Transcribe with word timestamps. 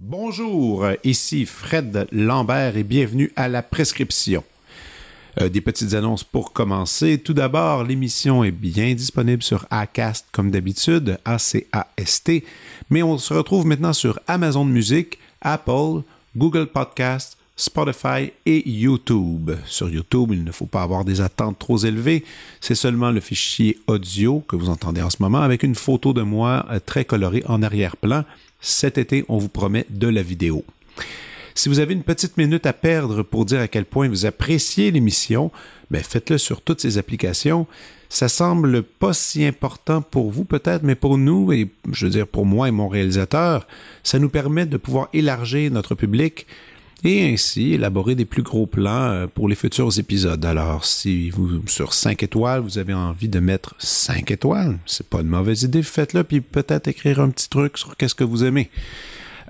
Bonjour, 0.00 0.86
ici 1.04 1.46
Fred 1.46 2.06
Lambert 2.12 2.76
et 2.76 2.82
bienvenue 2.82 3.32
à 3.36 3.48
la 3.48 3.62
prescription. 3.62 4.42
Euh, 5.40 5.48
des 5.48 5.60
petites 5.60 5.94
annonces 5.94 6.22
pour 6.22 6.52
commencer. 6.52 7.18
Tout 7.18 7.34
d'abord, 7.34 7.82
l'émission 7.82 8.44
est 8.44 8.52
bien 8.52 8.94
disponible 8.94 9.42
sur 9.42 9.66
Acast 9.70 10.26
comme 10.30 10.50
d'habitude, 10.50 11.18
A-C-A-S-T, 11.24 12.44
mais 12.90 13.02
on 13.02 13.18
se 13.18 13.34
retrouve 13.34 13.66
maintenant 13.66 13.92
sur 13.92 14.20
Amazon 14.28 14.64
Music, 14.64 15.18
Apple, 15.40 16.02
Google 16.36 16.66
Podcast, 16.66 17.36
Spotify 17.56 18.32
et 18.46 18.68
YouTube. 18.68 19.52
Sur 19.66 19.88
YouTube, 19.88 20.30
il 20.32 20.44
ne 20.44 20.52
faut 20.52 20.66
pas 20.66 20.82
avoir 20.82 21.04
des 21.04 21.20
attentes 21.20 21.58
trop 21.58 21.78
élevées. 21.78 22.24
C'est 22.60 22.74
seulement 22.74 23.10
le 23.10 23.20
fichier 23.20 23.78
audio 23.88 24.40
que 24.46 24.56
vous 24.56 24.68
entendez 24.68 25.02
en 25.02 25.10
ce 25.10 25.16
moment 25.20 25.40
avec 25.40 25.62
une 25.64 25.74
photo 25.74 26.12
de 26.12 26.22
moi 26.22 26.66
euh, 26.70 26.78
très 26.84 27.04
colorée 27.04 27.42
en 27.46 27.62
arrière-plan. 27.62 28.24
Cet 28.60 28.98
été, 28.98 29.24
on 29.28 29.38
vous 29.38 29.48
promet 29.48 29.86
de 29.90 30.08
la 30.08 30.22
vidéo. 30.22 30.64
Si 31.56 31.68
vous 31.68 31.78
avez 31.78 31.94
une 31.94 32.02
petite 32.02 32.36
minute 32.36 32.66
à 32.66 32.72
perdre 32.72 33.22
pour 33.22 33.44
dire 33.44 33.60
à 33.60 33.68
quel 33.68 33.84
point 33.84 34.08
vous 34.08 34.26
appréciez 34.26 34.90
l'émission, 34.90 35.52
ben 35.90 36.02
faites-le 36.02 36.36
sur 36.36 36.60
toutes 36.60 36.80
ces 36.80 36.98
applications. 36.98 37.68
Ça 38.08 38.28
semble 38.28 38.82
pas 38.82 39.12
si 39.12 39.44
important 39.44 40.02
pour 40.02 40.32
vous 40.32 40.44
peut-être, 40.44 40.82
mais 40.82 40.96
pour 40.96 41.16
nous 41.16 41.52
et 41.52 41.70
je 41.92 42.06
veux 42.06 42.12
dire 42.12 42.26
pour 42.26 42.44
moi 42.44 42.66
et 42.68 42.72
mon 42.72 42.88
réalisateur, 42.88 43.68
ça 44.02 44.18
nous 44.18 44.28
permet 44.28 44.66
de 44.66 44.76
pouvoir 44.76 45.08
élargir 45.12 45.70
notre 45.70 45.94
public 45.94 46.46
et 47.04 47.32
ainsi 47.32 47.74
élaborer 47.74 48.14
des 48.14 48.24
plus 48.24 48.42
gros 48.42 48.66
plans 48.66 49.10
euh, 49.10 49.26
pour 49.26 49.48
les 49.48 49.54
futurs 49.54 49.98
épisodes. 49.98 50.44
Alors, 50.44 50.84
si 50.84 51.30
vous, 51.30 51.62
sur 51.66 51.92
5 51.92 52.22
étoiles, 52.22 52.60
vous 52.60 52.78
avez 52.78 52.94
envie 52.94 53.28
de 53.28 53.40
mettre 53.40 53.74
5 53.78 54.30
étoiles, 54.30 54.78
c'est 54.86 55.06
pas 55.06 55.20
une 55.20 55.28
mauvaise 55.28 55.64
idée, 55.64 55.82
faites-le, 55.82 56.24
puis 56.24 56.40
peut-être 56.40 56.88
écrire 56.88 57.20
un 57.20 57.28
petit 57.28 57.48
truc 57.48 57.76
sur 57.76 57.96
qu'est-ce 57.96 58.14
que 58.14 58.24
vous 58.24 58.42
aimez. 58.42 58.70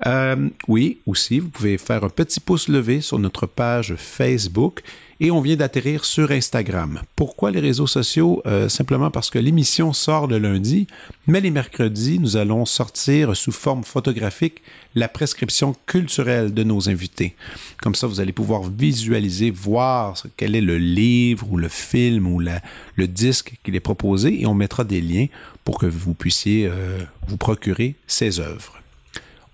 Euh, 0.05 0.49
oui, 0.67 0.99
aussi, 1.05 1.39
vous 1.39 1.49
pouvez 1.49 1.77
faire 1.77 2.03
un 2.03 2.09
petit 2.09 2.39
pouce 2.39 2.67
levé 2.67 3.01
sur 3.01 3.19
notre 3.19 3.45
page 3.45 3.95
Facebook 3.95 4.83
et 5.21 5.31
on 5.31 5.39
vient 5.39 5.55
d'atterrir 5.55 6.03
sur 6.03 6.31
Instagram. 6.31 7.01
Pourquoi 7.15 7.51
les 7.51 7.61
réseaux 7.61 7.87
sociaux? 7.87 8.41
Euh, 8.45 8.67
simplement 8.67 9.11
parce 9.11 9.29
que 9.29 9.39
l'émission 9.39 9.93
sort 9.93 10.27
le 10.27 10.37
lundi, 10.37 10.87
mais 11.25 11.39
les 11.39 11.51
mercredis, 11.51 12.19
nous 12.19 12.35
allons 12.35 12.65
sortir 12.65 13.35
sous 13.35 13.53
forme 13.53 13.85
photographique 13.85 14.61
la 14.93 15.07
prescription 15.07 15.75
culturelle 15.85 16.53
de 16.53 16.63
nos 16.63 16.89
invités. 16.89 17.35
Comme 17.81 17.95
ça, 17.95 18.07
vous 18.07 18.19
allez 18.19 18.33
pouvoir 18.33 18.63
visualiser, 18.63 19.51
voir 19.51 20.21
quel 20.35 20.55
est 20.55 20.61
le 20.61 20.77
livre 20.77 21.47
ou 21.49 21.57
le 21.57 21.69
film 21.69 22.27
ou 22.27 22.41
le 22.41 23.07
disque 23.07 23.53
qu'il 23.63 23.75
est 23.75 23.79
proposé 23.79 24.41
et 24.41 24.45
on 24.45 24.53
mettra 24.53 24.83
des 24.83 25.01
liens 25.01 25.27
pour 25.63 25.79
que 25.79 25.85
vous 25.85 26.13
puissiez 26.13 26.67
euh, 26.67 26.99
vous 27.27 27.37
procurer 27.37 27.95
ces 28.05 28.39
œuvres. 28.39 28.81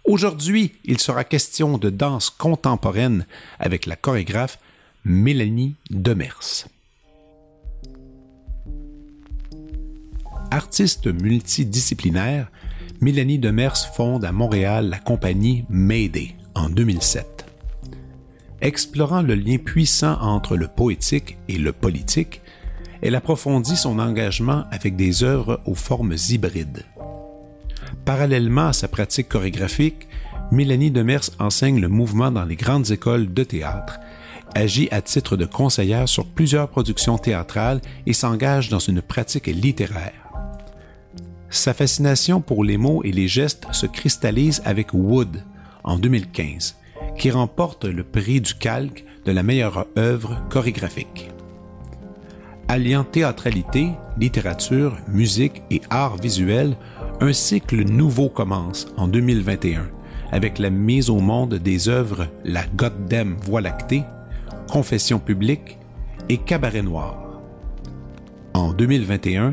Aujourd'hui, 0.03 0.73
il 0.83 0.99
sera 0.99 1.23
question 1.23 1.77
de 1.77 1.89
danse 1.89 2.29
contemporaine 2.31 3.25
avec 3.59 3.85
la 3.85 3.95
chorégraphe 3.95 4.57
Mélanie 5.05 5.75
Demers. 5.91 6.67
Artiste 10.49 11.07
multidisciplinaire, 11.07 12.51
Mélanie 12.99 13.39
Demers 13.39 13.77
fonde 13.95 14.25
à 14.25 14.31
Montréal 14.31 14.89
la 14.89 14.99
compagnie 14.99 15.65
Mayday 15.69 16.35
en 16.55 16.69
2007. 16.69 17.45
Explorant 18.61 19.21
le 19.21 19.35
lien 19.35 19.57
puissant 19.57 20.19
entre 20.19 20.57
le 20.57 20.67
poétique 20.67 21.37
et 21.47 21.57
le 21.57 21.73
politique, 21.73 22.41
elle 23.01 23.15
approfondit 23.15 23.77
son 23.77 23.97
engagement 23.97 24.65
avec 24.71 24.95
des 24.95 25.23
œuvres 25.23 25.61
aux 25.65 25.75
formes 25.75 26.15
hybrides. 26.29 26.85
Parallèlement 28.05 28.67
à 28.67 28.73
sa 28.73 28.87
pratique 28.87 29.29
chorégraphique, 29.29 30.07
Mélanie 30.51 30.91
Demers 30.91 31.29
enseigne 31.39 31.79
le 31.79 31.87
mouvement 31.87 32.31
dans 32.31 32.45
les 32.45 32.55
grandes 32.55 32.91
écoles 32.91 33.33
de 33.33 33.43
théâtre, 33.43 33.99
agit 34.53 34.89
à 34.91 35.01
titre 35.01 35.37
de 35.37 35.45
conseillère 35.45 36.09
sur 36.09 36.25
plusieurs 36.25 36.67
productions 36.67 37.17
théâtrales 37.17 37.81
et 38.05 38.13
s'engage 38.13 38.69
dans 38.69 38.79
une 38.79 39.01
pratique 39.01 39.47
littéraire. 39.47 40.13
Sa 41.49 41.73
fascination 41.73 42.41
pour 42.41 42.63
les 42.63 42.77
mots 42.77 43.03
et 43.03 43.11
les 43.11 43.27
gestes 43.27 43.65
se 43.71 43.85
cristallise 43.85 44.61
avec 44.65 44.93
Wood 44.93 45.43
en 45.83 45.97
2015, 45.97 46.77
qui 47.17 47.31
remporte 47.31 47.85
le 47.85 48.03
prix 48.03 48.41
du 48.41 48.53
calque 48.55 49.05
de 49.25 49.31
la 49.31 49.43
meilleure 49.43 49.85
œuvre 49.97 50.41
chorégraphique. 50.49 51.29
Alliant 52.67 53.03
théâtralité, 53.03 53.89
littérature, 54.17 54.97
musique 55.07 55.61
et 55.69 55.81
art 55.89 56.15
visuel, 56.17 56.77
un 57.23 57.33
cycle 57.33 57.83
nouveau 57.83 58.29
commence 58.29 58.87
en 58.97 59.07
2021 59.07 59.87
avec 60.31 60.57
la 60.57 60.71
mise 60.71 61.11
au 61.11 61.19
monde 61.19 61.53
des 61.53 61.87
œuvres 61.87 62.27
La 62.43 62.65
Goddamn 62.75 63.37
Voie 63.43 63.61
lactée, 63.61 64.03
Confession 64.71 65.19
publique 65.19 65.77
et 66.29 66.37
Cabaret 66.39 66.81
noir. 66.81 67.39
En 68.55 68.73
2021, 68.73 69.51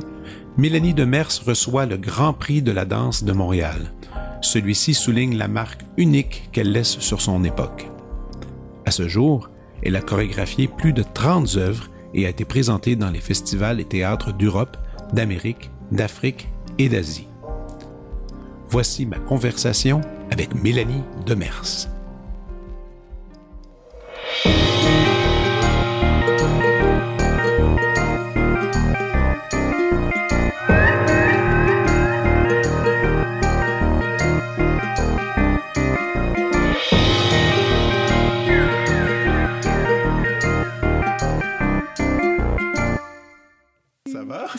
Mélanie 0.57 0.95
Demers 0.95 1.29
reçoit 1.45 1.85
le 1.85 1.99
Grand 1.99 2.33
Prix 2.33 2.63
de 2.63 2.73
la 2.73 2.87
danse 2.87 3.23
de 3.23 3.33
Montréal. 3.33 3.93
Celui-ci 4.41 4.95
souligne 4.95 5.37
la 5.37 5.49
marque 5.49 5.85
unique 5.99 6.49
qu'elle 6.53 6.73
laisse 6.73 6.99
sur 7.01 7.21
son 7.21 7.45
époque. 7.45 7.87
À 8.87 8.91
ce 8.91 9.09
jour, 9.09 9.51
elle 9.83 9.97
a 9.97 10.01
chorégraphié 10.01 10.69
plus 10.69 10.95
de 10.95 11.03
30 11.03 11.57
œuvres 11.57 11.91
et 12.15 12.25
a 12.25 12.31
été 12.31 12.47
présentée 12.47 12.97
dans 12.97 13.11
les 13.11 13.21
festivals 13.21 13.79
et 13.79 13.85
théâtres 13.85 14.33
d'Europe, 14.33 14.79
d'Amérique, 15.13 15.71
d'Afrique 15.93 16.49
et 16.79 16.89
d'Asie. 16.89 17.29
Voici 18.71 19.07
ma 19.07 19.19
conversation 19.19 20.03
avec 20.31 20.55
Mélanie 20.55 21.03
Demers. 21.27 21.98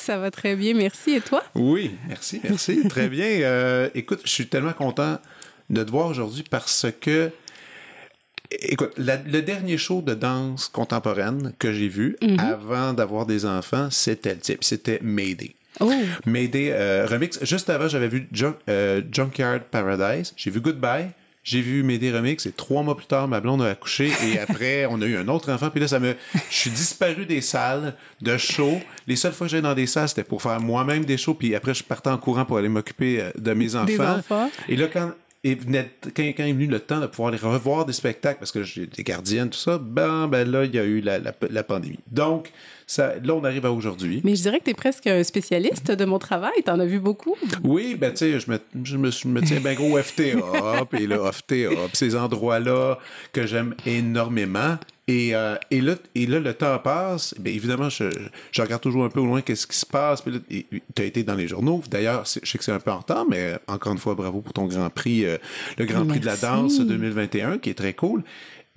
Ça 0.09 0.17
va? 0.17 0.31
Très 0.31 0.55
bien, 0.55 0.73
merci. 0.73 1.11
Et 1.11 1.21
toi? 1.21 1.43
Oui, 1.53 1.91
merci, 2.07 2.41
merci. 2.43 2.81
Très 2.89 3.09
bien. 3.09 3.27
Euh, 3.27 3.89
écoute, 3.93 4.21
je 4.23 4.29
suis 4.31 4.47
tellement 4.47 4.73
content 4.73 5.19
de 5.69 5.83
te 5.83 5.91
voir 5.91 6.07
aujourd'hui 6.07 6.43
parce 6.49 6.87
que, 6.99 7.29
écoute, 8.49 8.91
la- 8.97 9.17
le 9.17 9.43
dernier 9.43 9.77
show 9.77 10.01
de 10.01 10.15
danse 10.15 10.67
contemporaine 10.67 11.53
que 11.59 11.71
j'ai 11.71 11.87
vu 11.87 12.17
avant 12.39 12.93
d'avoir 12.93 13.27
des 13.27 13.45
enfants, 13.45 13.89
c'était 13.91 14.33
le 14.33 14.39
type, 14.39 14.63
c'était 14.63 14.97
Mayday. 15.03 15.53
Oh, 15.79 15.91
Mayday 16.25 16.71
euh, 16.71 17.05
remix. 17.05 17.37
Juste 17.45 17.69
avant, 17.69 17.87
j'avais 17.87 18.07
vu 18.07 18.27
Junk- 18.33 18.57
euh, 18.67 19.03
Junkyard 19.11 19.61
Paradise. 19.69 20.33
J'ai 20.37 20.49
vu 20.49 20.59
Goodbye. 20.59 21.11
J'ai 21.49 21.61
vu 21.61 21.81
Mayday 21.81 22.11
remix 22.11 22.45
et 22.45 22.51
trois 22.51 22.83
mois 22.83 22.95
plus 22.95 23.07
tard, 23.07 23.27
ma 23.27 23.39
blonde 23.39 23.63
a 23.63 23.69
accouché 23.71 24.11
et 24.23 24.37
après, 24.47 24.85
on 24.85 25.01
a 25.01 25.05
eu 25.07 25.17
un 25.17 25.27
autre 25.29 25.51
enfant. 25.51 25.71
Puis 25.71 25.79
là, 25.79 25.87
ça 25.87 25.99
me, 25.99 26.15
je 26.47 26.55
suis 26.55 26.69
disparu 26.69 27.25
des 27.25 27.41
salles 27.41 27.95
de 28.21 28.37
shows. 28.37 28.79
Les 29.07 29.15
seules 29.15 29.33
fois 29.33 29.47
que 29.47 29.51
j'allais 29.51 29.63
dans 29.63 29.73
des 29.73 29.87
salles, 29.87 30.09
c'était 30.09 30.23
pour 30.23 30.43
faire 30.43 30.61
moi-même 30.61 31.05
des 31.05 31.17
shows. 31.17 31.33
Puis 31.33 31.55
après, 31.55 31.73
je 31.73 31.83
partais 31.83 32.11
en 32.11 32.19
courant 32.19 32.45
pour 32.45 32.59
aller 32.59 32.69
m'occuper 32.69 33.19
euh, 33.19 33.31
de 33.35 33.53
mes 33.53 33.73
enfants. 33.75 33.87
Des 33.87 33.99
enfants. 33.99 34.51
Et 34.67 34.75
là, 34.75 34.85
quand 34.93 35.11
et 35.43 35.55
venait, 35.55 35.89
quand, 36.15 36.21
quand 36.21 36.43
est 36.43 36.53
venu 36.53 36.67
le 36.67 36.81
temps 36.81 36.99
de 36.99 37.07
pouvoir 37.07 37.31
les 37.31 37.39
revoir 37.39 37.85
des 37.85 37.93
spectacles, 37.93 38.37
parce 38.37 38.51
que 38.51 38.61
j'ai 38.61 38.85
des 38.85 39.03
gardiennes, 39.03 39.49
tout 39.49 39.57
ça, 39.57 39.79
ben, 39.79 40.27
ben 40.27 40.47
là, 40.47 40.65
il 40.65 40.75
y 40.75 40.77
a 40.77 40.83
eu 40.83 41.01
la, 41.01 41.17
la, 41.17 41.33
la 41.49 41.63
pandémie. 41.63 41.99
Donc, 42.11 42.51
ça, 42.89 43.13
là, 43.23 43.35
on 43.35 43.43
arrive 43.43 43.67
à 43.67 43.71
aujourd'hui. 43.71 44.19
mais 44.23 44.35
je 44.35 44.41
dirais 44.41 44.57
que 44.57 44.63
tu 44.63 44.71
es 44.71 44.73
presque 44.73 45.05
un 45.05 45.23
spécialiste 45.23 45.91
de 45.91 46.05
mon 46.05 46.17
travail. 46.17 46.53
Tu 46.65 46.71
en 46.71 46.79
as 46.79 46.87
vu 46.87 46.99
beaucoup. 46.99 47.35
Oui, 47.63 47.93
ben 47.93 48.09
tu 48.09 48.17
sais, 48.17 48.39
je 48.39 48.49
me, 48.49 48.59
je 48.83 48.97
me, 48.97 49.11
je 49.11 49.27
me 49.27 49.43
tiens 49.43 49.59
bien 49.59 49.75
gros 49.75 49.95
FTA, 50.01 50.85
puis 50.89 51.05
le 51.05 51.17
FTA, 51.31 51.69
puis 51.69 51.77
ces 51.93 52.15
endroits-là 52.15 52.97
que 53.31 53.45
j'aime 53.45 53.75
énormément. 53.85 54.79
Et, 55.07 55.35
euh, 55.35 55.55
et, 55.69 55.81
là, 55.81 55.95
et 56.15 56.25
là, 56.25 56.39
le 56.39 56.53
temps 56.53 56.79
passe. 56.79 57.35
Bien 57.39 57.53
évidemment, 57.53 57.89
je, 57.89 58.05
je 58.51 58.61
regarde 58.61 58.81
toujours 58.81 59.05
un 59.05 59.09
peu 59.09 59.19
au 59.19 59.25
loin 59.25 59.41
qu'est-ce 59.41 59.67
qui 59.67 59.77
se 59.77 59.85
passe. 59.85 60.25
Là, 60.25 60.39
tu 60.49 60.81
as 60.97 61.03
été 61.03 61.21
dans 61.23 61.35
les 61.35 61.47
journaux. 61.47 61.83
D'ailleurs, 61.91 62.25
je 62.25 62.47
sais 62.47 62.57
que 62.57 62.63
c'est 62.63 62.71
un 62.71 62.79
peu 62.79 62.91
en 62.91 62.99
retard, 62.99 63.25
mais 63.29 63.53
encore 63.67 63.91
une 63.91 63.99
fois, 63.99 64.15
bravo 64.15 64.41
pour 64.41 64.53
ton 64.53 64.65
Grand 64.65 64.89
Prix, 64.89 65.25
euh, 65.25 65.37
le 65.77 65.85
Grand 65.85 66.05
Prix 66.07 66.19
de 66.19 66.25
la 66.25 66.37
danse 66.37 66.79
2021, 66.79 67.59
qui 67.59 67.69
est 67.69 67.75
très 67.75 67.93
cool. 67.93 68.23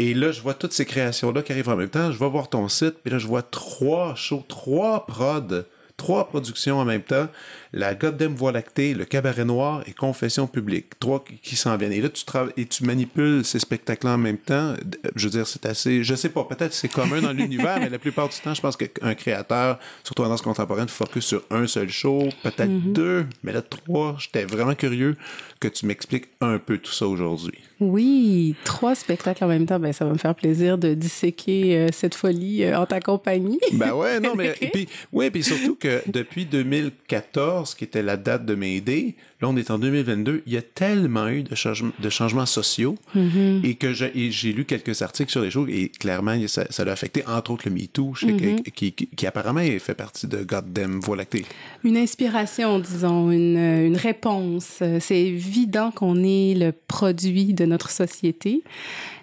Et 0.03 0.15
là, 0.15 0.33
je 0.33 0.41
vois 0.41 0.55
toutes 0.55 0.73
ces 0.73 0.85
créations-là 0.85 1.43
qui 1.43 1.53
arrivent 1.53 1.69
en 1.69 1.77
même 1.77 1.89
temps. 1.89 2.11
Je 2.11 2.19
vais 2.19 2.29
voir 2.29 2.49
ton 2.49 2.69
site, 2.69 2.97
puis 3.05 3.13
là, 3.13 3.19
je 3.19 3.27
vois 3.29 3.43
trois 3.43 4.17
shows, 4.17 4.45
trois 4.49 5.07
prods 5.07 5.63
trois 5.97 6.29
productions 6.29 6.79
en 6.79 6.85
même 6.85 7.03
temps, 7.03 7.29
la 7.73 7.95
Goddamn 7.95 8.35
Voie 8.35 8.53
lactée, 8.53 8.95
le 8.95 9.05
Cabaret 9.05 9.45
Noir 9.45 9.83
et 9.87 9.93
Confession 9.93 10.47
publique. 10.47 10.99
Trois 10.99 11.25
qui, 11.43 11.57
s'en 11.57 11.77
viennent. 11.77 11.93
Et 11.93 12.01
là, 12.01 12.09
tu 12.09 12.25
travailles 12.25 12.53
et 12.57 12.67
tu 12.67 12.85
manipules 12.85 13.45
ces 13.45 13.59
spectacles-là 13.59 14.15
en 14.15 14.19
même 14.19 14.39
temps. 14.39 14.75
Je 15.17 15.25
veux 15.25 15.31
dire, 15.31 15.47
c'est 15.47 15.65
assez, 15.67 16.05
je 16.05 16.15
sais 16.15 16.29
pas, 16.29 16.45
peut-être 16.45 16.75
c'est 16.75 16.89
commun 16.89 17.21
dans 17.21 17.33
l'univers, 17.33 17.79
mais 17.81 17.89
la 17.89 17.99
plupart 17.99 18.29
du 18.29 18.39
temps, 18.39 18.55
je 18.55 18.61
pense 18.61 18.77
qu'un 18.77 19.15
créateur, 19.15 19.79
surtout 20.05 20.23
en 20.23 20.29
danse 20.29 20.43
contemporaine, 20.43 20.89
focus 20.89 21.25
sur 21.25 21.43
un 21.51 21.67
seul 21.67 21.89
show, 21.89 22.29
peut-être 22.43 22.71
mm-hmm. 22.71 22.93
deux, 22.93 23.27
mais 23.43 23.53
là, 23.53 23.63
trois. 23.63 24.17
J'étais 24.19 24.45
vraiment 24.45 24.75
curieux 24.75 25.17
que 25.61 25.69
tu 25.69 25.87
m'expliques 25.87 26.29
un 26.41 26.59
peu 26.59 26.79
tout 26.79 26.93
ça 26.93 27.07
aujourd'hui. 27.07 27.59
Oui, 27.83 28.55
trois 28.65 28.95
spectacles 28.95 29.45
en 29.45 29.49
même 29.49 29.67
temps, 29.67 29.79
ben 29.79 29.93
ça 29.93 30.05
va 30.05 30.13
me 30.13 30.19
faire 30.19 30.35
plaisir 30.35 30.79
de 30.79 30.95
disséquer 30.95 31.77
euh, 31.77 31.89
cette 31.93 32.15
folie 32.15 32.65
euh, 32.65 32.79
en 32.79 32.87
ta 32.87 33.01
compagnie. 33.01 33.59
Ben 33.73 33.93
ouais, 33.93 34.21
non 34.21 34.35
mais 34.37 34.55
puis 34.73 34.89
ouais, 35.13 35.31
puis 35.31 35.43
surtout 35.43 35.75
que 35.75 36.01
depuis 36.07 36.45
2014, 36.47 37.62
qui 37.75 37.85
était 37.85 38.03
la 38.03 38.17
date 38.17 38.45
de 38.45 38.55
mes 38.55 38.77
idées, 38.77 39.15
là 39.41 39.49
on 39.49 39.57
est 39.57 39.71
en 39.71 39.79
2022, 39.79 40.43
il 40.47 40.53
y 40.53 40.57
a 40.57 40.63
tellement 40.63 41.29
eu 41.29 41.43
de, 41.43 41.55
changements, 41.55 41.93
de 41.99 42.11
changements 42.11 42.47
sociaux 42.47 42.97
mm-hmm. 43.17 43.65
et 43.65 43.75
que 43.75 43.93
j'ai 43.93 44.53
lu 44.53 44.65
quelques 44.65 45.03
articles 45.03 45.31
sur 45.31 45.43
les 45.43 45.51
choses 45.51 45.69
et 45.71 45.89
clairement 45.89 46.37
ça, 46.47 46.65
ça 46.71 46.85
l'a 46.85 46.93
affecté 46.93 47.25
entre 47.27 47.53
autres 47.53 47.69
le 47.69 47.75
MeToo, 47.75 48.13
mm-hmm. 48.13 48.63
qui, 48.63 48.93
qui, 48.93 49.07
qui, 49.07 49.27
apparemment 49.27 49.63
fait 49.79 49.95
partie 49.95 50.27
de 50.27 50.43
Goddamn 50.43 51.01
Voie 51.01 51.17
lactée. 51.17 51.45
Une 51.85 51.97
inspiration, 51.97 52.79
disons, 52.79 53.31
une, 53.31 53.57
une 53.57 53.97
réponse. 53.97 54.83
C'est 55.01 55.21
évident 55.21 55.91
qu'on 55.91 56.23
est 56.23 56.55
le 56.55 56.73
produit 56.73 57.55
de 57.55 57.65
notre 57.65 57.91
société. 57.91 58.63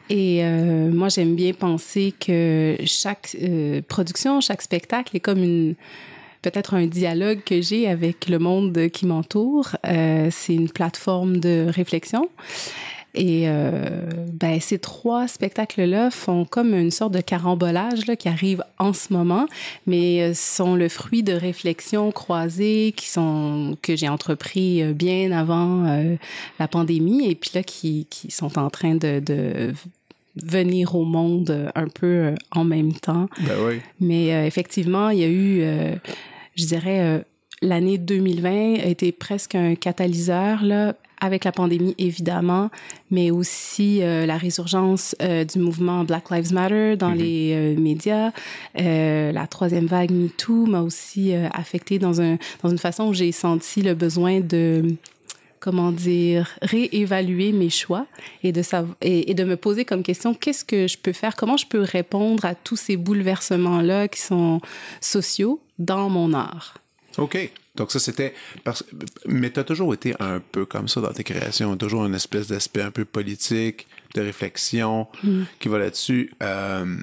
Et 0.09 0.43
euh, 0.43 0.91
moi, 0.91 1.09
j'aime 1.09 1.35
bien 1.35 1.53
penser 1.53 2.13
que 2.19 2.77
chaque 2.85 3.37
euh, 3.41 3.81
production, 3.87 4.41
chaque 4.41 4.63
spectacle 4.63 5.15
est 5.15 5.19
comme 5.19 5.43
une 5.43 5.75
peut-être 6.41 6.73
un 6.73 6.87
dialogue 6.87 7.41
que 7.45 7.61
j'ai 7.61 7.87
avec 7.87 8.27
le 8.27 8.39
monde 8.39 8.89
qui 8.89 9.05
m'entoure. 9.05 9.75
Euh, 9.85 10.29
c'est 10.31 10.55
une 10.55 10.69
plateforme 10.69 11.37
de 11.37 11.67
réflexion. 11.69 12.29
Et 13.15 13.45
euh, 13.47 13.71
ben, 14.33 14.59
ces 14.61 14.77
trois 14.77 15.27
spectacles-là 15.27 16.11
font 16.11 16.45
comme 16.45 16.75
une 16.75 16.91
sorte 16.91 17.13
de 17.13 17.21
carambolage 17.21 18.05
là, 18.05 18.15
qui 18.15 18.29
arrive 18.29 18.63
en 18.77 18.93
ce 18.93 19.11
moment, 19.11 19.47
mais 19.87 20.21
euh, 20.21 20.33
sont 20.35 20.75
le 20.75 20.89
fruit 20.89 21.23
de 21.23 21.33
réflexions 21.33 22.11
croisées 22.11 22.93
qui 22.95 23.09
sont 23.09 23.75
que 23.81 23.95
j'ai 23.95 24.09
entrepris 24.09 24.83
euh, 24.83 24.93
bien 24.93 25.31
avant 25.31 25.85
euh, 25.87 26.15
la 26.59 26.67
pandémie 26.67 27.27
et 27.27 27.35
puis 27.35 27.51
là 27.55 27.63
qui, 27.63 28.05
qui 28.11 28.29
sont 28.29 28.59
en 28.59 28.69
train 28.69 28.93
de, 28.93 29.19
de 29.19 29.73
venir 30.43 30.95
au 30.95 31.05
monde 31.05 31.71
un 31.75 31.87
peu 31.87 32.33
en 32.51 32.63
même 32.63 32.93
temps. 32.93 33.27
Ben 33.39 33.55
oui. 33.67 33.79
Mais 33.99 34.47
effectivement, 34.47 35.09
il 35.09 35.19
y 35.19 35.23
a 35.23 35.29
eu, 35.29 35.63
je 36.55 36.65
dirais, 36.65 37.23
l'année 37.61 37.97
2020 37.97 38.79
a 38.81 38.85
été 38.85 39.11
presque 39.11 39.55
un 39.55 39.75
catalyseur 39.75 40.63
là 40.63 40.93
avec 41.21 41.43
la 41.43 41.51
pandémie 41.51 41.95
évidemment, 41.97 42.69
mais 43.11 43.31
aussi 43.31 44.01
euh, 44.01 44.25
la 44.25 44.37
résurgence 44.37 45.15
euh, 45.21 45.43
du 45.43 45.59
mouvement 45.59 46.03
Black 46.03 46.29
Lives 46.29 46.53
Matter 46.53 46.95
dans 46.95 47.11
mm-hmm. 47.11 47.17
les 47.17 47.53
euh, 47.53 47.79
médias. 47.79 48.31
la 48.75 49.47
troisième 49.47 49.85
vague 49.85 50.11
MeToo 50.11 50.65
m'a 50.65 50.81
aussi 50.81 51.33
affectée 51.33 51.99
dans 51.99 52.21
un 52.21 52.37
dans 52.63 52.69
une 52.69 52.77
façon 52.77 53.09
où 53.09 53.13
j'ai 53.13 53.31
senti 53.31 53.81
le 53.81 53.93
besoin 53.93 54.39
de 54.39 54.95
comment 55.59 55.91
dire 55.91 56.49
réévaluer 56.61 57.51
mes 57.51 57.69
choix 57.69 58.05
et 58.43 58.51
de 58.51 58.61
savoir 58.61 58.95
et, 59.01 59.31
et, 59.31 59.33
de 59.33 59.43
me 59.43 59.57
poser 59.57 59.85
comme 59.85 60.03
question 60.03 60.33
qu'est-ce 60.33 60.65
que 60.65 60.87
je 60.87 60.97
peux 60.97 61.13
faire? 61.13 61.35
Comment 61.35 61.57
je 61.57 61.65
peux 61.65 61.81
répondre 61.81 62.45
à 62.45 62.55
tous 62.55 62.77
ces 62.77 62.97
bouleversements 62.97 63.81
là 63.81 64.07
qui 64.07 64.21
sont 64.21 64.61
sociaux 65.01 65.61
dans 65.77 66.09
mon 66.09 66.33
art? 66.33 66.75
OK. 67.17 67.51
Donc 67.75 67.91
ça, 67.91 67.99
c'était... 67.99 68.33
Parce... 68.63 68.83
Mais 69.25 69.51
tu 69.51 69.59
as 69.59 69.63
toujours 69.63 69.93
été 69.93 70.13
un 70.19 70.39
peu 70.39 70.65
comme 70.65 70.87
ça 70.87 71.01
dans 71.01 71.13
tes 71.13 71.23
créations, 71.23 71.75
toujours 71.77 72.05
une 72.05 72.15
espèce 72.15 72.47
d'aspect 72.47 72.81
un 72.81 72.91
peu 72.91 73.05
politique, 73.05 73.87
de 74.15 74.21
réflexion 74.21 75.07
mm. 75.23 75.43
qui 75.59 75.69
va 75.69 75.79
là-dessus. 75.79 76.31
Euh, 76.43 76.97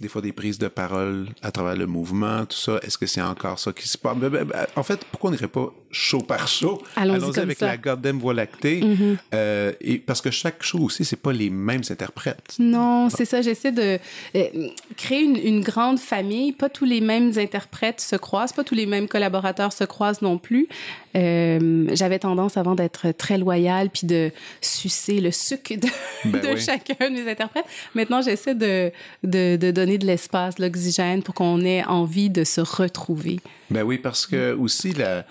des 0.00 0.06
fois 0.06 0.22
des 0.22 0.32
prises 0.32 0.58
de 0.58 0.68
parole 0.68 1.26
à 1.42 1.50
travers 1.50 1.74
le 1.74 1.86
mouvement, 1.86 2.44
tout 2.46 2.56
ça. 2.56 2.78
Est-ce 2.82 2.96
que 2.96 3.06
c'est 3.06 3.20
encore 3.20 3.58
ça 3.58 3.72
qui 3.72 3.88
se 3.88 3.98
passe? 3.98 4.16
Ben, 4.16 4.28
ben, 4.28 4.44
ben, 4.44 4.66
en 4.76 4.84
fait, 4.84 5.04
pourquoi 5.10 5.30
on 5.30 5.32
n'irait 5.32 5.48
pas 5.48 5.72
show 5.90 6.20
par 6.20 6.46
show? 6.46 6.80
Allons-y 6.94 7.40
avec 7.40 7.60
la 7.60 7.76
Goddamn 7.76 8.18
Voie 8.18 8.32
lactée. 8.32 8.80
Mm-hmm. 8.80 9.16
euh, 9.34 9.72
et 9.80 9.98
parce 9.98 10.20
que 10.20 10.30
chaque 10.30 10.62
show 10.62 10.78
aussi, 10.78 11.04
c'est 11.04 11.16
pas 11.16 11.32
les 11.32 11.50
mêmes 11.50 11.82
interprètes. 11.90 12.54
Non, 12.60 13.08
c'est 13.10 13.24
ça. 13.24 13.42
J'essaie 13.42 13.72
de 13.72 13.98
euh, 14.36 14.68
créer 14.96 15.22
une, 15.22 15.36
une, 15.36 15.60
grande 15.62 15.98
famille. 15.98 16.52
Pas 16.52 16.68
tous 16.68 16.84
les 16.84 17.00
mêmes 17.00 17.32
interprètes 17.36 18.00
se 18.00 18.14
croisent, 18.14 18.52
pas 18.52 18.62
tous 18.62 18.76
les 18.76 18.86
mêmes 18.86 19.08
collaborateurs 19.08 19.72
se 19.72 19.82
croisent 19.82 20.22
non 20.22 20.38
plus. 20.38 20.68
Euh, 21.16 21.88
J'avais 21.94 22.20
tendance 22.20 22.56
avant 22.56 22.74
d'être 22.76 23.10
très 23.12 23.38
loyale 23.38 23.90
puis 23.90 24.06
de 24.06 24.30
sucer 24.60 25.20
le 25.20 25.32
sucre 25.32 25.74
de, 25.74 25.88
ben 26.26 26.40
de 26.42 26.48
oui. 26.54 26.60
chacun 26.60 27.10
des 27.10 27.28
interprètes. 27.28 27.64
Maintenant, 27.94 28.22
j'essaie 28.22 28.54
de, 28.54 28.92
de, 29.24 29.56
de 29.56 29.70
donner 29.72 29.87
de 29.96 30.06
l'espace, 30.06 30.58
l'oxygène 30.58 31.22
pour 31.22 31.34
qu'on 31.34 31.60
ait 31.62 31.84
envie 31.84 32.28
de 32.28 32.44
se 32.44 32.60
retrouver. 32.60 33.40
Ben 33.70 33.82
oui, 33.82 33.96
parce 33.96 34.26
que 34.26 34.52
aussi, 34.54 34.92
la, 34.92 35.24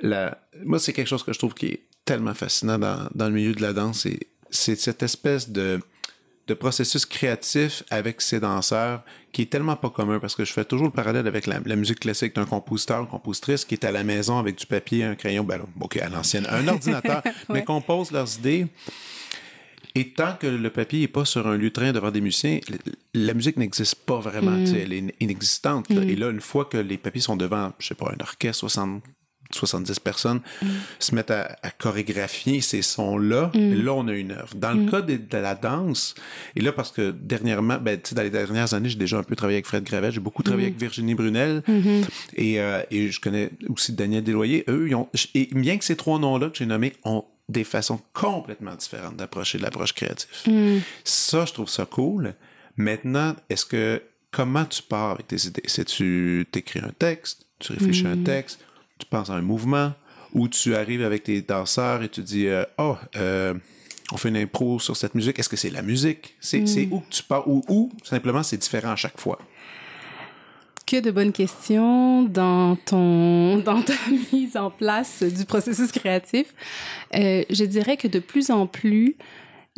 la, 0.00 0.38
moi, 0.64 0.78
c'est 0.78 0.92
quelque 0.92 1.08
chose 1.08 1.24
que 1.24 1.32
je 1.32 1.38
trouve 1.38 1.54
qui 1.54 1.66
est 1.66 1.80
tellement 2.04 2.34
fascinant 2.34 2.78
dans, 2.78 3.08
dans 3.14 3.26
le 3.26 3.34
milieu 3.34 3.54
de 3.54 3.62
la 3.62 3.72
danse, 3.72 4.06
c'est 4.50 4.76
cette 4.76 5.02
espèce 5.02 5.50
de, 5.50 5.80
de 6.46 6.54
processus 6.54 7.06
créatif 7.06 7.82
avec 7.90 8.20
ces 8.20 8.40
danseurs 8.40 9.02
qui 9.32 9.42
est 9.42 9.50
tellement 9.50 9.76
pas 9.76 9.90
commun 9.90 10.20
parce 10.20 10.34
que 10.34 10.44
je 10.44 10.52
fais 10.52 10.64
toujours 10.64 10.86
le 10.86 10.92
parallèle 10.92 11.26
avec 11.26 11.46
la, 11.46 11.60
la 11.64 11.76
musique 11.76 12.00
classique 12.00 12.34
d'un 12.34 12.44
compositeur 12.44 13.02
ou 13.02 13.06
compositrice 13.06 13.64
qui 13.64 13.74
est 13.74 13.84
à 13.84 13.90
la 13.90 14.04
maison 14.04 14.38
avec 14.38 14.56
du 14.56 14.66
papier, 14.66 15.04
un 15.04 15.14
crayon, 15.14 15.42
ben 15.42 15.62
ok, 15.80 15.96
à 15.96 16.08
l'ancienne, 16.08 16.46
un 16.50 16.68
ordinateur, 16.74 17.22
ouais. 17.24 17.32
mais 17.48 17.64
compose 17.64 18.10
leurs 18.12 18.36
idées. 18.36 18.66
Et 19.96 20.08
tant 20.10 20.34
que 20.34 20.48
le 20.48 20.70
papier 20.70 21.00
n'est 21.00 21.08
pas 21.08 21.24
sur 21.24 21.46
un 21.46 21.56
lutrin 21.56 21.92
devant 21.92 22.10
des 22.10 22.20
musiciens, 22.20 22.58
la 23.14 23.32
musique 23.32 23.56
n'existe 23.56 23.94
pas 23.94 24.18
vraiment. 24.18 24.50
Mm. 24.50 24.74
Elle 24.74 24.92
est 24.92 25.14
inexistante. 25.20 25.88
Mm. 25.88 26.08
Et 26.08 26.16
là, 26.16 26.30
une 26.30 26.40
fois 26.40 26.64
que 26.64 26.78
les 26.78 26.98
papiers 26.98 27.20
sont 27.20 27.36
devant, 27.36 27.72
je 27.78 27.88
sais 27.88 27.94
pas, 27.94 28.12
un 28.12 28.20
orchestre, 28.20 28.60
60, 28.60 29.04
70 29.52 30.00
personnes, 30.00 30.40
mm. 30.62 30.66
se 30.98 31.14
mettent 31.14 31.30
à, 31.30 31.56
à, 31.62 31.70
chorégraphier 31.70 32.60
ces 32.60 32.82
sons-là, 32.82 33.52
et 33.54 33.76
là, 33.76 33.94
on 33.94 34.08
a 34.08 34.14
une 34.14 34.32
œuvre. 34.32 34.56
Dans 34.56 34.72
le 34.72 34.90
cas 34.90 35.00
de, 35.00 35.16
de, 35.16 35.38
la 35.38 35.54
danse, 35.54 36.16
et 36.56 36.60
là, 36.60 36.72
parce 36.72 36.90
que 36.90 37.12
dernièrement, 37.12 37.78
ben, 37.78 38.00
dans 38.12 38.22
les 38.22 38.30
dernières 38.30 38.74
années, 38.74 38.88
j'ai 38.88 38.98
déjà 38.98 39.18
un 39.18 39.22
peu 39.22 39.36
travaillé 39.36 39.58
avec 39.58 39.66
Fred 39.66 39.84
Gravel, 39.84 40.10
j'ai 40.12 40.18
beaucoup 40.18 40.42
travaillé 40.42 40.66
avec 40.66 40.80
Virginie 40.80 41.14
Brunel, 41.14 41.62
-hmm. 41.68 42.04
et, 42.34 42.60
euh, 42.60 42.82
et 42.90 43.12
je 43.12 43.20
connais 43.20 43.50
aussi 43.68 43.92
Daniel 43.92 44.24
Desloyer. 44.24 44.64
Eux, 44.68 44.88
ils 44.88 44.94
ont, 44.96 45.08
et 45.34 45.48
bien 45.52 45.78
que 45.78 45.84
ces 45.84 45.94
trois 45.94 46.18
noms-là 46.18 46.48
que 46.48 46.56
j'ai 46.56 46.66
nommés 46.66 46.94
ont 47.04 47.24
des 47.48 47.64
façons 47.64 48.00
complètement 48.12 48.74
différentes 48.74 49.16
d'approcher 49.16 49.58
de 49.58 49.62
l'approche 49.62 49.92
créative. 49.92 50.28
Mm. 50.46 50.78
Ça, 51.04 51.44
je 51.44 51.52
trouve 51.52 51.68
ça 51.68 51.84
cool. 51.86 52.34
Maintenant, 52.76 53.36
est-ce 53.50 53.66
que 53.66 54.02
comment 54.30 54.64
tu 54.64 54.82
pars 54.82 55.10
avec 55.10 55.28
tes 55.28 55.46
idées? 55.46 55.62
C'est 55.66 55.84
tu 55.84 56.46
t'écris 56.50 56.80
un 56.80 56.92
texte, 56.98 57.46
tu 57.58 57.72
réfléchis 57.72 58.04
mm. 58.04 58.06
à 58.06 58.10
un 58.10 58.22
texte, 58.22 58.60
tu 58.98 59.06
penses 59.06 59.30
à 59.30 59.34
un 59.34 59.42
mouvement, 59.42 59.92
ou 60.32 60.48
tu 60.48 60.74
arrives 60.74 61.04
avec 61.04 61.24
tes 61.24 61.42
danseurs 61.42 62.02
et 62.02 62.08
tu 62.08 62.22
dis 62.22 62.48
euh, 62.48 62.64
oh 62.78 62.96
euh, 63.16 63.54
on 64.12 64.16
fait 64.16 64.28
une 64.28 64.36
impro 64.36 64.78
sur 64.80 64.96
cette 64.96 65.14
musique. 65.14 65.38
Est-ce 65.38 65.48
que 65.48 65.56
c'est 65.56 65.70
la 65.70 65.82
musique? 65.82 66.36
C'est 66.40 66.60
mm. 66.60 66.92
où 66.92 67.00
que 67.00 67.10
tu 67.10 67.22
pars? 67.22 67.46
Ou, 67.48 67.62
ou 67.68 67.92
simplement 68.02 68.42
c'est 68.42 68.58
différent 68.58 68.90
à 68.90 68.96
chaque 68.96 69.20
fois? 69.20 69.38
Que 70.86 71.00
de 71.00 71.10
bonnes 71.10 71.32
questions 71.32 72.22
dans 72.22 72.76
ton 72.76 73.58
dans 73.64 73.82
ta 73.82 73.94
mise 74.32 74.56
en 74.56 74.70
place 74.70 75.22
du 75.22 75.44
processus 75.44 75.92
créatif. 75.92 76.54
Euh, 77.14 77.42
je 77.50 77.64
dirais 77.64 77.96
que 77.96 78.08
de 78.08 78.18
plus 78.18 78.50
en 78.50 78.66
plus, 78.66 79.16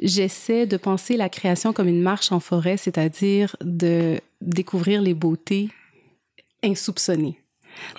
j'essaie 0.02 0.66
de 0.66 0.76
penser 0.76 1.16
la 1.16 1.28
création 1.28 1.72
comme 1.72 1.88
une 1.88 2.02
marche 2.02 2.32
en 2.32 2.40
forêt, 2.40 2.76
c'est-à-dire 2.76 3.56
de 3.62 4.20
découvrir 4.40 5.00
les 5.02 5.14
beautés 5.14 5.68
insoupçonnées. 6.62 7.38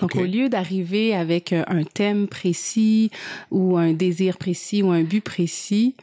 Donc, 0.02 0.16
okay. 0.16 0.24
au 0.24 0.26
lieu 0.26 0.50
d'arriver 0.50 1.14
avec 1.16 1.54
un 1.54 1.84
thème 1.84 2.28
précis 2.28 3.12
ou 3.52 3.78
un 3.78 3.94
désir 3.94 4.38
précis 4.38 4.82
ou 4.82 4.92
un 4.92 5.04
but 5.04 5.22
précis, 5.22 5.96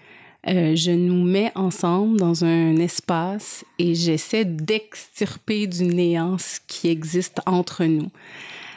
euh, 0.46 0.76
je 0.76 0.90
nous 0.90 1.24
mets 1.24 1.50
ensemble 1.54 2.18
dans 2.18 2.44
un 2.44 2.76
espace 2.76 3.64
et 3.78 3.94
j'essaie 3.94 4.44
d'extirper 4.44 5.66
du 5.66 5.84
néant 5.84 6.36
ce 6.38 6.60
qui 6.66 6.88
existe 6.88 7.40
entre 7.46 7.84
nous. 7.84 8.10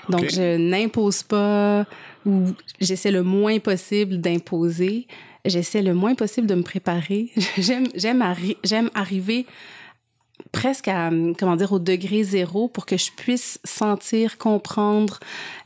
Donc, 0.10 0.24
okay. 0.24 0.36
je 0.36 0.58
n'impose 0.58 1.24
pas 1.24 1.86
ou 2.26 2.54
j'essaie 2.80 3.12
le 3.12 3.24
moins 3.24 3.60
possible 3.60 4.20
d'imposer. 4.22 5.08
J'essaie 5.44 5.82
le 5.82 5.94
moins 5.94 6.16
possible 6.16 6.48
de 6.48 6.56
me 6.56 6.64
préparer. 6.64 7.30
J'aime, 7.58 7.88
j'aime, 7.96 8.22
arri 8.22 8.58
j'aime 8.64 8.90
arriver 8.94 9.46
presque 10.52 10.88
à, 10.88 11.10
comment 11.38 11.56
dire, 11.56 11.72
au 11.72 11.80
degré 11.80 12.24
zéro 12.24 12.68
pour 12.68 12.86
que 12.86 12.98
je 12.98 13.12
puisse 13.12 13.60
sentir, 13.64 14.38
comprendre 14.38 15.20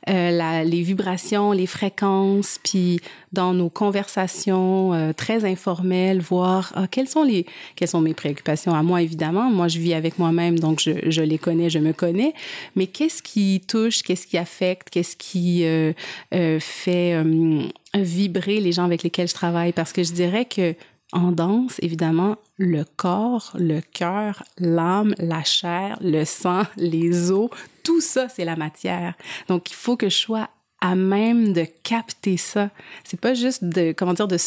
euh, 0.10 0.32
la, 0.32 0.64
les 0.64 0.82
vibrations, 0.82 1.52
les 1.52 1.68
fréquences, 1.68 2.60
puis 2.64 3.00
dans 3.32 3.54
nos 3.54 3.70
conversations 3.70 4.94
euh, 4.94 5.14
très 5.14 5.46
informelles, 5.46 6.20
voir 6.20 6.74
ah, 6.76 6.88
quelles 6.88 7.08
sont 7.08 7.24
les, 7.24 7.46
quelles 7.76 7.88
sont 7.88 8.02
mes 8.02 8.14
préoccupations 8.14 8.74
à 8.74 8.84
moi 8.84 9.02
évidemment. 9.02 9.50
Moi, 9.50 9.68
je 9.68 9.80
vis 9.80 9.94
avec 9.94 10.20
moi-même, 10.20 10.60
donc 10.60 10.82
je, 10.82 10.92
je 11.10 11.22
les 11.22 11.38
connais, 11.38 11.70
je 11.70 11.80
me 11.80 11.94
connais. 11.94 12.34
Mais 12.76 12.88
qu'est-ce 12.88 13.22
qui 13.24 13.62
touche, 13.68 14.02
qu'est-ce 14.04 14.28
qui 14.28 14.38
affecte, 14.38 14.90
qu'est-ce 14.90 15.16
qui 15.16 15.64
euh, 15.66 15.94
euh 16.34 16.60
fait 16.60 17.14
euh, 17.14 17.64
vibrer 17.94 18.60
les 18.60 18.72
gens 18.72 18.84
avec 18.84 19.04
lesquels 19.04 19.28
je 19.28 19.34
travaille? 19.34 19.72
Parce 19.72 19.94
que 19.94 20.04
je 20.04 20.12
dirais 20.12 20.46
que 20.46 20.76
en 21.12 21.32
danse, 21.32 21.78
évidemment, 21.82 22.38
le 22.58 22.84
corps, 22.96 23.52
le 23.56 23.82
cœur, 23.82 24.44
l'âme, 24.58 25.14
la 25.18 25.44
chair, 25.44 25.98
le 26.02 26.24
sang, 26.26 26.64
les 26.78 27.32
os, 27.32 27.50
tout 27.84 28.02
ça, 28.02 28.30
c'est 28.30 28.46
la 28.46 28.56
matière. 28.56 29.16
Donc, 29.48 29.72
il 29.72 29.76
faut 29.76 29.98
que 29.98 30.10
je 30.10 30.18
sois 30.18 30.50
à 30.82 30.96
même 30.96 31.54
de 31.54 31.66
capter 31.84 32.38
ça. 32.38 32.72
C'est 33.04 33.20
pas 33.20 33.36
juste 33.36 33.64
de, 33.64 33.94
comment 33.96 34.14
dire, 34.14 34.28
de 34.28 34.38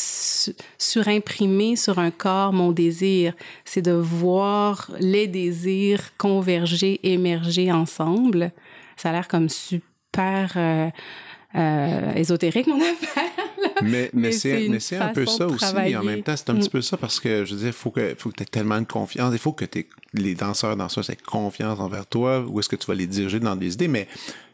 surimprimer 0.79 1.77
sur 1.77 2.01
un 2.01 2.11
corps 2.11 2.53
mon 2.53 2.73
désir. 2.73 3.35
C'est 3.65 3.83
de 3.83 3.93
voir 3.93 4.91
les 4.99 5.29
désirs 5.29 6.17
converger, 6.19 6.99
émerger 7.05 7.71
ensemble. 7.71 8.51
Ça 8.97 9.11
a 9.11 9.13
l'air 9.13 9.29
comme 9.29 9.49
super 9.49 10.53
euh, 10.57 10.91
euh, 11.55 12.15
ésotérique, 12.15 12.67
mon 12.67 12.81
affaire. 12.81 13.44
Mais, 13.85 14.11
mais, 14.15 14.33
c'est, 14.33 14.69
mais 14.69 14.81
c'est 14.81 14.97
un 14.97 15.13
peu 15.13 15.27
ça 15.27 15.47
aussi. 15.47 15.97
En 15.97 16.03
même 16.03 16.23
temps, 16.23 16.37
c'est 16.37 16.51
un 16.51 16.55
petit 16.55 16.69
mm. 16.69 16.73
peu 16.73 16.83
ça 16.83 16.97
parce 16.97 17.21
que, 17.21 17.45
je 17.45 17.55
veux 17.55 17.61
dire, 17.61 17.69
il 17.69 17.73
faut 17.73 17.91
que, 17.91 18.15
faut 18.19 18.31
que 18.31 18.37
tu 18.37 18.43
aies 18.43 18.47
tellement 18.47 18.81
de 18.81 18.87
confiance. 18.87 19.33
Il 19.33 19.39
faut 19.39 19.53
que 19.53 19.65
les 20.13 20.35
danseurs, 20.35 20.77
danseuses 20.77 21.11
aient 21.11 21.17
confiance 21.17 21.81
envers 21.81 22.07
toi. 22.07 22.45
Où 22.47 22.61
est-ce 22.61 22.69
que 22.69 22.77
tu 22.77 22.87
vas 22.87 22.95
les 22.95 23.07
diriger 23.07 23.41
dans 23.41 23.57
des 23.57 23.75
idées? 23.75 23.89
Mais 23.89 24.09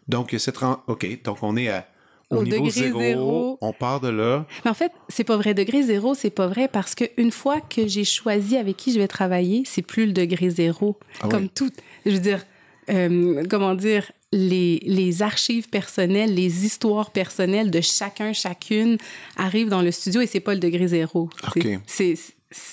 donc, 0.09 0.35
cette 0.39 0.57
OK, 0.87 1.23
donc 1.25 1.39
on 1.43 1.57
est 1.57 1.69
à 1.69 1.87
au, 2.31 2.45
niveau 2.45 2.71
zéro, 2.71 3.59
on 3.61 3.73
part 3.73 4.01
de 4.01 4.09
là. 4.09 4.47
Mais 4.65 4.71
en 4.71 4.75
fait, 4.75 4.93
c'est 5.09 5.25
pas 5.25 5.37
vrai. 5.37 5.53
Degré 5.53 5.83
zéro, 5.83 6.15
c'est 6.15 6.31
pas 6.31 6.47
vrai 6.47 6.69
parce 6.69 6.95
qu'une 6.95 7.33
fois 7.33 7.61
que 7.61 7.89
j'ai 7.89 8.05
choisi 8.05 8.57
avec 8.57 8.77
qui 8.77 8.93
je 8.93 9.01
vais 9.01 9.09
travailler, 9.09 9.65
c'est 9.67 9.83
plus 9.83 10.07
le 10.07 10.13
degré 10.13 10.49
zéro. 10.49 10.97
Ah 11.23 11.29
Comme 11.29 11.49
tout. 11.49 11.71
Je 12.07 12.13
veux 12.13 12.21
dire, 12.21 12.45
euh, 12.89 13.43
comment 13.51 13.75
dire, 13.75 14.13
les, 14.33 14.81
les, 14.85 15.23
archives 15.23 15.69
personnelles, 15.69 16.35
les 16.35 16.65
histoires 16.65 17.11
personnelles 17.11 17.71
de 17.71 17.81
chacun, 17.81 18.33
chacune 18.33 18.97
arrivent 19.37 19.69
dans 19.69 19.83
le 19.83 19.91
studio 19.91 20.21
et 20.21 20.27
c'est 20.27 20.41
pas 20.41 20.55
le 20.55 20.61
degré 20.61 20.87
zéro. 20.89 21.29
C'est, 21.87 22.15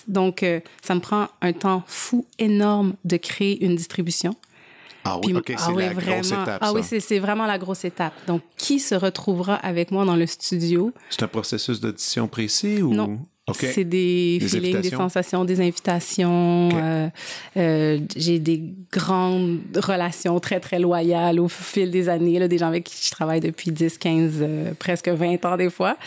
donc, 0.08 0.44
euh, 0.44 0.60
ça 0.82 0.96
me 0.96 1.00
prend 1.00 1.28
un 1.42 1.54
temps 1.54 1.84
fou 1.88 2.26
énorme 2.40 2.96
de 3.06 3.18
créer 3.18 3.64
une 3.64 3.76
distribution. 3.76 4.36
Ah 5.04 5.20
oui, 5.24 5.34
c'est 5.46 5.56
ah 5.58 5.72
la 5.72 5.94
grosse 5.94 6.32
étape. 6.32 6.58
Ah 6.62 6.74
oui, 6.74 6.82
c'est 6.84 7.20
vraiment 7.20 7.46
la 7.46 7.58
grosse 7.58 7.86
étape. 7.86 8.14
Donc, 8.28 8.42
qui 8.58 8.80
se 8.80 8.94
retrouvera 8.94 9.56
avec 9.56 9.92
moi 9.92 10.04
dans 10.04 10.18
le 10.18 10.28
studio? 10.28 10.94
C'est 11.10 11.24
un 11.24 11.28
processus 11.28 11.80
d'audition 11.80 12.28
précis 12.28 12.82
ou? 12.82 12.94
Non. 12.94 13.20
C'est 13.54 13.86
des, 13.86 14.40
feelings, 14.42 14.82
des 14.82 14.90
sensations, 14.90 15.46
des 15.46 15.62
invitations. 15.62 16.70
Euh, 16.74 17.08
euh, 17.56 18.00
j'ai 18.16 18.40
des 18.40 18.62
grandes 18.92 19.60
relations 19.76 20.38
très, 20.42 20.60
très 20.60 20.80
loyales 20.80 21.40
au 21.40 21.48
fil 21.48 21.90
des 21.90 22.10
années, 22.10 22.40
là, 22.40 22.50
des 22.50 22.58
gens 22.58 22.68
avec 22.68 22.84
qui 22.84 23.06
je 23.06 23.12
travaille 23.12 23.40
depuis 23.40 23.72
10, 23.72 23.98
15, 23.98 24.34
euh, 24.42 24.74
presque 24.78 25.08
20 25.08 25.46
ans 25.46 25.56
des 25.56 25.70
fois. 25.70 25.98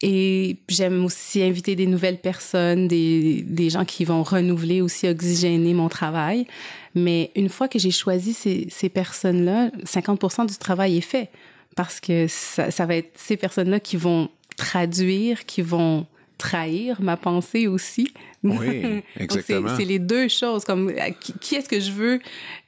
Et 0.00 0.56
j'aime 0.68 1.04
aussi 1.04 1.42
inviter 1.42 1.76
des 1.76 1.86
nouvelles 1.86 2.16
personnes, 2.16 2.88
des, 2.88 3.44
des 3.46 3.68
gens 3.68 3.84
qui 3.84 4.06
vont 4.06 4.22
renouveler 4.22 4.80
aussi, 4.80 5.06
oxygéner 5.06 5.74
mon 5.74 5.90
travail. 5.90 6.46
Mais 6.94 7.30
une 7.36 7.50
fois 7.50 7.68
que 7.68 7.78
j'ai 7.78 7.90
choisi 7.90 8.32
ces, 8.32 8.66
ces 8.70 8.88
personnes-là, 8.88 9.70
50% 9.84 10.46
du 10.46 10.56
travail 10.56 10.96
est 10.96 11.02
fait 11.02 11.28
parce 11.76 12.00
que 12.00 12.26
ça, 12.28 12.70
ça 12.70 12.86
va 12.86 12.96
être 12.96 13.10
ces 13.16 13.36
personnes-là 13.36 13.80
qui 13.80 13.98
vont 13.98 14.30
traduire, 14.56 15.44
qui 15.44 15.60
vont 15.60 16.06
trahir 16.40 17.00
ma 17.02 17.16
pensée 17.16 17.66
aussi. 17.66 18.12
Oui, 18.42 19.02
exactement. 19.16 19.76
c'est 19.76 19.84
les 19.84 19.98
deux 19.98 20.28
choses. 20.28 20.64
Comme 20.64 20.92
qui, 21.40 21.54
est-ce 21.54 21.68
que 21.68 21.78
je 21.78 21.92
veux 21.92 22.20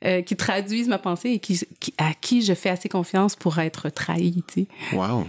euh, 0.04 0.20
qui 0.20 0.36
traduise 0.36 0.88
ma 0.88 0.98
pensée 0.98 1.30
et 1.30 1.38
qui, 1.38 1.60
à 1.96 2.12
qui 2.14 2.42
je 2.42 2.52
fais 2.52 2.68
assez 2.68 2.88
confiance 2.88 3.34
pour 3.34 3.58
être 3.58 3.88
trahi, 3.88 4.44
tu 4.46 4.62
sais. 4.62 4.96
Wow. 4.96 5.26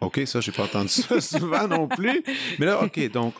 OK, 0.00 0.20
ça, 0.24 0.40
j'ai 0.40 0.52
pas 0.52 0.64
entendu 0.64 0.88
ça 0.88 1.20
souvent 1.38 1.66
non 1.66 1.88
plus. 1.88 2.22
Mais 2.58 2.66
là, 2.66 2.82
OK, 2.82 3.10
donc, 3.10 3.34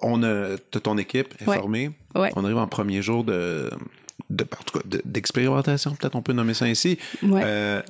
on 0.00 0.22
a 0.22 0.58
ton 0.82 0.98
équipe 0.98 1.34
informée. 1.40 1.90
Ouais. 2.14 2.30
On 2.36 2.44
arrive 2.44 2.58
en 2.58 2.68
premier 2.68 3.00
jour 3.00 3.24
de, 3.24 3.70
de 4.28 4.46
d'expérimentation, 5.04 5.94
peut-être 5.94 6.16
on 6.16 6.22
peut 6.22 6.34
nommer 6.34 6.54
ça 6.54 6.66
ainsi. 6.66 6.98
Ouais. 7.22 7.40
Euh, 7.44 7.82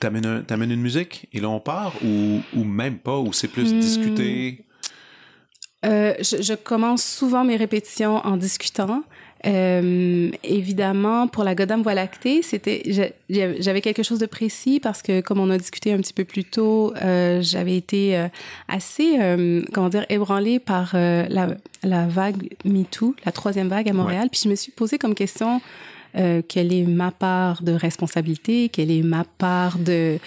T'amènes, 0.00 0.72
une 0.72 0.80
musique 0.80 1.28
et 1.32 1.38
là 1.38 1.48
on 1.48 1.60
part 1.60 1.94
ou, 2.04 2.40
ou 2.52 2.64
même 2.64 2.98
pas, 2.98 3.16
ou 3.16 3.32
c'est 3.32 3.46
plus 3.46 3.72
hmm. 3.72 3.78
discuter? 3.78 4.64
Euh, 5.84 6.14
je, 6.18 6.42
je, 6.42 6.54
commence 6.54 7.02
souvent 7.02 7.44
mes 7.44 7.56
répétitions 7.56 8.16
en 8.26 8.36
discutant. 8.36 9.02
Euh, 9.46 10.30
évidemment, 10.42 11.28
pour 11.28 11.44
la 11.44 11.54
Godam 11.54 11.82
Voie 11.82 11.94
lactée, 11.94 12.42
c'était 12.42 12.82
j'avais 13.28 13.80
quelque 13.82 14.02
chose 14.02 14.18
de 14.18 14.26
précis 14.26 14.80
parce 14.80 15.02
que, 15.02 15.20
comme 15.20 15.38
on 15.38 15.50
a 15.50 15.58
discuté 15.58 15.92
un 15.92 15.98
petit 15.98 16.14
peu 16.14 16.24
plus 16.24 16.44
tôt, 16.44 16.94
euh, 17.02 17.42
j'avais 17.42 17.76
été 17.76 18.16
euh, 18.16 18.28
assez, 18.68 19.18
euh, 19.20 19.62
comment 19.72 19.90
dire, 19.90 20.06
ébranlée 20.08 20.58
par 20.58 20.92
euh, 20.94 21.26
la, 21.28 21.48
la 21.82 22.06
vague 22.06 22.54
MeToo, 22.64 23.14
la 23.26 23.32
troisième 23.32 23.68
vague 23.68 23.88
à 23.88 23.92
Montréal. 23.92 24.28
Puis 24.30 24.42
je 24.44 24.48
me 24.48 24.54
suis 24.54 24.72
posé 24.72 24.98
comme 24.98 25.14
question 25.14 25.60
quelle 26.48 26.72
est 26.72 26.84
ma 26.84 27.10
part 27.10 27.64
de 27.64 27.72
responsabilité, 27.72 28.68
quelle 28.68 28.92
est 28.92 29.02
ma 29.02 29.24
part 29.24 29.78
de, 29.78 30.20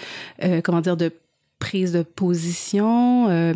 comment 0.62 0.82
dire, 0.82 0.98
de 0.98 1.10
prise 1.58 1.92
de 1.92 2.02
position. 2.02 3.54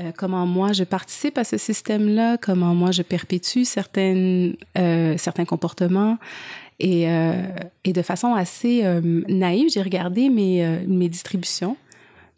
Euh, 0.00 0.10
comment 0.16 0.46
moi 0.46 0.72
je 0.72 0.84
participe 0.84 1.36
à 1.36 1.44
ce 1.44 1.58
système-là, 1.58 2.38
comment 2.38 2.74
moi 2.74 2.92
je 2.92 3.02
perpétue 3.02 3.64
certaines, 3.64 4.56
euh, 4.78 5.16
certains 5.18 5.44
comportements. 5.44 6.18
Et, 6.80 7.08
euh, 7.10 7.34
et, 7.84 7.92
de 7.92 8.02
façon 8.02 8.34
assez 8.34 8.82
naïve, 9.28 9.68
j'ai 9.68 9.82
regardé 9.82 10.30
mes, 10.30 10.80
mes 10.88 11.08
distributions. 11.08 11.76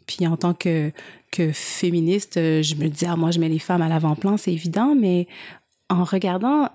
Puis 0.05 0.27
en 0.27 0.37
tant 0.37 0.53
que, 0.53 0.91
que 1.31 1.51
féministe, 1.51 2.35
je 2.35 2.75
me 2.75 2.87
dis, 2.87 3.05
ah, 3.07 3.15
moi 3.15 3.31
je 3.31 3.39
mets 3.39 3.49
les 3.49 3.57
femmes 3.57 3.81
à 3.81 3.89
l'avant-plan, 3.89 4.37
c'est 4.37 4.53
évident, 4.53 4.93
mais 4.93 5.27
en 5.89 6.03
regardant 6.03 6.69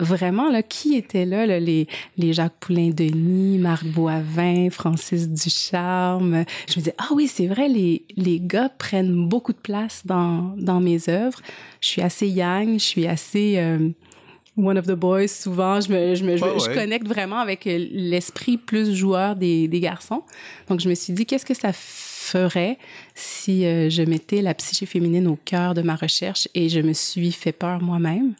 vraiment, 0.00 0.50
là, 0.50 0.62
qui 0.62 0.96
était 0.96 1.24
là, 1.24 1.46
là 1.46 1.60
les, 1.60 1.86
les 2.16 2.32
Jacques 2.32 2.58
Poulain-Denis, 2.60 3.58
Marc 3.58 3.84
Boivin, 3.86 4.70
Francis 4.70 5.28
Ducharme? 5.28 6.44
Je 6.68 6.72
me 6.72 6.76
disais, 6.76 6.94
ah 6.98 7.08
oui, 7.12 7.28
c'est 7.28 7.46
vrai, 7.46 7.68
les, 7.68 8.04
les 8.16 8.40
gars 8.40 8.68
prennent 8.68 9.28
beaucoup 9.28 9.52
de 9.52 9.58
place 9.58 10.02
dans, 10.04 10.54
dans 10.56 10.80
mes 10.80 11.08
œuvres. 11.08 11.40
Je 11.80 11.88
suis 11.88 12.02
assez 12.02 12.28
young, 12.28 12.74
je 12.74 12.84
suis 12.84 13.06
assez... 13.06 13.54
Euh, 13.58 13.90
one 14.56 14.78
of 14.78 14.86
the 14.86 14.92
boys, 14.92 15.28
souvent, 15.28 15.80
je 15.80 15.92
me, 15.92 16.14
je 16.14 16.24
me, 16.24 16.36
je, 16.36 16.74
connecte 16.74 17.08
vraiment 17.08 17.38
avec 17.38 17.64
l'esprit 17.64 18.56
plus 18.56 18.94
joueur 18.94 19.36
des, 19.36 19.68
des 19.68 19.80
garçons. 19.80 20.22
Donc, 20.68 20.80
je 20.80 20.88
me 20.88 20.94
suis 20.94 21.12
dit, 21.12 21.26
qu'est-ce 21.26 21.46
que 21.46 21.54
ça 21.54 21.72
ferait 22.24 22.78
si 23.14 23.66
euh, 23.66 23.90
je 23.90 24.02
mettais 24.02 24.42
la 24.42 24.54
psyché 24.54 24.86
féminine 24.86 25.28
au 25.28 25.38
cœur 25.44 25.74
de 25.74 25.82
ma 25.82 25.94
recherche 25.94 26.48
et 26.54 26.68
je 26.68 26.80
me 26.80 26.92
suis 26.92 27.32
fait 27.32 27.52
peur 27.52 27.82
moi-même. 27.82 28.34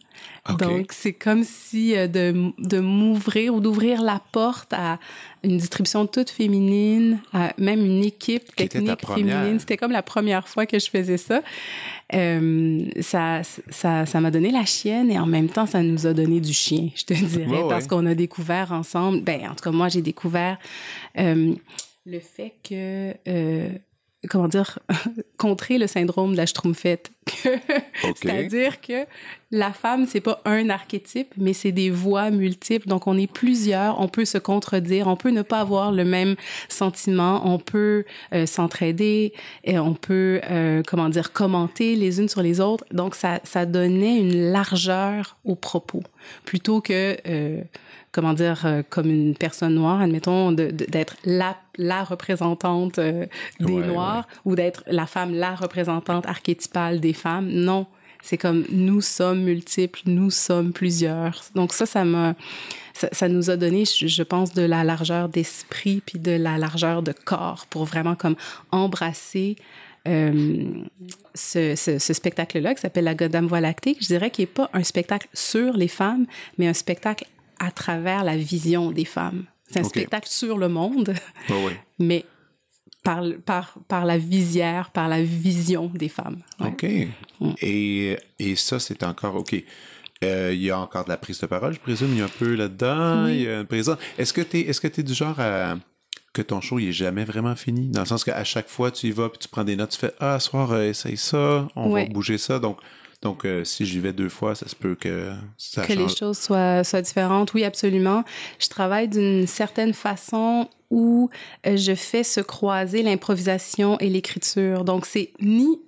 Donc, 0.58 0.92
c'est 0.92 1.14
comme 1.14 1.42
si 1.42 1.96
euh, 1.96 2.06
de, 2.06 2.52
de 2.58 2.78
m'ouvrir 2.78 3.54
ou 3.54 3.60
d'ouvrir 3.60 4.02
la 4.02 4.20
porte 4.30 4.74
à 4.74 4.98
une 5.42 5.56
distribution 5.56 6.06
toute 6.06 6.28
féminine, 6.28 7.18
à 7.32 7.52
même 7.56 7.84
une 7.84 8.04
équipe 8.04 8.54
technique 8.54 9.06
féminine. 9.06 9.58
C'était 9.58 9.78
comme 9.78 9.92
la 9.92 10.02
première 10.02 10.46
fois 10.46 10.66
que 10.66 10.78
je 10.78 10.90
faisais 10.90 11.16
ça. 11.16 11.40
Euh, 12.14 12.84
ça, 13.00 13.40
ça, 13.70 14.04
ça 14.04 14.20
m'a 14.20 14.30
donné 14.30 14.50
la 14.50 14.66
chienne 14.66 15.10
et 15.10 15.18
en 15.18 15.26
même 15.26 15.48
temps, 15.48 15.66
ça 15.66 15.82
nous 15.82 16.06
a 16.06 16.12
donné 16.12 16.40
du 16.40 16.52
chien, 16.52 16.90
je 16.94 17.04
te 17.04 17.14
dirais, 17.24 17.62
parce 17.68 17.86
qu'on 17.86 18.04
a 18.04 18.14
découvert 18.14 18.72
ensemble. 18.72 19.22
Ben, 19.22 19.48
en 19.48 19.54
tout 19.54 19.64
cas, 19.64 19.72
moi, 19.72 19.88
j'ai 19.88 20.02
découvert 20.02 20.58
euh, 21.18 21.54
le 22.06 22.20
fait 22.20 22.54
que 22.62 23.14
euh, 23.28 23.70
comment 24.28 24.49
dire, 24.49 24.78
contrer 25.37 25.78
le 25.78 25.87
syndrome 25.87 26.32
de 26.32 26.37
la 26.37 26.46
schtroumpfette. 26.46 27.11
C'est-à-dire 28.02 28.80
que 28.80 29.06
la 29.50 29.73
femme, 29.73 30.06
c'est 30.06 30.20
pas 30.20 30.40
un 30.44 30.68
archétype, 30.68 31.34
mais 31.37 31.52
c'est 31.52 31.73
des 31.73 31.90
voix 31.90 32.30
multiples. 32.30 32.88
Donc, 32.88 33.06
on 33.06 33.16
est 33.16 33.30
plusieurs, 33.30 34.00
on 34.00 34.08
peut 34.08 34.25
se 34.25 34.38
contredire, 34.38 35.06
on 35.06 35.16
peut 35.16 35.30
ne 35.30 35.42
pas 35.42 35.61
avoir 35.61 35.92
le 35.92 36.04
même 36.04 36.37
sentiment, 36.68 37.42
on 37.44 37.58
peut 37.58 38.04
euh, 38.32 38.46
s'entraider, 38.46 39.32
et 39.64 39.78
on 39.78 39.94
peut, 39.94 40.40
euh, 40.50 40.82
comment 40.87 41.08
dire, 41.08 41.32
commenter 41.32 41.96
les 41.96 42.20
unes 42.20 42.28
sur 42.28 42.42
les 42.42 42.61
autres. 42.61 42.84
Donc, 42.92 43.14
ça, 43.14 43.40
ça 43.44 43.66
donnait 43.66 44.18
une 44.18 44.50
largeur 44.50 45.37
aux 45.44 45.56
propos, 45.56 46.02
plutôt 46.44 46.80
que... 46.80 47.16
Comment 48.14 48.33
dire, 48.33 48.64
euh, 48.64 48.85
comme 48.88 49.11
une 49.11 49.35
personne 49.35 49.75
noire, 49.75 50.00
admettons, 50.00 50.52
d'être 50.52 51.16
la, 51.25 51.56
la 51.76 52.04
représentante 52.04 53.00
euh, 53.00 53.26
des 53.59 53.75
Noirs 53.75 54.28
ou 54.44 54.54
d'être 54.54 54.85
la 54.87 55.06
femme, 55.06 55.35
la 55.35 55.56
représentante 55.56 56.25
archétypale 56.25 57.00
des 57.00 57.12
femmes. 57.12 57.49
Non, 57.49 57.88
C'est 58.23 58.38
comme 58.38 58.66
nous 58.71 59.00
sommes 59.00 59.42
multiples, 59.42 60.02
nous 60.06 60.30
sommes 60.30 60.73
plusieurs. 60.73 61.42
Donc 61.56 61.73
ça, 61.73 61.87
ça 61.87 62.04
m'a, 62.04 62.37
ça, 62.92 63.28
nous 63.28 63.50
a 63.50 63.56
donné, 63.56 63.85
je, 63.85 64.23
pense, 64.23 64.54
de 64.54 64.62
la 64.62 64.85
largeur 64.85 65.28
d'esprit 65.28 66.00
puis 66.06 66.21
de 66.21 66.30
la 66.30 66.56
largeur 66.56 67.02
de 67.02 67.11
corps 67.11 67.66
pour 67.68 67.85
vraiment 67.85 68.14
comme 68.14 68.37
embrasser 68.71 69.56
euh, 70.06 70.85
ce, 71.35 71.75
ce, 71.75 72.12
spectacle-là 72.12 72.75
qui 72.75 72.80
s'appelle 72.80 73.04
La 73.04 73.16
Godame 73.16 73.47
Voie 73.47 73.61
lactée. 73.61 73.97
Je 74.00 74.06
dirais 74.06 74.30
qu'il 74.30 74.44
n'est 74.44 74.52
pas 74.52 74.71
un 74.73 74.85
spectacle 74.85 75.26
sur 75.33 75.76
les 75.76 75.88
femmes, 75.88 76.26
mais 76.59 76.68
un 76.68 76.75
spectacle 76.75 77.25
à 77.64 77.71
travers 77.71 78.25
la 78.25 78.37
vision 78.37 78.90
des 78.90 79.04
femmes. 79.04 79.44
C'est 79.68 79.80
un 79.80 79.85
spectacle 79.85 80.28
sur 80.28 80.59
le 80.59 80.68
monde, 80.68 81.14
oui. 81.49 81.73
mais 81.99 82.25
par, 83.02 83.23
par, 83.44 83.75
par 83.88 84.04
la 84.04 84.18
visière, 84.18 84.90
par 84.90 85.09
la 85.09 85.23
vision 85.23 85.90
des 85.94 86.09
femmes. 86.09 86.42
OK. 86.61 86.85
Mm. 87.40 87.50
Et, 87.61 88.16
et 88.38 88.56
ça, 88.56 88.78
c'est 88.78 89.02
encore 89.02 89.37
OK. 89.37 89.54
Euh, 90.23 90.52
il 90.54 90.62
y 90.62 90.71
a 90.71 90.78
encore 90.78 91.04
de 91.04 91.11
la 91.11 91.16
prise 91.16 91.40
de 91.40 91.47
parole, 91.47 91.75
je 91.75 91.80
présume. 91.80 92.09
Il 92.12 92.18
y 92.18 92.23
a 92.23 92.25
un 92.25 92.28
peu 92.28 92.54
là-dedans. 92.54 93.26
Il 93.26 93.42
y 93.42 93.49
a 93.49 93.64
présent. 93.64 93.97
Est-ce 94.16 94.33
que 94.33 94.40
tu 94.40 94.59
es, 94.59 94.61
est-ce 94.62 94.80
que 94.80 94.88
es 94.88 95.02
du 95.02 95.14
genre 95.14 95.38
à 95.38 95.76
que 96.33 96.42
ton 96.42 96.61
show 96.61 96.78
il 96.78 96.88
est 96.88 96.92
jamais 96.92 97.25
vraiment 97.25 97.54
fini? 97.54 97.88
Dans 97.88 98.00
le 98.00 98.06
sens 98.06 98.25
qu'à 98.25 98.42
chaque 98.44 98.68
fois 98.68 98.90
tu 98.90 99.06
y 99.06 99.11
vas 99.12 99.28
puis 99.28 99.38
tu 99.38 99.49
prends 99.49 99.64
des 99.64 99.76
notes 99.76 99.90
tu 99.90 99.99
fais 99.99 100.12
ah 100.18 100.40
soir 100.40 100.73
euh, 100.73 100.90
essaye 100.90 101.16
ça 101.16 101.68
on 101.76 101.90
va 101.90 102.04
bouger 102.06 102.38
ça 102.38 102.59
donc 102.59 102.78
donc, 103.24 103.46
euh, 103.46 103.64
si 103.64 103.86
j'y 103.86 104.00
vais 104.00 104.12
deux 104.12 104.28
fois, 104.28 104.54
ça 104.54 104.68
se 104.68 104.76
peut 104.76 104.94
que 104.94 105.32
ça 105.56 105.86
Que 105.86 105.94
les 105.94 106.10
choses 106.10 106.36
soient, 106.36 106.84
soient 106.84 107.00
différentes. 107.00 107.54
Oui, 107.54 107.64
absolument. 107.64 108.22
Je 108.58 108.68
travaille 108.68 109.08
d'une 109.08 109.46
certaine 109.46 109.94
façon 109.94 110.68
où 110.90 111.30
euh, 111.66 111.78
je 111.78 111.94
fais 111.94 112.22
se 112.22 112.40
croiser 112.40 113.02
l'improvisation 113.02 113.98
et 113.98 114.10
l'écriture. 114.10 114.84
Donc, 114.84 115.06
c'est 115.06 115.32
ni 115.40 115.80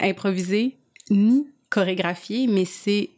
improvisé, 0.00 0.76
ni 1.10 1.46
chorégraphié, 1.68 2.46
mais 2.46 2.64
c'est 2.64 3.10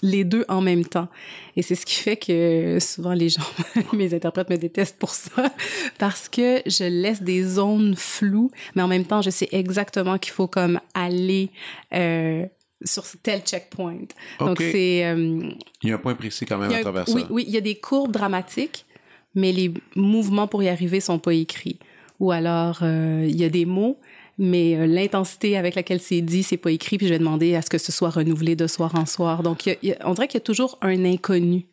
les 0.00 0.24
deux 0.24 0.46
en 0.48 0.62
même 0.62 0.86
temps. 0.86 1.08
Et 1.54 1.60
c'est 1.60 1.74
ce 1.74 1.84
qui 1.84 1.96
fait 1.96 2.16
que 2.16 2.78
souvent 2.80 3.12
les 3.12 3.28
gens, 3.28 3.42
mes 3.92 4.14
interprètes 4.14 4.48
me 4.48 4.56
détestent 4.56 4.98
pour 4.98 5.10
ça, 5.10 5.52
parce 5.98 6.30
que 6.30 6.62
je 6.64 6.84
laisse 6.84 7.22
des 7.22 7.44
zones 7.44 7.94
floues, 7.94 8.50
mais 8.74 8.80
en 8.80 8.88
même 8.88 9.04
temps, 9.04 9.20
je 9.20 9.28
sais 9.28 9.48
exactement 9.52 10.16
qu'il 10.16 10.32
faut 10.32 10.48
comme 10.48 10.80
aller 10.94 11.50
euh, 11.92 12.46
sur 12.84 13.04
tel 13.22 13.40
checkpoint. 13.40 14.06
Donc, 14.38 14.58
c'est... 14.60 15.04
Euh, 15.04 15.50
il 15.82 15.88
y 15.88 15.92
a 15.92 15.96
un 15.96 15.98
point 15.98 16.14
précis 16.14 16.44
quand 16.46 16.58
même 16.58 16.72
à 16.72 16.80
travers 16.80 17.08
ça. 17.08 17.14
Oui, 17.14 17.24
oui, 17.30 17.44
il 17.46 17.52
y 17.52 17.56
a 17.56 17.60
des 17.60 17.76
courbes 17.76 18.12
dramatiques, 18.12 18.86
mais 19.34 19.52
les 19.52 19.72
mouvements 19.94 20.46
pour 20.46 20.62
y 20.62 20.68
arriver 20.68 21.00
sont 21.00 21.18
pas 21.18 21.34
écrits. 21.34 21.78
Ou 22.20 22.30
alors, 22.30 22.80
euh, 22.82 23.26
il 23.28 23.36
y 23.36 23.44
a 23.44 23.48
des 23.48 23.64
mots, 23.64 23.98
mais 24.38 24.76
euh, 24.76 24.86
l'intensité 24.86 25.56
avec 25.56 25.74
laquelle 25.74 26.00
c'est 26.00 26.20
dit, 26.20 26.42
c'est 26.42 26.56
pas 26.56 26.70
écrit, 26.70 26.98
puis 26.98 27.06
je 27.06 27.12
vais 27.12 27.18
demander 27.18 27.54
à 27.54 27.62
ce 27.62 27.70
que 27.70 27.78
ce 27.78 27.92
soit 27.92 28.10
renouvelé 28.10 28.56
de 28.56 28.66
soir 28.66 28.94
en 28.94 29.06
soir. 29.06 29.42
Donc, 29.42 29.68
on 30.04 30.14
dirait 30.14 30.28
qu'il 30.28 30.38
y 30.38 30.42
a 30.42 30.44
toujours 30.44 30.78
un 30.80 31.04
inconnu. 31.04 31.66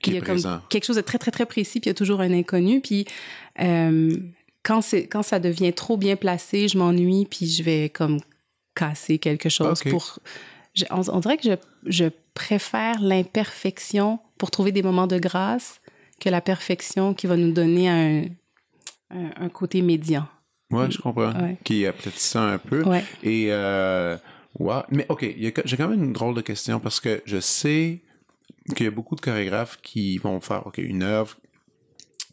Qui 0.00 0.10
il 0.10 0.14
y 0.14 0.18
a 0.18 0.22
comme 0.22 0.40
quelque 0.70 0.84
chose 0.84 0.96
de 0.96 1.02
très, 1.02 1.18
très, 1.18 1.30
très 1.30 1.44
précis, 1.46 1.80
puis 1.80 1.88
il 1.88 1.90
y 1.90 1.92
a 1.92 1.94
toujours 1.94 2.20
un 2.20 2.32
inconnu. 2.32 2.80
Puis, 2.80 3.04
quand, 4.62 4.80
quand 5.10 5.22
ça 5.22 5.38
devient 5.38 5.72
trop 5.72 5.96
bien 5.96 6.16
placé, 6.16 6.68
je 6.68 6.78
m'ennuie, 6.78 7.26
puis 7.28 7.46
je 7.46 7.62
vais 7.62 7.88
comme 7.88 8.18
casser 8.74 9.18
quelque 9.18 9.48
chose 9.48 9.82
pour... 9.82 10.18
on, 10.90 11.20
dirait 11.20 11.36
que 11.36 11.44
je, 11.44 11.54
je 11.86 12.06
préfère 12.34 13.00
l'imperfection 13.00 14.18
pour 14.38 14.50
trouver 14.50 14.72
des 14.72 14.82
moments 14.82 15.06
de 15.06 15.18
grâce 15.18 15.80
que 16.20 16.28
la 16.28 16.40
perfection 16.40 17.14
qui 17.14 17.26
va 17.26 17.36
nous 17.36 17.52
donner 17.52 17.88
un, 17.88 18.24
un, 19.10 19.48
côté 19.48 19.82
médian. 19.82 20.26
Oui, 20.70 20.84
je 20.90 20.98
comprends. 20.98 21.32
Qui 21.64 21.86
aplatissant 21.86 22.46
un 22.46 22.58
peu. 22.58 22.84
Et, 23.22 23.46
euh, 23.50 24.16
Mais 24.90 25.06
OK, 25.08 25.26
j'ai 25.38 25.76
quand 25.76 25.88
même 25.88 26.04
une 26.04 26.12
drôle 26.12 26.34
de 26.34 26.42
question 26.42 26.78
parce 26.78 27.00
que 27.00 27.22
je 27.24 27.40
sais 27.40 28.02
qu'il 28.76 28.84
y 28.84 28.88
a 28.88 28.92
beaucoup 28.92 29.16
de 29.16 29.20
chorégraphes 29.20 29.78
qui 29.82 30.18
vont 30.18 30.40
faire 30.40 30.66
OK, 30.66 30.78
une 30.78 31.02
œuvre 31.02 31.36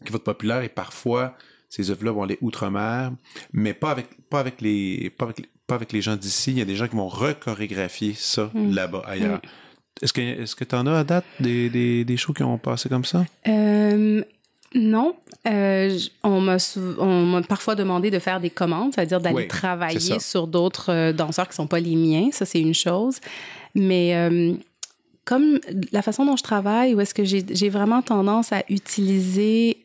qui 0.04 0.12
va 0.12 0.16
être 0.16 0.24
populaire 0.24 0.62
et 0.62 0.68
parfois 0.68 1.36
ces 1.68 1.90
œuvres-là 1.90 2.12
vont 2.12 2.22
aller 2.22 2.38
outre-mer, 2.40 3.12
mais 3.52 3.74
pas 3.74 3.90
avec, 3.90 4.06
pas 4.30 4.40
avec 4.40 4.60
les, 4.60 5.10
pas 5.10 5.26
avec 5.26 5.40
les, 5.40 5.48
pas 5.68 5.76
avec 5.76 5.92
les 5.92 6.02
gens 6.02 6.16
d'ici. 6.16 6.50
Il 6.50 6.58
y 6.58 6.62
a 6.62 6.64
des 6.64 6.74
gens 6.74 6.88
qui 6.88 6.96
vont 6.96 7.06
rechorégraphier 7.06 8.14
ça 8.16 8.50
mm. 8.52 8.74
là-bas, 8.74 9.02
ailleurs. 9.06 9.40
Est-ce 10.02 10.12
que 10.12 10.20
est-ce 10.20 10.56
que 10.56 10.64
tu 10.64 10.74
en 10.74 10.86
as 10.86 10.98
à 10.98 11.04
date 11.04 11.24
des, 11.38 11.68
des, 11.68 12.04
des, 12.04 12.16
shows 12.16 12.32
qui 12.32 12.42
ont 12.42 12.58
passé 12.58 12.88
comme 12.88 13.04
ça? 13.04 13.24
Euh, 13.46 14.22
non. 14.74 15.14
Euh, 15.46 15.98
on 16.22 16.40
m'a 16.40 17.42
parfois 17.42 17.74
demandé 17.74 18.10
de 18.10 18.18
faire 18.18 18.40
des 18.40 18.50
commandes, 18.50 18.94
c'est-à-dire 18.94 19.20
d'aller 19.20 19.46
travailler 19.48 20.18
sur 20.18 20.46
d'autres 20.46 20.92
euh, 20.92 21.12
danseurs 21.12 21.48
qui 21.48 21.54
sont 21.54 21.66
pas 21.66 21.80
les 21.80 21.96
miens. 21.96 22.30
Ça, 22.32 22.44
c'est 22.44 22.60
une 22.60 22.74
chose. 22.74 23.18
Mais 23.74 24.14
euh, 24.14 24.54
comme 25.24 25.58
la 25.92 26.02
façon 26.02 26.24
dont 26.24 26.36
je 26.36 26.42
travaille, 26.42 26.94
où 26.94 27.00
est-ce 27.00 27.14
que 27.14 27.24
j'ai 27.24 27.68
vraiment 27.68 28.02
tendance 28.02 28.52
à 28.52 28.62
utiliser 28.68 29.78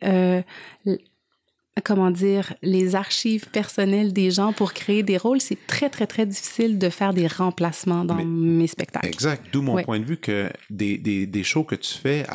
comment 1.81 2.11
dire, 2.11 2.53
les 2.61 2.95
archives 2.95 3.47
personnelles 3.49 4.13
des 4.13 4.29
gens 4.31 4.53
pour 4.53 4.73
créer 4.73 5.01
des 5.03 5.17
rôles, 5.17 5.41
c'est 5.41 5.57
très, 5.67 5.89
très, 5.89 6.05
très 6.05 6.25
difficile 6.25 6.77
de 6.77 6.89
faire 6.89 7.13
des 7.13 7.27
remplacements 7.27 8.05
dans 8.05 8.23
mes 8.23 8.67
spectacles. 8.67 9.07
Exact. 9.07 9.45
D'où 9.51 9.61
mon 9.61 9.81
point 9.81 9.99
de 9.99 10.05
vue 10.05 10.17
que 10.17 10.49
des, 10.69 10.97
des, 10.97 11.25
des 11.25 11.43
shows 11.43 11.63
que 11.63 11.75
tu 11.75 11.93
fais, 11.93 12.25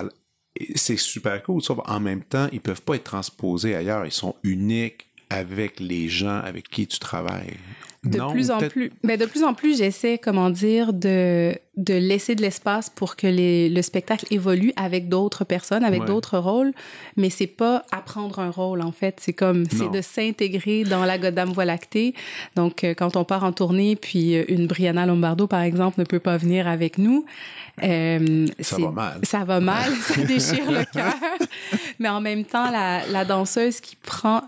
c'est 0.75 0.99
super 0.99 1.43
cool. 1.43 1.63
Sauf 1.63 1.79
en 1.87 2.01
même 2.01 2.23
temps, 2.23 2.49
ils 2.53 2.61
peuvent 2.61 2.83
pas 2.83 2.97
être 2.97 3.05
transposés 3.05 3.75
ailleurs. 3.75 4.05
Ils 4.05 4.13
sont 4.13 4.35
uniques 4.43 5.07
avec 5.31 5.79
les 5.79 6.09
gens 6.09 6.39
avec 6.39 6.69
qui 6.69 6.87
tu 6.87 6.99
travailles. 6.99 7.57
De 8.05 8.21
plus 8.31 8.51
en 8.53 8.59
plus, 8.59 8.93
ben 9.03 9.19
de 9.19 9.27
plus 9.27 9.43
en 9.43 9.55
plus, 9.55 9.79
j'essaie, 9.79 10.19
comment 10.19 10.51
dire, 10.51 10.93
de, 10.93 11.53
de 11.77 11.95
laisser 11.95 12.37
de 12.37 12.43
l'espace 12.43 12.91
pour 12.91 13.17
que 13.17 13.27
les, 13.27 13.69
le 13.69 13.83
spectacle 13.83 14.25
évolue 14.31 14.73
avec 14.77 15.09
d'autres 15.09 15.45
personnes, 15.45 15.83
avec 15.83 16.05
d'autres 16.05 16.39
rôles, 16.39 16.73
mais 17.17 17.29
c'est 17.29 17.49
pas 17.49 17.85
apprendre 17.91 18.39
un 18.39 18.51
rôle 18.51 18.83
en 18.83 18.93
fait, 18.93 19.19
c'est 19.21 19.33
comme 19.33 19.65
c'est 19.69 19.91
de 19.91 20.01
s'intégrer 20.01 20.85
dans 20.85 21.05
la 21.05 21.19
Godame 21.19 21.51
Voie 21.51 21.65
lactée. 21.65 22.15
Donc 22.55 22.85
euh, 22.85 22.95
quand 22.95 23.17
on 23.17 23.25
part 23.25 23.43
en 23.43 23.53
tournée, 23.53 23.97
puis 23.97 24.37
euh, 24.37 24.45
une 24.49 24.69
Brianna 24.69 25.05
Lombardo 25.05 25.49
par 25.49 25.63
exemple 25.63 25.99
ne 25.99 26.05
peut 26.05 26.21
pas 26.21 26.37
venir 26.37 26.69
avec 26.69 26.99
nous, 26.99 27.25
euh, 27.83 28.47
ça 28.61 28.77
va 28.79 28.91
mal. 28.91 29.21
Ça 29.25 29.45
va 29.45 29.61
mal, 29.61 29.93
ça 30.03 30.23
déchire 30.23 30.71
le 30.71 30.85
cœur. 30.85 31.15
Mais 31.99 32.09
en 32.09 32.21
même 32.21 32.45
temps, 32.45 32.71
la, 32.71 33.07
la 33.09 33.25
danseuse 33.25 33.81
qui 33.81 33.97
prend 33.97 34.43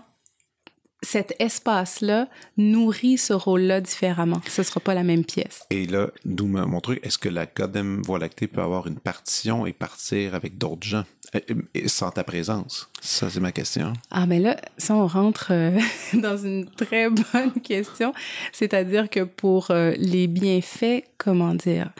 cet 1.03 1.35
espace-là 1.39 2.27
nourrit 2.57 3.17
ce 3.17 3.33
rôle-là 3.33 3.81
différemment. 3.81 4.41
Ce 4.47 4.61
ne 4.61 4.65
sera 4.65 4.79
pas 4.79 4.93
la 4.93 5.03
même 5.03 5.25
pièce. 5.25 5.63
Et 5.69 5.85
là, 5.87 6.09
d'où 6.25 6.45
mon 6.45 6.79
truc, 6.79 6.99
est-ce 7.03 7.17
que 7.17 7.29
la 7.29 7.45
Godem 7.45 8.01
Voie 8.03 8.19
lactée 8.19 8.47
peut 8.47 8.61
avoir 8.61 8.87
une 8.87 8.99
partition 8.99 9.65
et 9.65 9.73
partir 9.73 10.35
avec 10.35 10.57
d'autres 10.57 10.87
gens? 10.87 11.03
Euh, 11.35 11.39
sans 11.87 12.11
ta 12.11 12.23
présence? 12.23 12.89
Ça, 13.01 13.29
c'est 13.29 13.39
ma 13.39 13.51
question. 13.51 13.93
Ah, 14.11 14.25
mais 14.25 14.39
là, 14.39 14.57
ça, 14.77 14.95
on 14.95 15.07
rentre 15.07 15.47
euh, 15.51 15.79
dans 16.13 16.37
une 16.37 16.69
très 16.69 17.09
bonne 17.09 17.53
question. 17.63 18.13
C'est-à-dire 18.51 19.09
que 19.09 19.21
pour 19.21 19.71
euh, 19.71 19.93
les 19.97 20.27
bienfaits, 20.27 21.05
comment 21.17 21.55
dire, 21.55 21.91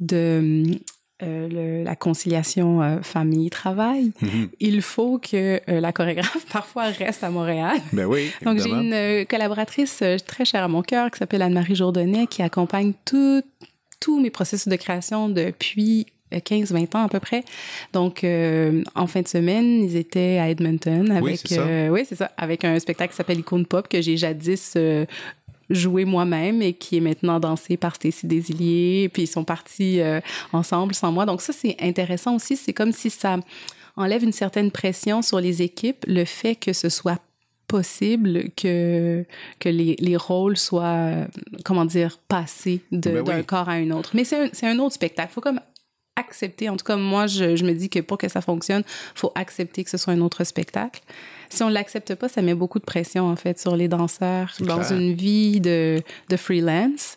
de 0.00 0.64
euh, 1.22 1.84
la 1.84 1.94
conciliation 1.94 2.82
euh, 2.82 3.00
famille-travail, 3.02 4.12
mhm. 4.20 4.48
il 4.60 4.82
faut 4.82 5.18
que 5.18 5.60
euh, 5.68 5.80
la 5.80 5.92
chorégraphe 5.92 6.46
parfois 6.52 6.84
reste 6.84 7.22
à 7.22 7.30
Montréal. 7.30 7.78
Ben 7.92 8.06
oui. 8.06 8.30
Donc 8.44 8.58
j'ai 8.58 8.70
une 8.70 9.26
collaboratrice 9.26 10.02
très 10.26 10.44
chère 10.44 10.64
à 10.64 10.68
mon 10.68 10.82
cœur 10.82 11.10
qui 11.10 11.18
s'appelle 11.18 11.42
Anne-Marie 11.42 11.76
Jourdonnet 11.76 12.26
qui 12.26 12.42
accompagne 12.42 12.92
tous 13.04 14.20
mes 14.20 14.30
processus 14.30 14.68
de 14.68 14.76
création 14.76 15.28
depuis 15.28 16.06
15-20 16.32 16.96
ans 16.96 17.04
à 17.04 17.08
peu 17.08 17.20
près. 17.20 17.44
Donc, 17.92 18.24
en 18.24 19.06
fin 19.06 19.20
de 19.20 19.28
semaine, 19.28 19.84
ils 19.84 19.96
étaient 19.96 20.38
à 20.40 20.48
Edmonton 20.48 21.10
avec, 21.10 21.22
oui, 21.22 21.36
c'est 21.36 21.54
ça. 21.54 21.66
oui, 21.90 22.04
c'est 22.08 22.16
ça, 22.16 22.32
avec 22.36 22.64
un 22.64 22.78
spectacle 22.78 23.10
qui 23.10 23.16
s'appelle 23.16 23.38
Icône 23.38 23.66
Pop 23.66 23.86
que 23.86 24.00
j'ai 24.00 24.16
jadis 24.16 24.76
joué 25.72 26.04
moi-même 26.04 26.62
et 26.62 26.74
qui 26.74 26.98
est 26.98 27.00
maintenant 27.00 27.40
dansé 27.40 27.76
par 27.76 27.96
Stacy 27.96 28.26
Desilliers. 28.26 29.08
Puis 29.12 29.22
ils 29.22 29.26
sont 29.26 29.44
partis 29.44 30.00
euh, 30.00 30.20
ensemble 30.52 30.94
sans 30.94 31.12
moi. 31.12 31.26
Donc 31.26 31.42
ça, 31.42 31.52
c'est 31.52 31.76
intéressant 31.80 32.36
aussi. 32.36 32.56
C'est 32.56 32.72
comme 32.72 32.92
si 32.92 33.10
ça 33.10 33.38
enlève 33.96 34.22
une 34.22 34.32
certaine 34.32 34.70
pression 34.70 35.22
sur 35.22 35.40
les 35.40 35.62
équipes, 35.62 36.04
le 36.06 36.24
fait 36.24 36.56
que 36.56 36.72
ce 36.72 36.88
soit 36.88 37.20
possible 37.68 38.50
que, 38.56 39.24
que 39.58 39.68
les, 39.68 39.96
les 39.98 40.16
rôles 40.16 40.58
soient, 40.58 41.26
comment 41.64 41.86
dire, 41.86 42.18
passés 42.28 42.82
ben 42.92 43.22
d'un 43.22 43.42
corps 43.42 43.68
à 43.68 43.72
un 43.72 43.90
autre. 43.90 44.10
Mais 44.14 44.24
c'est 44.24 44.36
un, 44.36 44.68
un, 44.68 44.78
autre 44.78 44.94
spectacle. 44.94 45.30
Il 45.30 45.34
faut 45.34 45.40
comme 45.40 45.60
accepter, 46.16 46.68
en 46.68 46.76
tout 46.76 46.84
cas 46.84 46.96
moi, 46.96 47.26
je, 47.26 47.56
je 47.56 47.64
me 47.64 47.72
dis 47.72 47.88
que 47.88 48.00
pour 48.00 48.18
que 48.18 48.28
ça 48.28 48.42
fonctionne, 48.42 48.82
il 48.86 49.18
faut 49.18 49.32
accepter 49.34 49.84
que 49.84 49.90
ce 49.90 49.96
soit 49.96 50.12
un 50.12 50.20
autre 50.20 50.44
spectacle 50.44 51.00
si 51.52 51.62
on 51.62 51.68
l'accepte 51.68 52.14
pas, 52.14 52.28
ça 52.28 52.42
met 52.42 52.54
beaucoup 52.54 52.78
de 52.78 52.84
pression 52.84 53.26
en 53.26 53.36
fait 53.36 53.58
sur 53.58 53.76
les 53.76 53.88
danseurs 53.88 54.54
dans 54.60 54.82
une 54.82 55.14
vie 55.14 55.60
de, 55.60 56.00
de 56.28 56.36
freelance. 56.36 57.16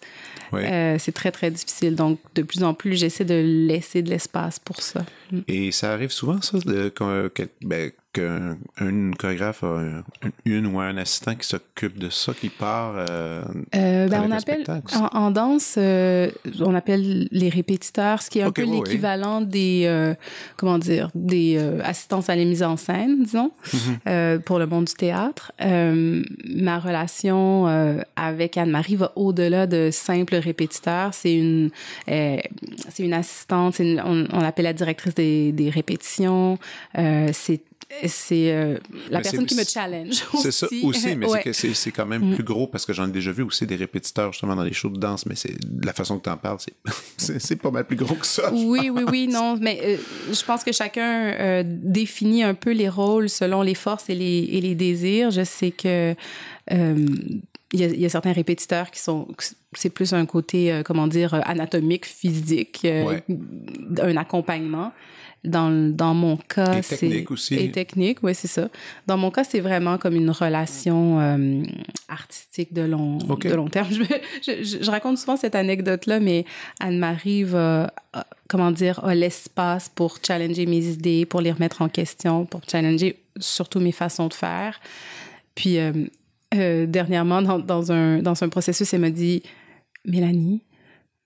Euh, 0.54 0.98
c'est 1.00 1.12
très 1.12 1.32
très 1.32 1.52
difficile. 1.52 1.96
Donc 1.96 2.20
de 2.36 2.42
plus 2.42 2.64
en 2.64 2.74
plus, 2.74 2.96
j'essaie 2.96 3.26
de 3.26 3.42
laisser 3.68 4.02
de 4.02 4.10
l'espace 4.10 4.60
pour 4.60 4.82
ça. 4.82 5.06
Mm. 5.32 5.40
Et 5.48 5.72
ça 5.72 5.92
arrive 5.92 6.12
souvent 6.12 6.42
ça, 6.42 6.58
que, 6.60 7.50
ben, 7.62 7.92
qu'un 8.16 8.58
un 8.80 9.12
chorégraphe 9.12 9.64
a 9.64 9.78
un- 9.80 10.04
une 10.46 10.66
ou 10.68 10.80
un 10.80 10.96
assistant 10.98 11.36
qui 11.36 11.48
s'occupe 11.48 11.98
de 12.00 12.10
ça, 12.10 12.34
qui 12.34 12.50
part 12.50 12.94
euh, 12.98 13.44
Euh, 13.76 14.08
ben, 14.08 14.22
on 14.24 14.28
le 14.28 14.34
appelle 14.34 14.64
en, 14.96 15.18
en 15.26 15.32
danse, 15.32 15.76
euh, 15.78 16.30
on 16.62 16.74
appelle 16.76 17.28
les 17.32 17.50
répétiteurs, 17.50 18.22
ce 18.22 18.30
qui 18.30 18.40
est 18.40 18.44
un 18.44 18.52
peu 18.52 18.64
oui, 18.64 18.78
l'équivalent 18.78 19.42
des 19.42 19.84
euh, 19.86 20.14
comment 20.58 20.78
dire 20.78 21.10
des 21.16 21.58
euh, 21.58 21.80
assistances 21.84 22.30
à 22.30 22.36
la 22.36 22.46
mise 22.46 22.64
en 22.64 22.78
scène, 22.78 23.24
disons, 23.24 23.52
Mhm. 23.74 23.80
euh, 24.08 24.40
pour 24.40 24.60
le 24.60 24.68
monde 24.68 24.86
du 24.86 24.94
théâtre. 24.94 25.52
Ma 25.62 26.80
relation 26.80 27.66
avec 28.16 28.58
Anne-Marie 28.58 28.96
va 28.96 29.12
au-delà 29.16 29.68
de 29.68 29.90
simple 29.92 30.36
répétiteur. 30.36 31.14
C'est 31.14 31.34
une 31.36 31.70
c'est 32.08 33.04
une 33.04 33.14
assistante, 33.14 33.80
une- 33.80 34.02
on, 34.06 34.26
on 34.32 34.40
l'appelle 34.42 34.66
la 34.66 34.74
directrice 34.74 35.16
des, 35.16 35.52
des 35.52 35.70
répétitions. 35.70 36.58
C'est 36.96 37.62
c'est 38.08 38.52
euh, 38.52 38.78
la 39.10 39.20
Mais 39.20 39.24
personne 39.24 39.46
qui 39.46 39.56
me 39.56 39.64
challenge 39.64 40.24
C'est 40.42 40.52
ça 40.52 40.68
aussi, 40.84 41.16
mais 41.16 41.28
Ouais. 41.28 41.54
c'est 41.54 41.92
quand 41.92 42.06
même 42.06 42.34
plus 42.36 42.44
gros 42.44 42.68
parce 42.68 42.86
que 42.86 42.94
j'en 42.94 43.08
ai 43.08 43.12
déjà 43.12 43.32
vu 43.32 43.44
aussi 43.44 43.66
des 43.66 43.76
répétiteurs 43.76 44.32
justement 44.34 44.56
dans 44.56 44.64
les 44.64 44.74
shows 44.74 44.90
de 44.90 45.00
danse, 45.00 45.26
mais 45.26 45.36
c'est 45.36 45.54
la 45.84 45.94
façon 45.94 46.18
que 46.18 46.24
tu 46.24 46.30
en 46.30 46.38
parles, 46.38 46.58
c'est, 47.18 47.56
pas 47.56 47.72
mal 47.72 47.86
plus 47.86 47.96
gros 47.96 48.16
que 48.16 48.26
ça. 48.26 48.52
Oui, 48.54 48.90
oui, 48.90 49.04
oui, 49.10 49.28
non, 49.28 49.58
mais 49.60 49.80
euh, 49.84 49.98
je 50.32 50.44
pense 50.44 50.64
que 50.64 50.72
chacun 50.72 51.32
euh, 51.34 51.64
définit 51.66 52.44
un 52.44 52.54
peu 52.54 52.72
les 52.72 52.90
rôles 52.90 53.30
selon 53.30 53.62
les 53.62 53.76
forces 53.76 54.10
et 54.10 54.16
les, 54.16 54.50
et 54.52 54.62
les 54.62 54.76
désirs. 54.76 55.32
Je 55.32 55.44
sais 55.44 55.72
que 55.72 56.16
il 57.74 57.82
y, 57.82 57.84
a, 57.84 57.88
il 57.88 58.00
y 58.00 58.06
a 58.06 58.10
certains 58.10 58.32
répétiteurs 58.32 58.90
qui 58.92 59.00
sont, 59.02 59.28
c'est 59.74 59.90
plus 59.90 60.14
un 60.14 60.26
côté, 60.26 60.72
euh, 60.72 60.84
comment 60.84 61.08
dire, 61.08 61.34
anatomique, 61.34 62.06
physique, 62.06 62.82
euh, 62.86 63.04
Ouais. 63.04 63.24
un 64.02 64.18
accompagnement. 64.18 64.92
Dans, 65.46 65.94
dans 65.94 66.14
mon 66.14 66.38
cas, 66.38 66.80
Et 66.80 66.82
c'est 66.82 66.98
technique 66.98 67.32
aussi. 67.32 67.56
et 67.56 67.72
technique, 67.72 68.20
oui, 68.24 68.34
c'est 68.34 68.48
ça. 68.48 68.70
Dans 69.08 69.18
mon 69.18 69.30
cas, 69.32 69.44
c'est 69.44 69.60
vraiment 69.60 69.98
comme 69.98 70.16
une 70.16 70.30
relation 70.32 71.20
euh, 71.20 71.64
artistique 72.08 72.74
de 72.74 72.82
long, 72.82 73.18
de 73.18 73.54
long 73.56 73.68
terme. 73.68 73.88
Je, 73.92 74.04
je, 74.42 74.64
je- 74.64 74.84
je 74.84 74.92
raconte 74.92 75.18
souvent 75.18 75.38
cette 75.38 75.56
anecdote-là, 75.56 76.20
mais 76.20 76.46
Anne-Marie 76.80 77.44
va, 77.44 77.94
euh, 78.16 78.22
comment 78.50 78.72
dire, 78.72 79.04
a 79.06 79.14
l'espace 79.16 79.90
pour 79.94 80.18
challenger 80.26 80.66
mes 80.66 80.86
idées, 80.86 81.26
pour 81.26 81.42
les 81.42 81.52
remettre 81.52 81.82
en 81.82 81.90
question, 81.90 82.46
pour 82.46 82.62
challenger 82.70 83.18
surtout 83.40 83.80
mes 83.80 83.92
façons 83.92 84.28
de 84.28 84.34
faire. 84.34 84.80
Puis, 85.56 85.78
euh, 85.78 85.92
euh, 86.54 86.86
dernièrement, 86.86 87.42
dans, 87.42 87.60
dans, 87.60 87.92
un, 87.92 88.20
dans 88.22 88.44
un 88.44 88.50
processus, 88.50 88.94
elle 88.94 89.02
m'a 89.02 89.10
dit 89.10 89.44
Mélanie, 90.06 90.62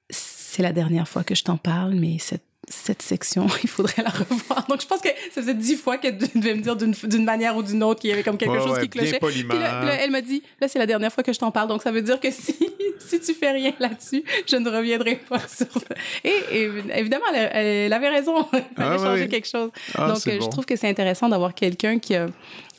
c'est 0.10 0.63
la 0.63 0.71
dernière 0.73 1.08
fois 1.08 1.23
que 1.23 1.36
je 1.36 1.43
t'en 1.43 1.58
parle, 1.58 1.93
mais 1.93 2.17
cette, 2.19 2.43
cette 2.69 3.01
section, 3.01 3.47
il 3.63 3.69
faudrait 3.69 4.03
la 4.03 4.10
revoir. 4.10 4.65
Donc, 4.67 4.82
je 4.82 4.88
pense 4.88 5.01
que 5.01 5.10
ça 5.32 5.41
faisait 5.41 5.53
dix 5.53 5.75
fois 5.75 5.97
qu'elle 5.97 6.17
devait 6.36 6.55
me 6.55 6.62
dire 6.62 6.75
d'une 6.75 7.23
manière 7.25 7.55
ou 7.58 7.63
d'une 7.63 7.84
autre 7.84 7.99
qu'il 8.01 8.10
y 8.10 8.13
avait 8.13 8.23
comme 8.23 8.38
quelque 8.38 8.51
Ouais, 8.51 8.60
chose 8.60 8.71
ouais, 8.73 8.82
qui 8.84 8.89
clochait. 8.89 9.19
Puis 9.19 9.43
là, 9.60 9.95
elle 10.01 10.12
m'a 10.12 10.21
dit 10.21 10.43
Là, 10.62 10.67
c'est 10.67 10.79
la 10.79 10.86
dernière 10.86 11.12
fois 11.12 11.23
que 11.23 11.34
je 11.34 11.39
t'en 11.39 11.51
parle. 11.51 11.67
Donc, 11.67 11.82
ça 11.84 11.91
veut 11.91 12.01
dire 12.01 12.19
que 12.19 12.32
si, 12.32 12.55
si 12.99 13.19
tu 13.19 13.34
fais 13.34 13.51
rien 13.51 13.73
là-dessus, 13.79 14.23
je 14.47 14.55
ne 14.55 14.69
reviendrai 14.69 15.15
pas 15.15 15.39
sur 15.39 15.71
ça. 15.71 15.95
Et, 16.23 16.34
et 16.51 16.71
évidemment, 16.95 17.25
elle, 17.34 17.49
elle 17.53 17.93
avait 17.93 18.10
raison. 18.10 18.43
Fallait 18.45 18.65
Ah, 18.77 18.97
changer 18.97 19.23
oui. 19.23 19.29
quelque 19.29 19.47
chose. 19.47 19.69
Ah, 19.95 20.08
Donc, 20.12 20.25
euh, 20.27 20.38
bon. 20.38 20.45
je 20.45 20.49
trouve 20.49 20.65
que 20.65 20.75
c'est 20.75 20.89
intéressant 20.89 21.29
d'avoir 21.29 21.53
quelqu'un 21.53 21.99
qui 21.99 22.15
a 22.15 22.27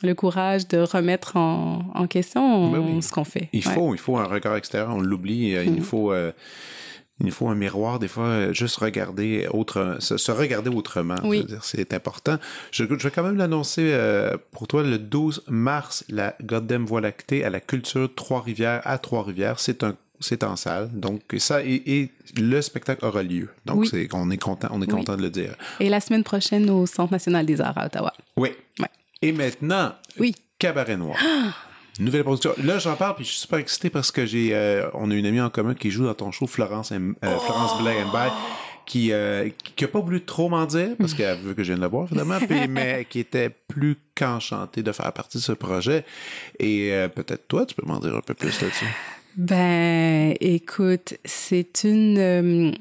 le 0.03 0.15
courage 0.15 0.67
de 0.67 0.79
remettre 0.79 1.35
en, 1.37 1.83
en 1.93 2.07
question 2.07 2.71
Ben 2.71 2.79
oui. 2.79 3.03
ce 3.03 3.11
qu'on 3.11 3.23
fait. 3.23 3.49
Il 3.53 3.67
Ouais. 3.67 3.73
faut, 3.73 3.93
il 3.93 3.99
faut 3.99 4.17
un 4.17 4.23
regard 4.25 4.55
extérieur, 4.55 4.89
on 4.95 4.99
l'oublie. 4.99 5.55
euh, 5.55 5.63
Il 5.63 5.73
nous 5.75 5.83
faut, 5.83 6.11
euh, 6.11 6.31
il 7.21 7.27
nous 7.27 7.31
faut 7.31 7.47
un 7.47 7.55
miroir 7.55 7.99
des 7.99 8.07
fois, 8.09 8.25
euh, 8.25 8.53
juste 8.53 8.75
regarder 8.77 9.47
autre, 9.51 9.97
se, 9.99 10.17
se 10.17 10.31
regarder 10.31 10.69
autrement. 10.69 11.15
Oui. 11.23 11.45
C'est 11.61 11.93
important. 11.93 12.37
Je, 12.71 12.83
je 12.83 12.93
vais 12.95 13.11
quand 13.11 13.23
même 13.23 13.37
l'annoncer 13.37 13.91
euh, 13.93 14.35
pour 14.51 14.67
toi 14.67 14.83
le 14.83 14.97
12 14.97 15.43
mars, 15.47 16.03
la 16.09 16.35
Goddamn 16.43 16.85
Voie 16.85 16.99
lactée 17.01 17.45
à 17.45 17.49
la 17.49 17.59
Culture 17.59 18.09
Trois-Rivières 18.13 18.81
à 18.83 18.97
Trois-Rivières. 18.97 19.59
C'est 19.59 19.83
un 19.83 19.95
c'est 20.23 20.43
en 20.43 20.55
salle, 20.55 20.89
donc 20.93 21.21
ça 21.39 21.63
et, 21.63 21.81
et 21.87 22.11
le 22.37 22.61
spectacle 22.61 23.03
aura 23.03 23.23
lieu. 23.23 23.49
Donc 23.65 23.79
Oui. 23.79 23.87
c'est 23.89 24.07
on 24.13 24.29
est 24.29 24.37
content, 24.37 24.67
on 24.69 24.79
est 24.83 24.85
Oui. 24.91 24.99
content 24.99 25.15
de 25.17 25.21
le 25.23 25.31
dire. 25.31 25.55
Et 25.79 25.89
la 25.89 25.99
semaine 25.99 26.23
prochaine 26.23 26.69
au 26.69 26.85
Centre 26.85 27.11
national 27.11 27.45
des 27.47 27.59
arts 27.59 27.75
à 27.77 27.87
Ottawa. 27.87 28.13
Oui. 28.37 28.49
Ouais. 28.79 28.85
Et 29.23 29.31
maintenant, 29.31 29.93
Oui. 30.19 30.35
Cabaret 30.59 30.95
Noir. 30.97 31.17
Nouvelle 31.99 32.23
production. 32.23 32.51
Là, 32.63 32.79
j'en 32.79 32.95
parle, 32.95 33.15
puis 33.15 33.25
je 33.25 33.31
suis 33.31 33.39
super 33.41 33.59
excité 33.59 33.89
parce 33.89 34.11
que 34.11 34.25
j'ai, 34.25 34.49
euh, 34.53 34.87
on 34.93 35.11
a 35.11 35.13
une 35.13 35.25
amie 35.25 35.41
en 35.41 35.49
commun 35.49 35.73
qui 35.75 35.91
joue 35.91 36.05
dans 36.05 36.13
ton 36.13 36.31
show, 36.31 36.47
Florence, 36.47 36.91
M- 36.91 37.15
euh, 37.23 37.37
Florence 37.37 37.81
Blair 37.81 38.05
qui, 38.85 39.11
euh, 39.11 39.49
qui 39.75 39.85
a 39.85 39.87
pas 39.87 39.99
voulu 39.99 40.21
trop 40.25 40.49
m'en 40.49 40.65
dire 40.65 40.89
parce 40.97 41.13
qu'elle 41.13 41.37
veut 41.37 41.53
que 41.53 41.63
je 41.63 41.71
vienne 41.71 41.81
la 41.81 41.87
voir, 41.87 42.07
puis, 42.07 42.17
mais 42.69 43.05
qui 43.09 43.19
était 43.19 43.49
plus 43.49 43.97
qu'enchantée 44.15 44.83
de 44.83 44.91
faire 44.91 45.11
partie 45.13 45.37
de 45.37 45.43
ce 45.43 45.51
projet. 45.51 46.03
Et 46.59 46.91
euh, 46.91 47.07
peut-être 47.07 47.47
toi, 47.47 47.65
tu 47.65 47.75
peux 47.75 47.85
m'en 47.85 47.99
dire 47.99 48.15
un 48.15 48.21
peu 48.21 48.33
plus 48.33 48.59
là-dessus. 48.61 48.85
Ben, 49.37 50.33
écoute, 50.41 51.13
c'est 51.23 51.83
une 51.85 52.17
euh, 52.17 52.71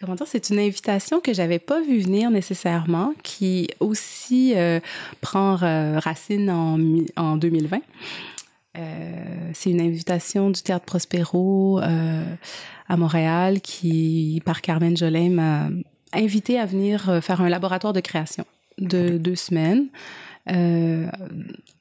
comment 0.00 0.14
dire, 0.14 0.26
c'est 0.26 0.48
une 0.50 0.58
invitation 0.60 1.20
que 1.20 1.34
j'avais 1.34 1.58
pas 1.58 1.80
vu 1.82 1.98
venir 1.98 2.30
nécessairement, 2.30 3.12
qui 3.22 3.68
aussi 3.80 4.54
prend 5.20 5.56
racine 5.56 6.48
en, 6.50 6.78
en 7.16 7.36
2020. 7.36 7.80
Euh, 8.78 9.50
c'est 9.52 9.70
une 9.70 9.80
invitation 9.80 10.50
du 10.50 10.62
Théâtre 10.62 10.84
Prospero 10.84 11.80
euh, 11.80 12.24
à 12.88 12.96
Montréal 12.96 13.60
qui, 13.60 14.40
par 14.44 14.62
Carmen 14.62 14.96
Jolin, 14.96 15.30
m'a 15.30 15.68
invité 16.12 16.58
à 16.58 16.66
venir 16.66 17.10
euh, 17.10 17.20
faire 17.20 17.40
un 17.40 17.48
laboratoire 17.48 17.92
de 17.92 18.00
création 18.00 18.44
de 18.78 19.18
deux 19.18 19.36
semaines. 19.36 19.88
Euh, 20.50 21.06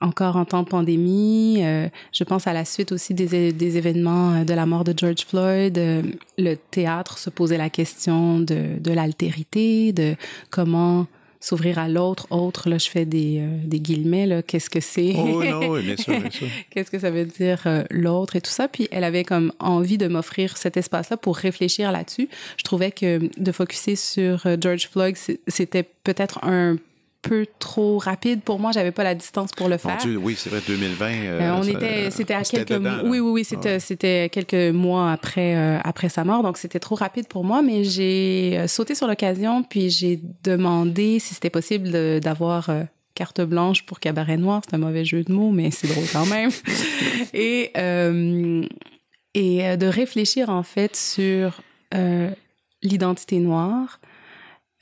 encore 0.01 0.35
en 0.35 0.45
temps 0.45 0.63
de 0.63 0.67
pandémie, 0.67 1.59
euh, 1.63 1.87
je 2.11 2.23
pense 2.23 2.45
à 2.45 2.53
la 2.53 2.65
suite 2.65 2.91
aussi 2.91 3.13
des, 3.13 3.53
des 3.53 3.77
événements 3.77 4.43
de 4.43 4.53
la 4.53 4.65
mort 4.65 4.83
de 4.83 4.93
George 4.95 5.25
Floyd, 5.25 5.77
euh, 5.77 6.03
le 6.37 6.55
théâtre 6.55 7.17
se 7.17 7.29
posait 7.29 7.57
la 7.57 7.69
question 7.69 8.39
de, 8.39 8.79
de 8.79 8.91
l'altérité, 8.91 9.93
de 9.93 10.15
comment 10.49 11.07
s'ouvrir 11.39 11.79
à 11.79 11.87
l'autre, 11.87 12.27
autre, 12.31 12.69
là 12.69 12.77
je 12.77 12.89
fais 12.89 13.05
des, 13.05 13.39
euh, 13.39 13.57
des 13.63 13.79
guillemets, 13.79 14.25
là, 14.25 14.41
qu'est-ce 14.41 14.69
que 14.69 14.79
c'est? 14.79 15.13
Oh 15.17 15.43
non, 15.43 15.69
oui, 15.69 15.83
bien 15.83 15.95
sûr, 15.95 16.19
bien 16.19 16.29
sûr. 16.29 16.47
Qu'est-ce 16.69 16.91
que 16.91 16.99
ça 16.99 17.11
veut 17.11 17.25
dire 17.25 17.61
euh, 17.65 17.83
l'autre 17.89 18.35
et 18.35 18.41
tout 18.41 18.51
ça? 18.51 18.67
Puis 18.67 18.87
elle 18.91 19.03
avait 19.03 19.23
comme 19.23 19.53
envie 19.59 19.97
de 19.97 20.07
m'offrir 20.07 20.57
cet 20.57 20.75
espace-là 20.77 21.17
pour 21.17 21.37
réfléchir 21.37 21.91
là-dessus. 21.91 22.27
Je 22.57 22.63
trouvais 22.63 22.91
que 22.91 23.29
de 23.37 23.51
focuser 23.51 23.95
sur 23.95 24.45
euh, 24.45 24.57
George 24.59 24.89
Floyd, 24.89 25.15
c'était 25.47 25.83
peut-être 26.03 26.43
un 26.43 26.77
peu 27.21 27.45
trop 27.59 27.97
rapide 27.97 28.41
pour 28.41 28.59
moi. 28.59 28.71
J'avais 28.71 28.91
pas 28.91 29.03
la 29.03 29.13
distance 29.15 29.51
pour 29.51 29.67
le 29.67 29.77
faire. 29.77 29.97
Dieu, 29.97 30.17
oui, 30.17 30.35
c'est 30.37 30.49
vrai, 30.49 30.61
2020. 30.65 31.05
euh, 31.05 31.39
Euh, 31.41 31.53
on 31.57 31.63
ça- 31.63 31.71
était, 31.71 32.11
c'était 32.11 32.33
à 32.33 32.43
quelques 32.43 32.69
dedans. 32.69 33.01
Oui, 33.03 33.19
oui, 33.19 33.31
oui, 33.31 33.43
c'était, 33.43 33.79
c'était 33.79 34.29
quelques 34.31 34.73
mois 34.73 35.11
après, 35.11 35.55
euh, 35.57 35.79
après 35.83 36.09
sa 36.09 36.23
mort, 36.23 36.43
donc 36.43 36.57
c'était 36.57 36.79
trop 36.79 36.95
rapide 36.95 37.27
pour 37.27 37.43
moi. 37.43 37.61
Mais 37.61 37.83
j'ai 37.83 38.57
euh, 38.57 38.67
sauté 38.67 38.95
sur 38.95 39.07
l'occasion, 39.07 39.63
puis 39.63 39.89
j'ai 39.89 40.19
demandé 40.43 41.19
si 41.19 41.33
c'était 41.33 41.49
possible 41.49 42.19
d'avoir 42.21 42.69
euh, 42.69 42.83
carte 43.15 43.41
blanche 43.41 43.85
pour 43.85 43.99
Cabaret 43.99 44.37
Noir. 44.37 44.61
C'est 44.65 44.75
un 44.75 44.79
mauvais 44.79 45.03
jeu 45.03 45.23
de 45.23 45.31
mots, 45.33 45.51
mais 45.51 45.71
c'est 45.71 45.87
drôle 45.87 46.05
quand 46.13 46.25
même. 46.25 46.51
et 47.33 47.71
euh, 47.77 48.63
et 49.33 49.67
euh, 49.67 49.75
de 49.75 49.85
réfléchir 49.87 50.49
en 50.49 50.63
fait 50.63 50.95
sur 50.95 51.61
euh, 51.93 52.29
l'identité 52.81 53.39
noire, 53.39 53.99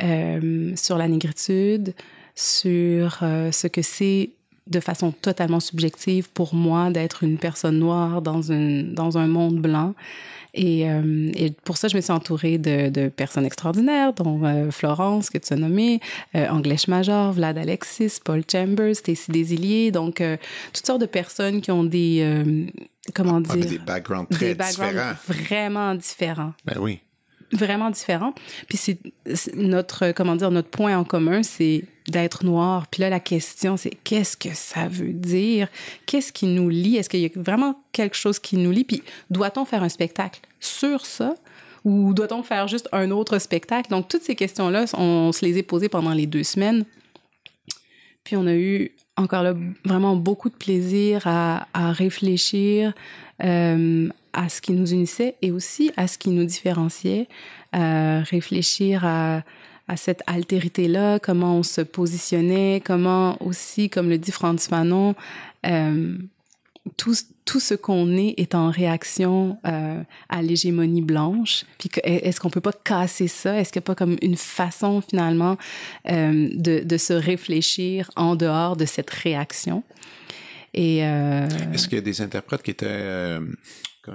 euh, 0.03 0.71
sur 0.75 0.97
la 0.97 1.07
négritude, 1.07 1.93
sur 2.37 3.17
euh, 3.23 3.51
ce 3.51 3.67
que 3.67 3.81
c'est 3.81 4.29
de 4.67 4.79
façon 4.79 5.11
totalement 5.11 5.59
subjective 5.59 6.29
pour 6.29 6.53
moi 6.53 6.91
d'être 6.91 7.23
une 7.23 7.37
personne 7.37 7.79
noire 7.79 8.21
dans, 8.21 8.51
une, 8.51 8.93
dans 8.93 9.17
un 9.17 9.25
monde 9.27 9.59
blanc. 9.59 9.95
Et, 10.53 10.89
euh, 10.89 11.31
et 11.35 11.51
pour 11.51 11.77
ça, 11.77 11.87
je 11.87 11.95
me 11.95 12.01
suis 12.01 12.11
entourée 12.11 12.57
de, 12.57 12.89
de 12.89 13.09
personnes 13.09 13.45
extraordinaires, 13.45 14.13
dont 14.13 14.43
euh, 14.43 14.69
Florence, 14.71 15.29
que 15.29 15.37
tu 15.37 15.53
as 15.53 15.55
nommée, 15.55 15.99
euh, 16.35 16.47
Anglèche 16.49 16.87
Major, 16.87 17.31
Vlad 17.31 17.57
Alexis, 17.57 18.19
Paul 18.23 18.43
Chambers, 18.51 18.95
Stacy 18.95 19.31
Desilliers, 19.31 19.91
donc 19.91 20.19
euh, 20.21 20.35
toutes 20.73 20.85
sortes 20.85 21.01
de 21.01 21.05
personnes 21.05 21.61
qui 21.61 21.71
ont 21.71 21.83
des, 21.83 22.19
euh, 22.21 22.65
comment 23.13 23.41
Ah, 23.49 23.55
dire, 23.55 23.69
des 23.69 23.77
backgrounds 23.79 24.27
très 24.29 24.47
des 24.49 24.55
backgrounds 24.55 24.93
différents. 24.93 25.43
vraiment 25.45 25.95
différents 25.95 26.53
Ben 26.65 26.77
oui. 26.79 26.99
Vraiment 27.51 27.89
différent. 27.89 28.33
Puis 28.67 28.77
c'est 28.77 28.99
notre 29.55 30.11
comment 30.11 30.35
dire 30.35 30.51
notre 30.51 30.69
point 30.69 30.97
en 30.97 31.03
commun, 31.03 31.43
c'est 31.43 31.85
d'être 32.07 32.45
noir. 32.45 32.87
Puis 32.87 33.01
là 33.01 33.09
la 33.09 33.19
question 33.19 33.77
c'est 33.77 33.91
qu'est-ce 34.03 34.37
que 34.37 34.53
ça 34.53 34.87
veut 34.87 35.13
dire? 35.13 35.67
Qu'est-ce 36.05 36.33
qui 36.33 36.45
nous 36.45 36.69
lie? 36.69 36.97
Est-ce 36.97 37.09
qu'il 37.09 37.21
y 37.21 37.25
a 37.25 37.29
vraiment 37.35 37.81
quelque 37.91 38.15
chose 38.15 38.39
qui 38.39 38.57
nous 38.57 38.71
lie? 38.71 38.83
Puis 38.83 39.03
doit-on 39.29 39.65
faire 39.65 39.83
un 39.83 39.89
spectacle 39.89 40.41
sur 40.59 41.05
ça? 41.05 41.35
Ou 41.85 42.13
doit-on 42.13 42.43
faire 42.43 42.67
juste 42.67 42.89
un 42.91 43.11
autre 43.11 43.39
spectacle? 43.39 43.89
Donc 43.89 44.09
toutes 44.09 44.23
ces 44.23 44.35
questions-là, 44.35 44.85
on, 44.97 45.31
se 45.31 45.45
les 45.45 45.57
est 45.57 45.63
posées 45.63 45.89
pendant 45.89 46.13
les 46.13 46.25
deux 46.25 46.43
semaines. 46.43 46.83
Puis 48.25 48.35
on 48.35 48.45
a 48.45 48.55
eu 48.55 48.91
encore 49.15 49.41
là 49.41 49.53
vraiment 49.85 50.17
beaucoup 50.17 50.49
de 50.49 50.55
plaisir 50.55 51.21
à, 51.25 51.67
à 51.73 51.93
réfléchir 51.93 52.93
euh, 53.43 54.09
à 54.37 54.49
ce 54.49 54.61
qui 54.61 54.71
nous 54.71 54.93
unissait 54.93 55.35
et 55.41 55.51
aussi 55.51 55.91
à 55.97 56.07
ce 56.07 56.17
qui 56.17 56.29
nous 56.29 56.45
différenciait, 56.45 57.27
à 57.73 58.21
réfléchir 58.21 59.03
à 59.87 59.95
cette 59.95 60.21
altérité-là, 60.27 61.19
comment 61.19 61.57
on 61.57 61.63
se 61.63 61.81
positionnait, 61.81 62.81
comment 62.85 63.41
aussi, 63.41 63.89
comme 63.89 64.09
le 64.09 64.17
dit 64.17 64.31
Franz 64.31 64.67
Fanon, 64.67 65.15
euh, 65.65 66.17
tout, 66.97 67.15
tout 67.45 67.59
ce 67.59 67.73
qu'on 67.73 68.15
est 68.15 68.33
est 68.37 68.53
en 68.53 68.69
réaction 68.69 69.57
euh, 69.65 70.01
à 70.29 70.41
l'hégémonie 70.41 71.01
blanche. 71.01 71.65
Puis 71.79 71.89
est-ce 72.03 72.39
qu'on 72.39 72.49
peut 72.49 72.61
pas 72.61 72.73
casser 72.73 73.27
ça? 73.27 73.59
Est-ce 73.59 73.71
qu'il 73.71 73.79
n'y 73.79 73.85
a 73.85 73.87
pas 73.87 73.95
comme 73.95 74.17
une 74.21 74.37
façon 74.37 75.01
finalement 75.01 75.57
euh, 76.09 76.49
de, 76.53 76.83
de, 76.83 76.97
se 76.97 77.13
réfléchir 77.13 78.11
en 78.15 78.35
dehors 78.35 78.75
de 78.75 78.85
cette 78.85 79.09
réaction? 79.09 79.83
Euh... 80.77 81.47
est-ce 81.73 81.87
qu'il 81.87 81.97
y 81.97 82.01
a 82.01 82.03
des 82.03 82.21
interprètes 82.21 82.61
qui 82.61 82.71
étaient, 82.71 82.85
euh, 82.87 83.39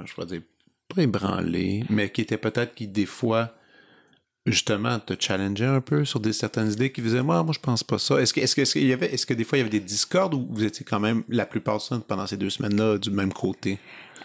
je 0.05 0.15
pourrais 0.15 0.27
dire, 0.27 0.43
pas 0.89 1.03
ébranlés, 1.03 1.85
mais 1.89 2.11
qui 2.11 2.21
étaient 2.21 2.39
peut-être 2.39 2.75
qui 2.75 2.87
des 2.89 3.07
fois 3.07 3.55
justement 4.45 4.99
te 4.99 5.15
challenger 5.19 5.67
un 5.67 5.81
peu 5.81 6.05
sur 6.05 6.19
des 6.19 6.33
certaines 6.33 6.73
idées 6.73 6.91
qui 6.91 7.01
faisaient 7.01 7.23
moi 7.23 7.43
moi 7.45 7.55
je 7.55 7.61
pense 7.61 7.85
pas 7.85 7.99
ça. 7.99 8.21
Est-ce 8.21 8.35
que 8.35 8.41
est-ce 8.41 8.57
que 8.57 8.63
est-ce 8.63 8.73
qu'il 8.73 8.87
y 8.87 8.93
avait 8.93 9.13
est-ce 9.13 9.25
que 9.25 9.35
des 9.35 9.45
fois 9.45 9.59
il 9.59 9.61
y 9.61 9.63
avait 9.63 9.71
des 9.71 9.81
discordes 9.81 10.35
ou 10.35 10.49
vous 10.51 10.65
étiez 10.65 10.85
quand 10.85 11.01
même 11.01 11.23
la 11.29 11.47
plupart 11.47 11.79
du 11.79 11.87
temps 11.87 12.01
pendant 12.01 12.27
ces 12.27 12.37
deux 12.37 12.51
semaines 12.51 12.77
là 12.77 12.99
du 12.99 13.11
même 13.11 13.33
côté? 13.33 13.79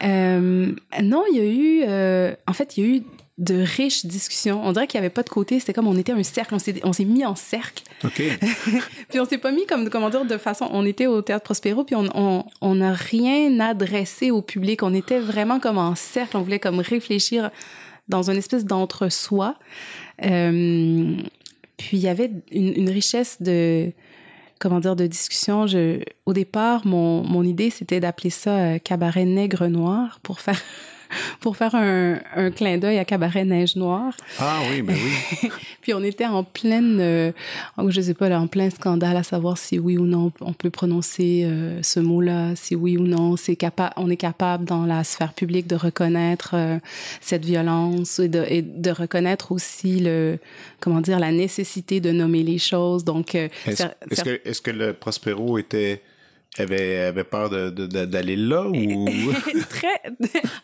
Euh, 0.03 0.73
non 1.03 1.23
il 1.31 1.37
y 1.37 1.39
a 1.39 1.45
eu 1.45 1.83
euh, 1.87 2.35
en 2.47 2.53
fait 2.53 2.77
il 2.77 2.83
y 2.83 2.87
a 2.87 2.95
eu 2.97 3.03
de 3.37 3.55
riches 3.61 4.05
discussions. 4.05 4.61
On 4.65 4.71
dirait 4.71 4.87
qu'il 4.87 4.99
n'y 4.99 5.05
avait 5.05 5.13
pas 5.13 5.23
de 5.23 5.29
côté. 5.29 5.59
C'était 5.59 5.73
comme 5.73 5.87
on 5.87 5.97
était 5.97 6.11
un 6.11 6.23
cercle. 6.23 6.55
On 6.55 6.59
s'est, 6.59 6.81
on 6.83 6.91
mis 7.05 7.23
en 7.23 7.35
cercle. 7.35 7.83
OK. 8.03 8.21
puis 9.09 9.19
on 9.19 9.25
s'est 9.25 9.37
pas 9.37 9.51
mis 9.51 9.65
comme, 9.67 9.89
comment 9.89 10.09
dire, 10.09 10.25
de 10.25 10.37
façon. 10.37 10.67
On 10.71 10.85
était 10.85 11.05
au 11.05 11.21
Théâtre 11.21 11.43
Prospero, 11.43 11.83
puis 11.83 11.95
on, 11.95 12.05
on, 12.15 12.45
on 12.61 12.75
n'a 12.75 12.93
rien 12.93 13.59
adressé 13.59 14.31
au 14.31 14.41
public. 14.41 14.81
On 14.81 14.93
était 14.93 15.19
vraiment 15.19 15.59
comme 15.59 15.77
en 15.77 15.93
cercle. 15.93 16.37
On 16.37 16.41
voulait 16.41 16.59
comme 16.59 16.79
réfléchir 16.79 17.51
dans 18.09 18.29
une 18.29 18.37
espèce 18.37 18.65
d'entre-soi. 18.65 19.55
Euh, 20.25 21.15
puis 21.77 21.97
il 21.97 21.99
y 21.99 22.07
avait 22.07 22.31
une, 22.51 22.73
une, 22.73 22.89
richesse 22.89 23.39
de 23.39 23.91
comment 24.59 24.79
dire 24.79 24.95
de 24.95 25.05
discussion. 25.05 25.67
Je, 25.67 25.99
au 26.25 26.33
départ, 26.33 26.87
mon, 26.87 27.21
mon 27.23 27.43
idée 27.43 27.69
c'était 27.69 27.99
d'appeler 27.99 28.31
ça 28.31 28.57
euh, 28.57 28.79
cabaret 28.79 29.25
nègre 29.25 29.67
noir 29.67 30.19
pour 30.23 30.41
faire 30.41 30.59
pour 31.39 31.57
faire 31.57 31.75
un, 31.75 32.19
un 32.35 32.51
clin 32.51 32.77
d'œil 32.77 32.97
à 32.97 33.05
Cabaret 33.05 33.45
Neige 33.45 33.75
Noire. 33.75 34.13
Ah 34.39 34.59
oui, 34.69 34.81
mais 34.81 34.93
oui. 34.93 35.49
puis 35.81 35.93
on 35.93 36.03
était 36.03 36.25
en 36.25 36.43
pleine, 36.43 36.99
euh, 36.99 37.31
je 37.87 38.01
sais 38.01 38.13
pas, 38.13 38.29
là, 38.29 38.39
en 38.39 38.47
plein 38.47 38.69
scandale 38.69 39.17
à 39.17 39.23
savoir 39.23 39.57
si 39.57 39.79
oui 39.79 39.97
ou 39.97 40.05
non 40.05 40.31
on 40.41 40.53
peut 40.53 40.69
prononcer 40.69 41.43
euh, 41.45 41.81
ce 41.83 41.99
mot-là, 41.99 42.55
si 42.55 42.75
oui 42.75 42.97
ou 42.97 43.03
non 43.03 43.35
c'est 43.37 43.57
on 43.97 44.09
est 44.09 44.17
capable 44.17 44.65
dans 44.65 44.85
la 44.85 45.03
sphère 45.03 45.33
publique 45.33 45.67
de 45.67 45.75
reconnaître 45.75 46.51
euh, 46.53 46.79
cette 47.21 47.45
violence 47.45 48.19
et 48.19 48.27
de, 48.27 48.43
et 48.47 48.61
de 48.61 48.91
reconnaître 48.91 49.51
aussi 49.51 49.99
le, 49.99 50.39
comment 50.79 51.01
dire, 51.01 51.19
la 51.19 51.31
nécessité 51.31 51.99
de 51.99 52.11
nommer 52.11 52.43
les 52.43 52.57
choses. 52.57 53.03
Donc, 53.03 53.35
euh, 53.35 53.47
est-ce 53.65 53.83
est 53.83 54.23
que, 54.23 54.49
est 54.49 54.61
que 54.61 54.71
le 54.71 54.93
Prospero 54.93 55.57
était 55.57 56.01
avait, 56.57 56.97
avait 56.97 57.23
peur 57.23 57.49
d'aller 57.49 57.71
de, 57.71 57.85
de, 57.85 58.49
là 58.49 58.67
ou? 58.67 59.05
Très 59.69 60.01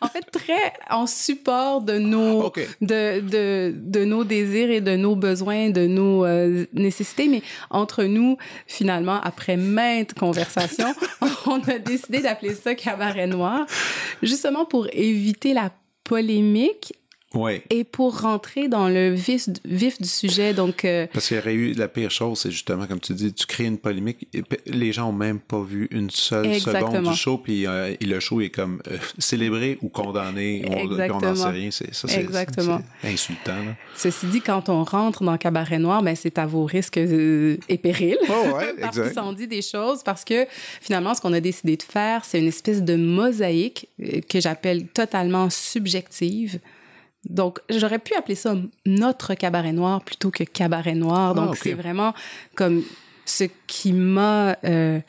en 0.02 0.08
fait 0.08 0.26
très 0.32 0.74
en 0.90 1.08
support 1.08 1.82
de 1.82 1.98
nos 1.98 2.44
okay. 2.44 2.68
de, 2.82 3.20
de, 3.20 3.74
de 3.76 4.06
nos 4.06 4.24
désirs 4.24 4.72
et 4.72 4.82
de 4.82 4.96
nos 4.96 5.16
besoins 5.16 5.70
de 5.70 5.88
nos 5.88 6.26
euh, 6.26 6.66
nécessités 6.74 7.28
mais 7.28 7.42
entre 7.70 8.04
nous 8.04 8.38
finalement 8.68 9.20
après 9.22 9.58
maintes 9.58 10.14
conversations 10.14 10.94
on 11.46 11.60
a 11.62 11.80
décidé 11.80 12.20
d'appeler 12.20 12.56
ça 12.56 12.76
cabaret 12.76 13.28
noir 13.28 13.66
justement 14.22 14.66
pour 14.66 14.88
éviter 14.94 15.54
la 15.54 15.72
polémique 16.04 16.94
Ouais. 17.34 17.64
Et 17.70 17.84
pour 17.84 18.22
rentrer 18.22 18.68
dans 18.68 18.90
le 18.90 19.12
vif, 19.12 19.50
vif 19.66 20.02
du 20.02 20.08
sujet, 20.08 20.54
donc... 20.54 20.86
Euh... 20.86 21.08
Parce 21.12 21.28
qu'il 21.28 21.38
y 21.38 21.40
aurait 21.40 21.54
eu 21.54 21.74
la 21.74 21.88
pire 21.88 22.12
chose, 22.12 22.40
c'est 22.40 22.52
justement, 22.52 22.86
comme 22.86 23.00
tu 23.00 23.14
dis, 23.14 23.34
tu 23.34 23.46
crées 23.46 23.66
une 23.66 23.78
polémique, 23.78 24.28
et 24.34 24.44
les 24.68 24.92
gens 24.92 25.10
ont 25.10 25.14
même 25.14 25.40
pas 25.40 25.62
vu 25.62 25.88
une 25.92 26.10
seule 26.10 26.46
Exactement. 26.48 26.92
seconde 26.92 27.12
du 27.12 27.18
show, 27.18 27.38
puis 27.38 27.66
euh, 27.66 27.96
le 28.00 28.20
show 28.20 28.42
est 28.42 28.50
comme 28.50 28.82
euh, 28.92 28.98
célébré 29.18 29.78
ou 29.82 29.90
condamné, 29.90 30.64
Exactement. 30.66 31.18
on 31.18 31.22
n'en 31.22 31.36
sait 31.36 31.50
rien. 31.50 31.70
C'est, 31.72 31.94
ça. 31.94 32.08
C'est 32.08 32.28
insultant. 33.04 33.56
Là. 33.56 33.76
Ceci 33.96 34.28
dit, 34.28 34.42
quand 34.42 34.70
on 34.70 34.84
rentre 34.84 35.24
dans 35.24 35.38
Cabaret 35.38 35.80
Noir, 35.80 36.04
ben, 36.04 36.16
c'est 36.16 36.38
à 36.38 36.46
vos 36.46 36.66
risques 36.66 36.98
euh, 36.98 37.58
et 37.70 37.78
périls. 37.78 38.18
Oh 38.30 38.56
ouais, 38.56 38.74
parce 38.82 39.00
qu'ils 39.00 39.14
s'en 39.14 39.34
dit 39.34 39.48
des 39.48 39.62
choses, 39.62 40.04
parce 40.04 40.24
que 40.24 40.46
finalement, 40.82 41.14
ce 41.14 41.22
qu'on 41.22 41.34
a 41.34 41.40
décidé 41.40 41.78
de 41.78 41.84
faire, 41.84 42.26
c'est 42.26 42.40
une 42.40 42.48
espèce 42.48 42.84
de 42.84 42.96
mosaïque 42.96 43.88
euh, 44.02 44.22
que 44.28 44.40
j'appelle 44.40 44.88
totalement 44.88 45.50
subjective, 45.50 46.60
donc, 47.30 47.60
j'aurais 47.70 48.00
pu 48.00 48.14
appeler 48.16 48.36
ça 48.36 48.56
notre 48.86 49.34
cabaret 49.34 49.72
noir 49.72 50.04
plutôt 50.04 50.30
que 50.30 50.44
cabaret 50.44 50.96
noir. 50.96 51.36
Donc, 51.36 51.46
ah, 51.48 51.52
okay. 51.52 51.60
c'est 51.64 51.74
vraiment 51.74 52.14
comme 52.56 52.84
ce 53.26 53.46
qui 53.68 53.94
m'a 53.94 54.58
euh, 54.66 55.00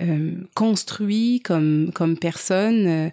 euh, 0.00 0.30
construit 0.54 1.40
comme, 1.40 1.90
comme 1.92 2.16
personne. 2.16 2.86
Euh, 2.86 3.10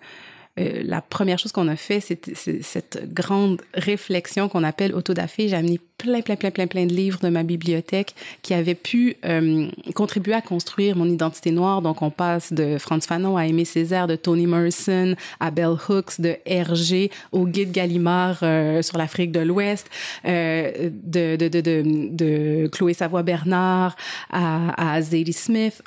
euh, 0.60 0.84
la 0.84 1.02
première 1.02 1.40
chose 1.40 1.52
qu'on 1.52 1.68
a 1.68 1.76
fait, 1.76 2.00
c'est 2.00 2.62
cette 2.62 3.12
grande 3.14 3.62
réflexion 3.74 4.50
qu'on 4.50 4.64
appelle 4.64 4.94
autodafé. 4.94 5.48
J'ai 5.48 5.56
amené 5.56 5.80
plein, 5.98 6.22
plein, 6.22 6.36
plein, 6.36 6.52
plein, 6.52 6.68
plein 6.68 6.86
de 6.86 6.94
livres 6.94 7.20
de 7.22 7.30
ma 7.30 7.44
bibliothèque 7.44 8.14
qui 8.42 8.54
avaient 8.54 8.76
pu 8.76 9.16
euh, 9.26 9.68
contribuer 9.96 10.34
à 10.34 10.42
construire 10.42 10.96
mon 10.96 11.06
identité 11.06 11.52
noire. 11.52 11.82
Donc, 11.82 12.02
on 12.02 12.12
passe 12.12 12.54
de 12.54 12.78
Franz 12.78 13.08
Fanon 13.08 13.38
à 13.38 13.48
Aimé 13.48 13.66
Césaire, 13.66 14.06
de 14.06 14.16
Toni 14.16 14.46
Morrison, 14.46 15.16
à 15.40 15.50
Bell 15.50 15.76
Hooks, 15.90 16.20
de 16.20 16.36
Hergé, 16.46 17.10
au 17.32 17.48
guide 17.48 17.72
Gallimard 17.72 18.40
euh, 18.44 18.82
sur 18.82 18.98
l'Afrique 18.98 19.32
de 19.32 19.40
l'Ouest, 19.40 19.90
euh, 20.26 20.90
de, 20.92 21.36
de, 21.36 21.48
de, 21.48 21.62
de, 21.62 21.84
de 22.12 22.68
Chloé 22.68 22.94
Savoie-Bernard 22.94 23.96
à, 24.30 24.96
à 24.96 25.02
Zadie 25.02 25.34
Smith. 25.34 25.82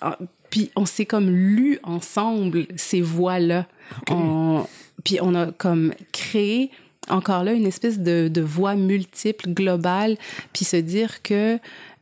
Puis 0.51 0.71
on 0.77 0.87
s'est 0.87 1.07
comme 1.07 1.31
lu 1.31 1.79
ensemble 1.83 2.67
ces 2.77 3.01
voix-là. 3.01 3.67
Okay. 4.03 4.15
On, 4.15 4.67
puis 5.05 5.19
on 5.21 5.35
a 5.35 5.53
comme 5.53 5.93
créé 6.13 6.71
encore 7.09 7.45
là 7.45 7.53
une 7.53 7.67
espèce 7.67 8.01
de, 8.01 8.29
de 8.29 8.41
voix 8.41 8.75
multiple, 8.75 9.51
globale, 9.51 10.17
puis 10.53 10.65
se 10.65 10.77
dire 10.77 11.23
que 11.23 11.59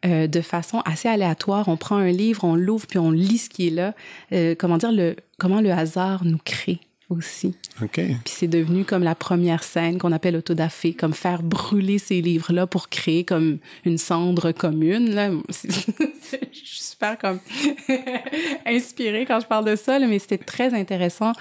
euh, 0.07 0.27
de 0.27 0.41
façon 0.41 0.81
assez 0.85 1.09
aléatoire, 1.09 1.69
on 1.69 1.77
prend 1.77 1.97
un 1.97 2.11
livre, 2.11 2.45
on 2.45 2.57
l'ouvre, 2.57 2.87
puis 2.87 2.99
on 2.99 3.11
lit 3.11 3.39
ce 3.39 3.49
qui 3.49 3.69
est 3.69 3.71
là. 3.71 3.95
Euh, 4.33 4.55
comment 4.59 4.77
dire, 4.77 4.93
le, 4.93 5.17
comment 5.39 5.61
le 5.61 5.73
hasard 5.73 6.25
nous 6.25 6.41
crée? 6.45 6.81
Aussi. 7.09 7.55
OK. 7.83 7.95
Puis 7.95 8.19
c'est 8.27 8.49
devenu 8.49 8.85
comme 8.85 9.03
la 9.03 9.15
première 9.15 9.63
scène 9.63 9.99
qu'on 9.99 10.13
appelle 10.13 10.37
autodafé, 10.37 10.95
comme 10.95 11.15
faire 11.15 11.43
brûler 11.43 11.99
ces 11.99 12.21
livres-là 12.21 12.67
pour 12.67 12.89
créer 12.89 13.25
comme 13.25 13.59
une 13.85 13.99
cendre 13.99 14.53
commune. 14.53 15.15
Là. 15.15 15.31
je 15.49 16.59
suis 16.59 16.83
super 16.83 17.19
comme 17.19 17.41
inspirée 18.67 19.25
quand 19.27 19.41
je 19.41 19.47
parle 19.47 19.65
de 19.67 19.77
ça, 19.77 19.99
là, 19.99 20.07
mais 20.07 20.19
c'était 20.19 20.39
très 20.39 20.75
intéressant 20.75 21.33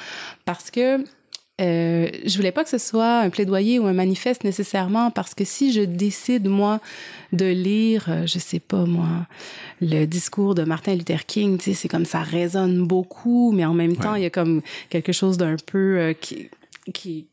parce 0.45 0.71
que 0.71 1.03
euh, 1.61 2.09
je 2.25 2.35
voulais 2.35 2.51
pas 2.51 2.63
que 2.63 2.69
ce 2.69 2.79
soit 2.79 3.19
un 3.19 3.29
plaidoyer 3.29 3.77
ou 3.77 3.85
un 3.85 3.93
manifeste 3.93 4.43
nécessairement 4.43 5.11
parce 5.11 5.35
que 5.35 5.45
si 5.45 5.71
je 5.71 5.81
décide 5.81 6.47
moi 6.47 6.79
de 7.31 7.45
lire, 7.45 8.05
euh, 8.09 8.25
je 8.25 8.39
sais 8.39 8.59
pas 8.59 8.85
moi, 8.85 9.27
le 9.79 10.05
discours 10.05 10.55
de 10.55 10.63
Martin 10.63 10.95
Luther 10.95 11.27
King, 11.27 11.59
tu 11.59 11.65
sais, 11.65 11.73
c'est 11.73 11.87
comme 11.87 12.05
ça 12.05 12.21
résonne 12.21 12.87
beaucoup, 12.87 13.51
mais 13.51 13.65
en 13.65 13.75
même 13.75 13.91
ouais. 13.91 13.97
temps 13.97 14.15
il 14.15 14.23
y 14.23 14.25
a 14.25 14.31
comme 14.31 14.61
quelque 14.89 15.11
chose 15.11 15.37
d'un 15.37 15.55
peu 15.67 15.99
euh, 15.99 16.13
qui 16.13 16.49
qui 16.91 17.27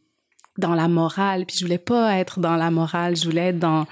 dans 0.59 0.75
la 0.75 0.89
morale 0.89 1.47
puis 1.47 1.57
je 1.59 1.65
voulais 1.65 1.79
pas 1.79 2.17
être 2.17 2.41
dans 2.41 2.57
la 2.57 2.71
morale 2.71 3.17
je 3.17 3.25
voulais 3.25 3.49
être 3.49 3.59
dans 3.59 3.87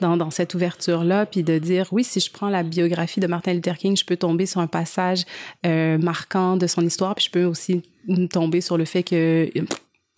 dans, 0.00 0.16
dans 0.16 0.30
cette 0.30 0.54
ouverture 0.54 1.04
là 1.04 1.26
puis 1.26 1.42
de 1.42 1.58
dire 1.58 1.88
oui 1.92 2.04
si 2.04 2.20
je 2.20 2.30
prends 2.30 2.48
la 2.48 2.62
biographie 2.62 3.20
de 3.20 3.26
Martin 3.26 3.52
Luther 3.52 3.76
King 3.76 3.96
je 3.96 4.04
peux 4.04 4.16
tomber 4.16 4.46
sur 4.46 4.60
un 4.60 4.66
passage 4.66 5.24
euh, 5.66 5.98
marquant 5.98 6.56
de 6.56 6.66
son 6.66 6.82
histoire 6.82 7.14
puis 7.14 7.26
je 7.26 7.30
peux 7.30 7.44
aussi 7.44 7.82
tomber 8.30 8.60
sur 8.60 8.76
le 8.76 8.84
fait 8.84 9.02
que 9.02 9.50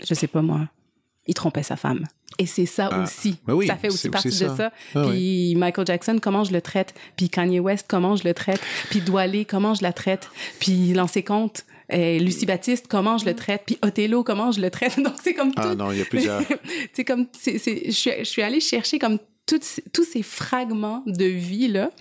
je 0.07 0.15
sais 0.15 0.27
pas 0.27 0.43
moi 0.43 0.69
il 1.27 1.35
trompait 1.35 1.63
sa 1.63 1.77
femme 1.77 2.05
et 2.39 2.47
c'est 2.47 2.67
ça 2.67 2.89
ah, 2.93 3.03
aussi 3.03 3.39
oui, 3.49 3.67
ça 3.67 3.77
fait 3.77 3.89
aussi 3.89 4.11
partie 4.11 4.29
aussi 4.29 4.45
de 4.45 4.49
ça. 4.49 4.73
Ah, 4.95 5.03
puis 5.09 5.53
oui. 5.53 5.55
Michael 5.57 5.87
Jackson 5.87 6.19
comment 6.21 6.45
je 6.45 6.53
le 6.53 6.61
traite? 6.61 6.95
Puis 7.17 7.29
Kanye 7.29 7.61
West 7.61 7.87
comment 7.89 8.17
je 8.17 8.25
le 8.25 8.35
traite? 8.35 8.61
Puis 8.91 9.01
Doualé 9.01 9.45
comment 9.45 9.75
je 9.75 9.83
la 9.83 9.93
traite? 9.93 10.29
Puis 10.61 10.93
Lancé 10.93 11.23
Compte 11.23 11.65
euh, 11.93 12.19
Lucie 12.19 12.47
Baptiste, 12.47 12.87
comment 12.89 13.17
je 13.17 13.25
le 13.25 13.35
traite, 13.35 13.63
puis 13.67 13.79
Othello, 13.83 14.25
comment 14.25 14.51
je 14.51 14.61
le 14.61 14.71
traite? 14.71 14.97
Donc, 15.03 15.15
c'est 15.23 15.35
comme 15.35 15.55
tout. 15.55 15.63
Ah 15.63 15.75
non, 15.75 15.93
il 15.93 15.99
y 15.99 16.03
a 16.03 16.05
plusieurs. 16.05 16.43
c'est 16.93 17.05
comme, 17.05 17.27
c'est, 17.33 17.59
je, 17.59 17.91
suis, 17.91 18.11
je 18.19 18.25
suis 18.25 18.43
allée 18.43 18.61
chercher 18.61 18.99
comme 18.99 19.19
toutes, 19.47 19.81
tous 19.93 20.05
ces 20.05 20.23
fragments 20.23 21.05
de 21.07 21.25
vie, 21.25 21.69
là, 21.69 21.93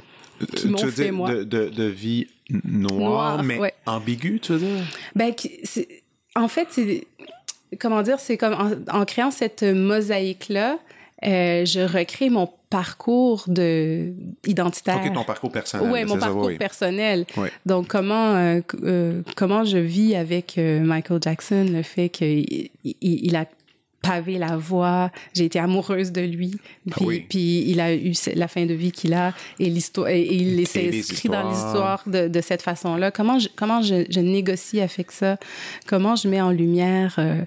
qui 0.56 0.68
m'ont 0.70 0.78
fait, 0.78 1.12
moi. 1.12 1.32
De, 1.32 1.44
de, 1.44 1.70
de 1.70 1.84
vie 1.84 2.28
noire 2.64 3.44
mais 3.44 3.58
ouais. 3.58 3.74
ambiguë, 3.86 4.40
tu 4.40 4.54
veux 4.54 4.60
dire? 4.60 4.86
Ben, 5.16 5.34
en 6.36 6.48
fait, 6.48 6.68
c'est, 6.72 7.08
comment 7.80 8.02
dire, 8.02 8.20
c'est 8.20 8.38
comme 8.38 8.54
en, 8.54 9.00
en 9.00 9.06
créant 9.06 9.32
cette 9.32 9.64
mosaïque-là, 9.64 10.78
euh, 11.26 11.66
je 11.66 11.80
recrée 11.80 12.30
mon 12.30 12.50
parcours 12.70 13.46
de 13.48 14.14
identitaire. 14.46 14.98
Okay, 14.98 15.14
ton 15.14 15.24
parcours 15.24 15.52
personnel. 15.52 15.90
Ouais, 15.90 16.06
mon 16.06 16.18
parcours 16.18 16.46
oui. 16.46 16.58
personnel. 16.58 17.26
Oui. 17.38 17.48
Donc 17.66 17.88
comment 17.88 18.36
euh, 18.36 18.60
euh, 18.84 19.22
comment 19.38 19.64
je 19.64 19.78
vis 19.78 20.16
avec 20.16 20.58
Michael 20.58 21.20
Jackson 21.22 21.66
le 21.70 21.84
fait 21.84 22.10
qu'il 22.10 22.70
il, 22.84 22.96
il 23.02 23.36
a 23.36 23.46
pavé 24.06 24.38
la 24.38 24.58
voie. 24.58 25.12
J'ai 25.34 25.46
été 25.46 25.60
amoureuse 25.60 26.12
de 26.12 26.22
lui. 26.22 26.56
Puis, 26.92 27.06
oui. 27.06 27.26
puis 27.30 27.70
il 27.70 27.80
a 27.80 27.94
eu 27.94 28.14
la 28.36 28.48
fin 28.48 28.66
de 28.66 28.74
vie 28.74 28.92
qu'il 28.92 29.14
a 29.14 29.34
et 29.60 29.70
l'histoire 29.70 30.10
et, 30.10 30.22
et 30.22 30.36
il 30.36 30.68
s'est 30.68 30.90
inscrit 30.98 31.30
dans 31.30 31.50
l'histoire 31.50 32.04
de, 32.06 32.28
de 32.28 32.42
cette 32.42 32.62
façon-là. 32.62 33.12
Comment 33.12 33.40
je, 33.40 33.50
comment 33.56 33.82
je, 33.82 34.06
je 34.10 34.20
négocie 34.20 34.82
avec 34.82 35.12
ça? 35.12 35.38
Comment 35.88 36.16
je 36.16 36.28
mets 36.28 36.42
en 36.42 36.52
lumière 36.52 37.16
euh, 37.18 37.44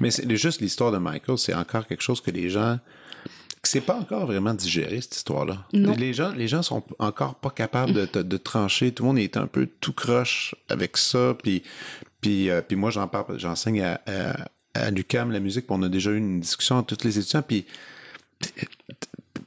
Mais 0.00 0.10
c'est 0.10 0.36
juste 0.36 0.60
l'histoire 0.60 0.92
de 0.92 0.98
Michael, 0.98 1.38
c'est 1.38 1.54
encore 1.54 1.86
quelque 1.86 2.02
chose 2.02 2.20
que 2.20 2.30
les 2.30 2.50
gens 2.50 2.78
c'est 3.64 3.80
pas 3.80 3.94
encore 3.96 4.26
vraiment 4.26 4.54
digéré 4.54 5.00
cette 5.00 5.16
histoire-là. 5.16 5.64
Les 5.72 6.12
gens, 6.12 6.32
les 6.32 6.48
gens 6.48 6.62
sont 6.62 6.82
encore 6.98 7.36
pas 7.36 7.50
capables 7.50 7.92
de, 7.92 8.08
de, 8.12 8.22
de 8.22 8.36
trancher. 8.36 8.92
Tout 8.92 9.04
le 9.04 9.06
monde 9.08 9.18
est 9.18 9.36
un 9.36 9.46
peu 9.46 9.68
tout 9.80 9.92
croche 9.92 10.54
avec 10.68 10.96
ça. 10.96 11.36
Puis, 11.40 11.62
puis, 12.20 12.50
euh, 12.50 12.60
puis 12.60 12.76
moi, 12.76 12.90
j'en 12.90 13.06
parle, 13.06 13.38
j'enseigne 13.38 13.82
à, 13.82 14.00
à, 14.06 14.48
à 14.74 14.90
l'UQAM 14.90 15.30
la 15.32 15.40
musique. 15.40 15.66
Puis 15.66 15.76
on 15.78 15.82
a 15.82 15.88
déjà 15.88 16.10
eu 16.10 16.18
une 16.18 16.40
discussion 16.40 16.76
avec 16.76 16.86
tous 16.88 17.04
les 17.04 17.18
étudiants. 17.18 17.42
Puis 17.42 17.66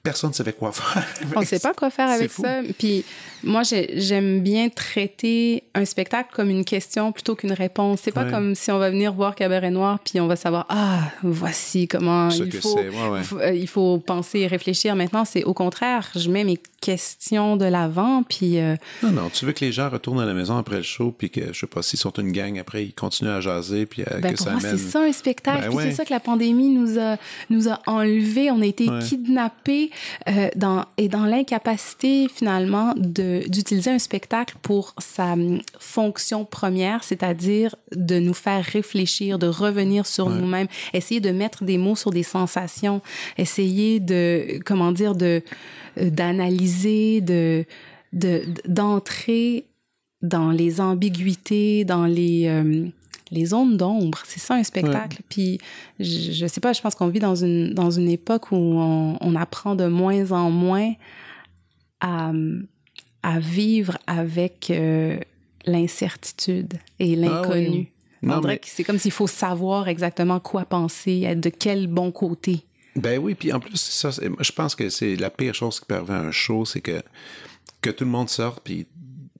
personne 0.03 0.29
ne 0.29 0.35
savait 0.35 0.53
quoi 0.53 0.71
faire. 0.71 1.05
On 1.35 1.41
ne 1.41 1.45
sait 1.45 1.59
pas 1.59 1.73
quoi 1.73 1.89
faire 1.89 2.09
avec 2.17 2.31
ça. 2.31 2.61
Puis 2.77 3.03
moi, 3.45 3.63
j'ai- 3.63 3.99
j'aime 3.99 4.41
bien 4.41 4.69
traiter 4.69 5.63
un 5.73 5.85
spectacle 5.85 6.29
comme 6.33 6.49
une 6.49 6.65
question 6.65 7.11
plutôt 7.11 7.35
qu'une 7.35 7.53
réponse. 7.53 7.99
C'est 8.03 8.11
pas 8.11 8.25
Ouais. 8.25 8.31
comme 8.31 8.55
si 8.55 8.71
on 8.71 8.79
va 8.79 8.89
venir 8.89 9.13
voir 9.13 9.35
Cabaret 9.35 9.71
Noir 9.71 9.99
puis 10.03 10.19
on 10.19 10.27
va 10.27 10.35
savoir 10.35 10.65
ah 10.69 10.99
voici 11.23 11.87
comment 11.87 12.29
Ce 12.29 12.43
il 12.43 12.51
faut, 12.51 12.75
ouais, 12.75 12.89
ouais. 12.89 13.21
euh, 13.41 13.53
il 13.53 13.67
faut 13.67 13.97
penser 13.99 14.39
et 14.39 14.47
réfléchir. 14.47 14.95
Maintenant, 14.95 15.25
c'est 15.25 15.43
au 15.43 15.53
contraire, 15.53 16.09
je 16.15 16.29
mets 16.29 16.43
mes 16.43 16.59
questions 16.81 17.57
de 17.57 17.65
l'avant 17.65 18.23
puis 18.23 18.59
euh, 18.59 18.75
Non, 19.03 19.11
non, 19.11 19.29
tu 19.33 19.45
veux 19.45 19.51
que 19.53 19.63
les 19.65 19.71
gens 19.71 19.89
retournent 19.89 20.19
à 20.21 20.25
la 20.25 20.33
maison 20.33 20.57
après 20.57 20.77
le 20.77 20.83
show, 20.83 21.11
puis 21.17 21.29
que, 21.31 21.51
je 21.53 21.59
sais 21.61 21.67
pas, 21.67 21.81
s'ils 21.81 21.97
sont 21.99 22.11
une 22.13 22.31
gang, 22.31 22.59
après, 22.59 22.83
ils 22.85 22.93
continuent 22.93 23.29
à 23.31 23.41
jaser, 23.41 23.85
puis 23.85 24.03
euh, 24.03 24.19
Ben, 24.19 24.31
que 24.31 24.35
pour 24.37 24.45
ça 24.45 24.51
moi, 24.51 24.59
amène... 24.61 24.77
c'est 24.77 24.89
ça 24.91 25.01
un 25.01 25.11
spectacle. 25.11 25.69
Ben 25.69 25.79
c'est 25.79 25.91
ça 25.93 26.05
que 26.05 26.13
la 26.13 26.19
pandémie 26.19 26.69
nous 26.69 26.99
a, 26.99 27.17
nous 27.49 27.69
a 27.69 27.79
enlevé. 27.87 28.51
On 28.51 28.61
a 28.61 28.65
été 28.65 28.87
kidnappés 29.07 29.89
euh, 30.29 30.49
dans, 30.55 30.85
et 30.97 31.07
dans 31.09 31.25
l'incapacité, 31.25 32.27
finalement, 32.33 32.93
de, 32.97 33.34
d'utiliser 33.47 33.91
un 33.91 33.99
spectacle 33.99 34.55
pour 34.61 34.93
sa 34.97 35.33
hum, 35.33 35.61
fonction 35.79 36.45
première, 36.45 37.03
c'est-à-dire 37.03 37.75
de 37.95 38.19
nous 38.19 38.33
faire 38.33 38.63
réfléchir, 38.63 39.39
de 39.39 39.47
revenir 39.47 40.05
sur 40.05 40.29
nous-mêmes, 40.29 40.67
essayer 40.93 41.19
de 41.19 41.31
mettre 41.31 41.63
des 41.63 41.77
mots 41.77 41.95
sur 41.95 42.11
des 42.11 42.23
sensations, 42.23 43.01
essayer 43.37 43.99
de, 43.99 44.59
comment 44.65 44.91
dire, 44.91 45.15
de, 45.15 45.41
euh, 45.99 46.09
d'analyser, 46.09 47.21
de, 47.21 47.65
de, 48.13 48.43
d'entrer 48.67 49.65
dans 50.21 50.51
les 50.51 50.81
ambiguïtés, 50.81 51.85
dans 51.85 52.05
les, 52.05 52.47
euh, 52.47 52.87
les 53.31 53.45
zones 53.45 53.77
d'ombre. 53.77 54.23
C'est 54.25 54.39
ça 54.39 54.55
un 54.55 54.63
spectacle. 54.63 55.21
Puis 55.29 55.59
je, 55.99 56.31
je 56.31 56.47
sais 56.47 56.61
pas, 56.61 56.73
je 56.73 56.81
pense 56.81 56.95
qu'on 56.95 57.07
vit 57.07 57.19
dans 57.19 57.35
une, 57.35 57.73
dans 57.73 57.91
une 57.91 58.09
époque 58.09 58.51
où 58.51 58.55
on, 58.55 59.17
on 59.21 59.35
apprend 59.35 59.75
de 59.75 59.87
moins 59.87 60.31
en 60.31 60.49
moins 60.49 60.93
à, 62.01 62.31
à 63.27 63.39
vivre 63.39 63.97
avec 64.05 64.69
euh, 64.69 65.17
l'incertitude 65.65 66.73
et 66.99 67.15
l'inconnu. 67.15 67.91
Non, 68.21 68.37
on 68.37 68.41
dirait 68.41 68.53
mais- 68.53 68.59
que 68.59 68.67
c'est 68.67 68.83
comme 68.83 68.99
s'il 68.99 69.11
faut 69.11 69.27
savoir 69.27 69.87
exactement 69.87 70.39
quoi 70.39 70.65
penser, 70.65 71.21
être 71.25 71.39
de 71.39 71.49
quel 71.49 71.87
bon 71.87 72.11
côté. 72.11 72.65
Ben 72.95 73.19
oui, 73.19 73.35
puis 73.35 73.51
en 73.51 73.59
plus, 73.59 73.75
ça, 73.77 74.09
je 74.11 74.51
pense 74.51 74.75
que 74.75 74.89
c'est 74.89 75.15
la 75.15 75.29
pire 75.29 75.53
chose 75.53 75.79
qui 75.79 75.85
peut 75.87 75.95
arriver 75.95 76.13
à 76.13 76.19
un 76.21 76.31
show, 76.31 76.65
c'est 76.65 76.81
que, 76.81 77.01
que 77.81 77.89
tout 77.89 78.05
le 78.05 78.09
monde 78.11 78.29
sorte 78.29 78.61
puis 78.63 78.85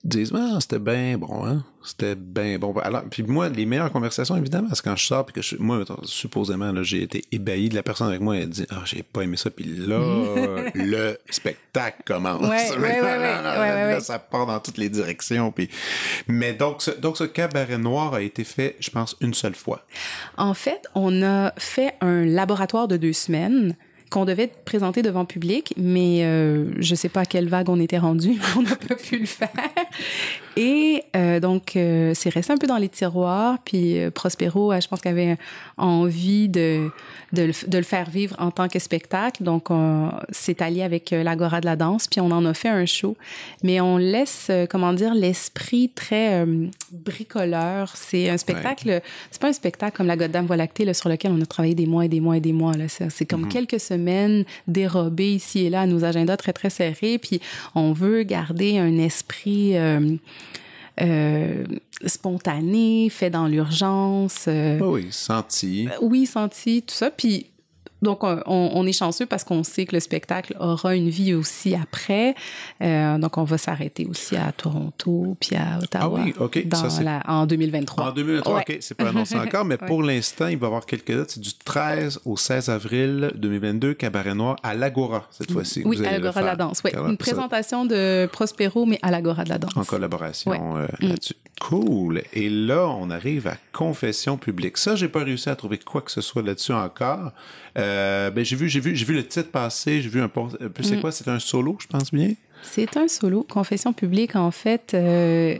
dise 0.06 0.32
ah 0.34 0.58
c'était 0.60 0.78
bien 0.78 1.18
bon 1.18 1.44
hein? 1.44 1.64
C'était 1.84 2.16
bien 2.16 2.58
bon. 2.58 2.72
Alors 2.78 3.04
puis 3.10 3.22
moi 3.22 3.48
les 3.48 3.64
meilleures 3.64 3.92
conversations 3.92 4.36
évidemment 4.36 4.68
c'est 4.72 4.82
quand 4.82 4.96
je 4.96 5.06
sors 5.06 5.24
puis 5.24 5.34
que 5.34 5.42
je, 5.42 5.56
moi 5.58 5.84
supposément 6.04 6.72
là 6.72 6.82
j'ai 6.82 7.02
été 7.02 7.24
ébahi 7.30 7.68
de 7.68 7.74
la 7.74 7.82
personne 7.82 8.08
avec 8.08 8.20
moi 8.20 8.36
elle 8.36 8.48
dit 8.48 8.66
ah 8.70 8.82
j'ai 8.84 9.02
pas 9.02 9.22
aimé 9.22 9.36
ça 9.36 9.50
puis 9.50 9.64
là 9.64 10.70
le 10.74 11.16
spectacle 11.30 12.02
commence. 12.04 12.42
Ouais, 12.42 12.70
ouais, 12.76 13.00
ouais, 13.00 13.00
ouais, 13.02 13.42
Là, 13.86 14.00
ça 14.00 14.18
part 14.18 14.46
dans 14.46 14.58
toutes 14.58 14.78
les 14.78 14.88
directions 14.88 15.52
puis 15.52 15.68
mais 16.26 16.54
donc 16.54 16.82
ce, 16.82 16.90
donc 16.90 17.16
ce 17.16 17.24
cabaret 17.24 17.78
noir 17.78 18.14
a 18.14 18.22
été 18.22 18.44
fait 18.44 18.76
je 18.80 18.90
pense 18.90 19.16
une 19.20 19.34
seule 19.34 19.54
fois. 19.54 19.84
En 20.36 20.54
fait, 20.54 20.82
on 20.94 21.22
a 21.22 21.52
fait 21.56 21.94
un 22.00 22.24
laboratoire 22.24 22.88
de 22.88 22.96
deux 22.96 23.12
semaines 23.12 23.76
qu'on 24.10 24.24
devait 24.24 24.50
présenter 24.64 25.02
devant 25.02 25.24
public, 25.24 25.74
mais 25.76 26.24
euh, 26.24 26.70
je 26.78 26.94
sais 26.94 27.08
pas 27.08 27.20
à 27.20 27.24
quelle 27.24 27.48
vague 27.48 27.68
on 27.68 27.80
était 27.80 27.98
rendu, 27.98 28.40
on 28.56 28.62
n'a 28.62 28.76
pas 28.76 28.94
pu 28.94 29.18
le 29.18 29.26
faire. 29.26 29.50
Et 30.58 31.02
euh, 31.14 31.38
donc, 31.38 31.76
euh, 31.76 32.12
c'est 32.14 32.30
resté 32.30 32.50
un 32.50 32.56
peu 32.56 32.66
dans 32.66 32.78
les 32.78 32.88
tiroirs, 32.88 33.58
puis 33.62 33.98
euh, 33.98 34.10
Prospero, 34.10 34.72
euh, 34.72 34.80
je 34.80 34.88
pense 34.88 35.02
qu'il 35.02 35.10
avait 35.10 35.36
envie 35.76 36.48
de, 36.48 36.90
de, 37.34 37.42
le, 37.42 37.52
de 37.68 37.76
le 37.76 37.84
faire 37.84 38.08
vivre 38.08 38.34
en 38.38 38.50
tant 38.50 38.66
que 38.68 38.78
spectacle, 38.78 39.42
donc 39.42 39.70
on 39.70 40.10
s'est 40.30 40.62
allié 40.62 40.82
avec 40.82 41.12
euh, 41.12 41.22
l'Agora 41.22 41.60
de 41.60 41.66
la 41.66 41.76
danse, 41.76 42.06
puis 42.06 42.20
on 42.20 42.30
en 42.30 42.46
a 42.46 42.54
fait 42.54 42.70
un 42.70 42.86
show. 42.86 43.18
Mais 43.62 43.82
on 43.82 43.98
laisse, 43.98 44.46
euh, 44.48 44.64
comment 44.66 44.94
dire, 44.94 45.14
l'esprit 45.14 45.90
très 45.94 46.46
bricoleur. 46.90 47.92
C'est 47.94 48.30
un 48.30 48.38
spectacle, 48.38 49.02
c'est 49.30 49.40
pas 49.40 49.48
un 49.48 49.52
spectacle 49.52 49.96
comme 49.98 50.06
La 50.06 50.16
Goddamn 50.16 50.46
Voie 50.46 50.56
lactée, 50.56 50.86
là, 50.86 50.94
sur 50.94 51.10
lequel 51.10 51.32
on 51.32 51.40
a 51.42 51.46
travaillé 51.46 51.74
des 51.74 51.86
mois 51.86 52.06
et 52.06 52.08
des 52.08 52.20
mois 52.20 52.38
et 52.38 52.40
des 52.40 52.54
mois. 52.54 52.72
Là. 52.72 52.88
C'est, 52.88 53.10
c'est 53.10 53.26
comme 53.26 53.48
quelques 53.48 53.80
semaines 53.80 54.44
dérobées 54.66 55.34
ici 55.34 55.66
et 55.66 55.70
là 55.70 55.82
à 55.82 55.86
nos 55.86 56.02
agendas 56.02 56.38
très, 56.38 56.54
très 56.54 56.70
serrés. 56.70 57.18
Puis 57.18 57.40
on 57.74 57.92
veut 57.92 58.22
garder 58.22 58.78
un 58.78 58.96
esprit 58.96 59.74
euh, 61.00 61.64
spontané, 62.04 63.08
fait 63.10 63.30
dans 63.30 63.46
l'urgence. 63.46 64.46
euh, 64.48 64.78
Ah 64.82 64.88
oui 64.88 65.08
senti 65.10 65.88
oui, 66.00 66.26
senti, 66.26 66.82
tout 66.82 66.94
ça. 66.94 67.10
Puis, 67.10 67.46
donc, 68.02 68.22
on, 68.24 68.40
on 68.46 68.86
est 68.86 68.92
chanceux 68.92 69.26
parce 69.26 69.42
qu'on 69.44 69.64
sait 69.64 69.86
que 69.86 69.94
le 69.94 70.00
spectacle 70.00 70.54
aura 70.60 70.94
une 70.94 71.08
vie 71.08 71.34
aussi 71.34 71.74
après. 71.74 72.34
Euh, 72.82 73.18
donc, 73.18 73.38
on 73.38 73.44
va 73.44 73.58
s'arrêter 73.58 74.06
aussi 74.06 74.36
à 74.36 74.52
Toronto 74.52 75.36
puis 75.40 75.56
à 75.56 75.78
Ottawa 75.82 76.18
Ah 76.20 76.24
oui, 76.26 76.34
OK. 76.38 76.66
dans 76.68 76.76
Ça, 76.76 76.90
c'est- 76.90 77.02
la- 77.02 77.22
en 77.26 77.46
2023. 77.46 78.08
En 78.08 78.12
2023, 78.12 78.54
Ouais. 78.56 78.64
OK, 78.68 78.76
c'est 78.80 78.94
pas 78.94 79.08
annoncé 79.08 79.36
encore, 79.38 79.64
mais 79.64 79.76
pour 79.78 80.02
l'instant, 80.02 80.46
il 80.48 80.58
va 80.58 80.66
y 80.66 80.68
avoir 80.68 80.84
quelques 80.86 81.14
dates. 81.16 81.30
C'est 81.30 81.40
du 81.40 81.54
13 81.54 82.20
au 82.24 82.36
16 82.36 82.68
avril 82.68 83.32
2022, 83.36 83.94
Cabaret 83.94 84.34
Noir 84.34 84.56
à 84.62 84.74
l'Agora, 84.74 85.26
cette 85.30 85.50
fois-ci. 85.50 85.82
Oui, 85.84 85.98
à 86.06 86.10
l'Agora 86.12 86.40
de 86.42 86.46
la 86.46 86.56
danse. 86.56 86.82
Oui, 86.84 86.90
une 86.94 87.16
présentation 87.16 87.84
de 87.86 88.28
Prospero, 88.32 88.84
mais 88.86 88.98
à 89.02 89.10
l'Agora 89.10 89.44
de 89.44 89.48
la 89.48 89.58
danse. 89.58 89.76
En 89.76 89.84
collaboration 89.84 90.50
Ouais. 90.50 90.58
euh, 90.60 90.86
là-dessus. 91.00 91.34
Cool. 91.58 92.22
Et 92.34 92.50
là, 92.50 92.86
on 92.86 93.08
arrive 93.10 93.46
à 93.46 93.56
confession 93.72 94.36
publique. 94.36 94.76
Ça, 94.76 94.94
j'ai 94.94 95.08
pas 95.08 95.24
réussi 95.24 95.48
à 95.48 95.56
trouver 95.56 95.78
quoi 95.78 96.02
que 96.02 96.10
ce 96.10 96.20
soit 96.20 96.42
là-dessus 96.42 96.74
encore. 96.74 97.32
Euh, 97.78 97.85
ben, 98.30 98.44
j'ai 98.44 98.56
vu, 98.56 98.68
j'ai 98.68 98.80
vu, 98.80 98.94
j'ai 98.94 99.04
vu 99.04 99.14
le 99.14 99.26
titre 99.26 99.50
passer. 99.50 100.00
J'ai 100.02 100.08
vu 100.08 100.20
un 100.20 100.24
un 100.24 100.28
peu. 100.28 100.42
Mm. 100.42 100.82
C'est 100.82 101.00
quoi 101.00 101.12
C'est 101.12 101.28
un 101.28 101.38
solo, 101.38 101.76
je 101.80 101.86
pense 101.86 102.12
bien? 102.12 102.34
C'est 102.62 102.96
un 102.96 103.08
solo, 103.08 103.44
confession 103.48 103.92
publique, 103.92 104.36
en 104.36 104.50
fait, 104.50 104.92
euh, 104.94 105.56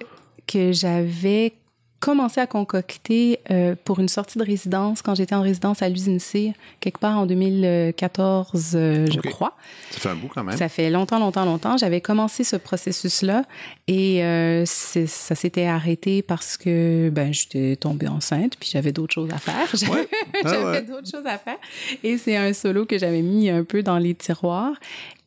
que 0.46 0.72
j'avais 0.72 1.54
commencé 2.00 2.40
à 2.40 2.46
concocter 2.46 3.40
euh, 3.50 3.74
pour 3.84 4.00
une 4.00 4.08
sortie 4.08 4.38
de 4.38 4.44
résidence 4.44 5.02
quand 5.02 5.14
j'étais 5.14 5.34
en 5.34 5.40
résidence 5.40 5.82
à 5.82 5.88
l'usine 5.88 6.20
C, 6.20 6.52
quelque 6.80 6.98
part 6.98 7.18
en 7.18 7.26
2014, 7.26 8.72
euh, 8.74 9.06
je 9.10 9.20
crois. 9.20 9.56
Ça 9.90 10.00
fait 10.00 10.08
un 10.10 10.14
bout 10.14 10.28
quand 10.28 10.44
même. 10.44 10.56
Ça 10.56 10.68
fait 10.68 10.90
longtemps, 10.90 11.18
longtemps, 11.18 11.44
longtemps. 11.44 11.76
J'avais 11.76 12.00
commencé 12.00 12.44
ce 12.44 12.56
processus-là 12.56 13.44
et 13.88 14.22
euh, 14.22 14.64
ça 14.66 15.34
s'était 15.34 15.66
arrêté 15.66 16.22
parce 16.22 16.56
que 16.56 17.10
ben 17.10 17.32
j'étais 17.32 17.76
tombée 17.76 18.08
enceinte 18.08 18.56
puis 18.58 18.68
j'avais 18.70 18.92
d'autres 18.92 19.14
choses 19.14 19.30
à 19.32 19.38
faire. 19.38 19.68
Ouais. 19.90 20.08
Ah 20.44 20.48
j'avais 20.50 20.64
ouais. 20.64 20.82
d'autres 20.82 21.10
choses 21.10 21.26
à 21.26 21.38
faire 21.38 21.56
et 22.04 22.18
c'est 22.18 22.36
un 22.36 22.52
solo 22.52 22.84
que 22.84 22.98
j'avais 22.98 23.22
mis 23.22 23.48
un 23.48 23.64
peu 23.64 23.82
dans 23.82 23.98
les 23.98 24.14
tiroirs. 24.14 24.74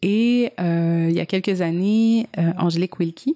Et 0.02 0.52
euh, 0.60 1.08
il 1.10 1.16
y 1.16 1.20
a 1.20 1.26
quelques 1.26 1.62
années, 1.62 2.28
Angélique 2.58 3.00
Wilkie 3.00 3.36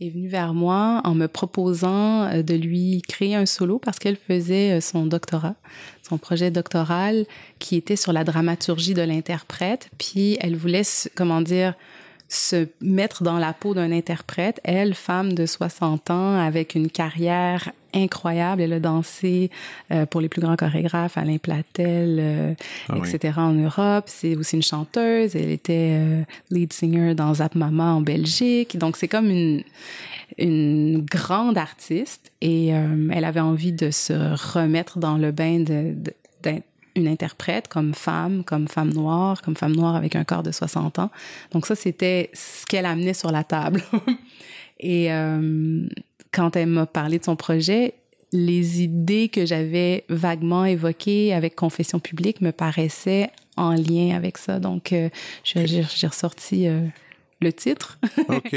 est 0.00 0.10
venue 0.10 0.28
vers 0.28 0.54
moi 0.54 1.00
en 1.04 1.14
me 1.14 1.26
proposant 1.26 2.24
euh, 2.24 2.42
de 2.42 2.54
lui 2.54 3.02
créer 3.08 3.34
un 3.34 3.46
solo 3.46 3.78
parce 3.78 3.98
qu'elle 3.98 4.16
faisait 4.16 4.72
euh, 4.72 4.80
son 4.80 5.06
doctorat, 5.06 5.54
son 6.02 6.18
projet 6.18 6.50
doctoral 6.50 7.26
qui 7.58 7.76
était 7.76 7.96
sur 7.96 8.12
la 8.12 8.24
dramaturgie 8.24 8.94
de 8.94 9.02
l'interprète. 9.02 9.90
Puis 9.98 10.38
elle 10.40 10.56
voulait, 10.56 10.82
comment 11.14 11.40
dire, 11.40 11.74
se 12.28 12.68
mettre 12.80 13.22
dans 13.22 13.38
la 13.38 13.52
peau 13.52 13.74
d'un 13.74 13.92
interprète. 13.92 14.60
Elle, 14.64 14.94
femme 14.94 15.34
de 15.34 15.46
60 15.46 16.10
ans, 16.10 16.38
avec 16.38 16.74
une 16.74 16.90
carrière 16.90 17.72
incroyable. 17.94 18.62
Elle 18.62 18.72
a 18.72 18.80
dansé 18.80 19.50
euh, 19.92 20.06
pour 20.06 20.20
les 20.20 20.28
plus 20.28 20.40
grands 20.40 20.56
chorégraphes, 20.56 21.16
Alain 21.18 21.38
Platel, 21.38 22.18
euh, 22.20 22.54
Ah 22.88 22.94
oui. 22.98 23.08
etc. 23.08 23.34
en 23.38 23.52
Europe. 23.52 24.04
C'est 24.06 24.36
aussi 24.36 24.56
une 24.56 24.62
chanteuse. 24.62 25.34
Elle 25.36 25.50
était 25.50 25.92
euh, 25.98 26.22
lead 26.50 26.72
singer 26.72 27.14
dans 27.14 27.34
Zap 27.34 27.54
Mama 27.54 27.92
en 27.94 28.00
Belgique. 28.00 28.78
Donc, 28.78 28.96
c'est 28.96 29.08
comme 29.08 29.30
une, 29.30 29.62
une 30.38 31.00
grande 31.04 31.58
artiste. 31.58 32.32
Et 32.40 32.74
euh, 32.74 33.08
elle 33.12 33.24
avait 33.24 33.40
envie 33.40 33.72
de 33.72 33.90
se 33.90 34.12
remettre 34.54 34.98
dans 34.98 35.16
le 35.18 35.30
bain 35.32 35.60
de, 35.60 35.94
de- 35.94 36.14
d'être 36.42 36.64
une 36.96 37.06
interprète 37.06 37.68
comme 37.68 37.94
femme, 37.94 38.42
comme 38.42 38.66
femme 38.66 38.92
noire, 38.92 39.42
comme 39.42 39.54
femme 39.54 39.76
noire 39.76 39.94
avec 39.94 40.16
un 40.16 40.24
corps 40.24 40.42
de 40.42 40.50
60 40.50 40.98
ans. 40.98 41.10
Donc 41.52 41.64
ça, 41.66 41.76
c'était 41.76 42.30
ce 42.34 42.66
qu'elle 42.66 42.84
amenait 42.84 43.14
sur 43.14 43.30
la 43.30 43.44
table. 43.44 43.80
Et 44.80 45.12
euh, 45.12 45.86
quand 46.32 46.56
elle 46.56 46.68
m'a 46.68 46.86
parlé 46.86 47.18
de 47.18 47.24
son 47.24 47.36
projet, 47.36 47.94
les 48.32 48.82
idées 48.82 49.28
que 49.28 49.44
j'avais 49.46 50.04
vaguement 50.08 50.64
évoquées 50.64 51.34
avec 51.34 51.56
Confession 51.56 51.98
publique 51.98 52.40
me 52.40 52.52
paraissaient 52.52 53.30
en 53.56 53.72
lien 53.72 54.14
avec 54.16 54.38
ça. 54.38 54.60
Donc, 54.60 54.92
euh, 54.92 55.08
j'ai 55.44 56.06
ressorti 56.06 56.68
euh, 56.68 56.82
le 57.40 57.52
titre. 57.52 57.98
OK. 58.28 58.54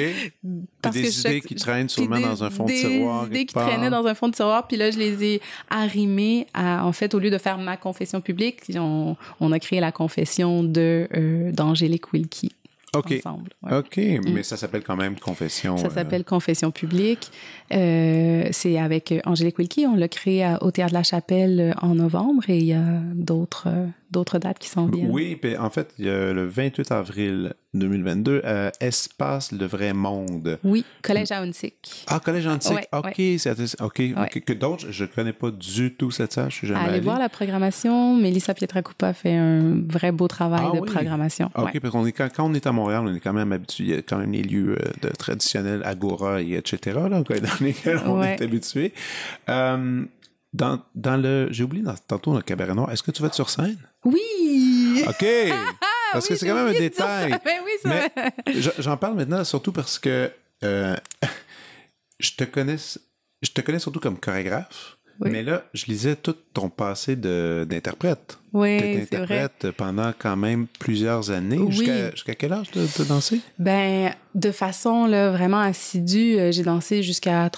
Parce 0.82 0.96
des 0.96 1.02
que 1.04 1.08
idées 1.20 1.42
je- 1.42 1.48
qui 1.48 1.56
traînent 1.56 1.90
sûrement 1.90 2.18
des- 2.18 2.22
dans 2.24 2.44
un 2.44 2.50
fond 2.52 2.66
de 2.66 2.70
des 2.70 2.80
tiroir. 2.82 3.26
idées 3.26 3.38
quelque 3.40 3.48
qui 3.48 3.54
part. 3.56 3.68
traînaient 3.68 3.90
dans 3.90 4.06
un 4.06 4.14
fond 4.14 4.28
de 4.30 4.36
tiroir, 4.36 4.68
puis 4.68 4.78
là, 4.78 4.92
je 4.92 5.00
les 5.00 5.24
ai 5.24 5.42
arrimées 5.72 6.46
à, 6.54 6.86
en 6.86 6.92
fait, 6.92 7.14
au 7.16 7.20
lieu 7.20 7.32
de 7.32 7.38
faire 7.40 7.58
ma 7.58 7.76
confession 7.76 8.22
publique, 8.22 8.58
on, 8.76 9.16
on 9.40 9.52
a 9.52 9.60
créé 9.60 9.80
la 9.80 9.92
confession 9.92 10.64
de, 10.64 11.08
euh, 11.16 11.52
d'Angélique 11.52 12.14
Wilkie 12.14 12.52
OK. 12.96 13.14
ensemble. 13.26 13.50
ouais. 13.64 13.78
OK, 13.78 13.98
mais 14.32 14.44
ça 14.44 14.58
s'appelle 14.58 14.84
quand 14.84 14.96
même 14.96 15.20
Confession. 15.20 15.78
Ça 15.78 15.88
euh, 15.88 15.90
s'appelle 15.90 16.24
Confession 16.24 16.72
publique. 16.72 17.32
Euh, 17.74 18.48
c'est 18.52 18.78
avec 18.78 19.14
Angélique 19.26 19.58
Wilkie. 19.58 19.86
On 19.88 19.96
l'a 19.96 20.08
créé 20.08 20.44
à- 20.44 20.62
au 20.64 20.72
Théâtre 20.72 20.92
de 20.92 20.98
la 20.98 21.04
Chapelle 21.04 21.60
euh, 21.60 21.72
en 21.82 21.96
novembre 21.96 22.44
et 22.50 22.58
il 22.58 22.66
y 22.66 22.74
a 22.74 22.84
d'autres, 23.14 23.68
d'autres 24.14 24.40
dates 24.40 24.60
qui 24.60 24.70
s'en 24.70 24.86
viennent. 24.86 25.10
Oui, 25.12 25.36
puis 25.36 25.58
en 25.58 25.70
fait, 25.70 25.94
il 26.00 26.06
y 26.06 26.10
a 26.10 26.32
le 26.32 26.46
28 26.48 26.92
avril 26.92 27.54
2022, 27.74 28.42
euh, 28.46 28.70
Espace 28.80 29.52
le 29.52 29.66
vrai 29.66 29.94
monde. 29.94 30.60
Oui, 30.64 30.86
Collège 31.02 31.32
Huntsic. 31.32 32.06
Ah, 32.08 32.20
Collège 32.20 32.46
Antique. 32.48 32.72
Ouais, 32.74 32.88
OK, 32.94 33.22
c'est 33.40 33.82
OK, 33.82 34.02
OK. 34.16 34.44
Que 34.46 34.54
d'autres, 34.54 34.86
je 34.92 35.04
ne 35.04 35.10
connais 35.10 35.34
pas 35.34 35.50
du 35.52 35.94
tout 35.96 36.12
cette 36.12 36.34
salle, 36.34 36.52
je 36.52 36.56
suis 36.56 36.68
jamais 36.68 36.80
Allez 36.82 36.90
allé. 36.94 37.00
voir 37.02 37.18
la 37.20 37.30
programmation. 37.30 38.16
Mélissa 38.16 38.54
Pietracupa 38.54 39.14
fait 39.14 39.34
un 39.36 39.82
vrai 39.90 40.12
beau 40.12 40.28
travail 40.28 40.66
Ah 40.72 40.76
de 40.76 40.82
oui. 40.82 40.90
programmation. 40.90 41.50
OK, 41.56 41.66
Ouais. 41.74 41.80
parce 41.80 41.92
qu'on 41.92 42.06
est 42.06 42.12
quand, 42.12 42.30
quand 42.34 42.46
on 42.50 42.54
est 42.54 42.68
à 42.68 42.72
Montréal, 42.72 43.04
on 43.06 43.14
est 43.16 43.20
quand 43.20 43.34
même 43.34 43.52
habitué, 43.52 43.84
il 43.84 43.90
y 43.90 43.94
a 43.96 44.02
quand 44.04 44.18
même 44.20 44.32
les 44.32 44.44
lieux 44.44 44.78
euh, 44.80 44.92
de 45.02 45.10
traditionnels 45.10 45.82
agora 45.84 46.42
et 46.42 46.54
etc. 46.54 47.00
Là, 47.10 47.10
dans 47.10 47.24
lesquels 47.62 48.00
on 48.06 48.20
Ouais. 48.20 48.36
est 48.36 48.42
habitué. 48.44 48.94
Euh, 49.50 50.06
dans, 50.54 50.80
dans 50.96 51.18
le, 51.18 51.48
j'ai 51.52 51.64
oublié 51.64 51.84
dans, 51.84 51.96
tantôt 52.08 52.32
dans 52.32 52.38
le 52.38 52.44
cabaret 52.44 52.74
noir, 52.76 52.92
est-ce 52.92 53.04
que 53.04 53.12
tu 53.12 53.22
vas 53.22 53.28
être 53.28 53.34
sur 53.34 53.50
scène? 53.50 53.78
Oui! 54.06 55.04
OK! 55.08 55.26
Parce 56.14 56.28
que 56.28 56.36
c'est 56.36 56.46
quand 56.48 56.54
même 56.56 56.68
un 56.68 56.72
détail. 56.80 57.32
ça. 57.32 57.40
Oui, 57.46 57.72
ça 57.82 57.90
Mais 57.90 58.54
je- 58.62 58.70
j'en 58.80 58.98
parle 58.98 59.16
maintenant 59.16 59.44
surtout 59.44 59.72
parce 59.72 59.98
que 59.98 60.30
euh, 60.64 60.96
je 62.20 62.32
te 62.38 62.44
connais, 62.44 62.76
je 63.42 63.50
te 63.52 63.62
connais 63.62 63.80
surtout 63.80 64.00
comme 64.00 64.20
chorégraphe. 64.20 64.98
Oui. 65.20 65.30
Mais 65.32 65.42
là, 65.44 65.64
je 65.74 65.86
lisais 65.88 66.16
tout 66.16 66.36
ton 66.54 66.70
passé 66.70 67.16
de- 67.16 67.66
d'interprète. 67.70 68.38
Oui, 68.52 68.78
c'est 68.80 69.02
interprète 69.16 69.72
pendant 69.72 70.12
quand 70.18 70.36
même 70.36 70.68
plusieurs 70.80 71.32
années. 71.32 71.58
Oui. 71.58 71.88
Jusqu'à 72.14 72.36
quel 72.36 72.54
âge 72.54 72.68
tu 72.72 72.80
as 72.80 73.06
dansé? 73.06 73.42
Ben, 73.60 74.14
de 74.36 74.52
façon 74.52 75.06
là, 75.08 75.32
vraiment 75.32 75.60
assidue, 75.62 76.38
euh, 76.40 76.52
j'ai 76.52 76.64
dansé 76.64 77.02
jusqu'à 77.04 77.50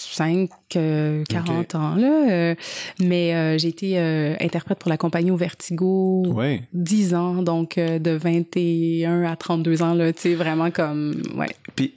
35, 0.00 0.50
euh, 0.76 1.24
40 1.28 1.74
ans. 1.74 1.94
Là, 1.94 2.30
euh, 2.30 2.54
mais 3.00 3.34
euh, 3.34 3.58
j'ai 3.58 3.68
été 3.68 3.98
euh, 3.98 4.34
interprète 4.40 4.78
pour 4.78 4.90
la 4.90 4.96
compagnie 4.96 5.30
au 5.30 5.36
Vertigo 5.36 6.24
Oui. 6.26 6.62
10 6.72 7.14
ans, 7.14 7.42
donc 7.42 7.76
de 7.76 8.10
21 8.10 9.24
à 9.24 9.36
32 9.36 9.82
ans. 9.82 9.94
Là, 9.94 10.12
tu 10.12 10.20
sais, 10.20 10.34
vraiment 10.34 10.70
comme... 10.70 11.22
Ouais. 11.36 11.54
Puis, 11.76 11.94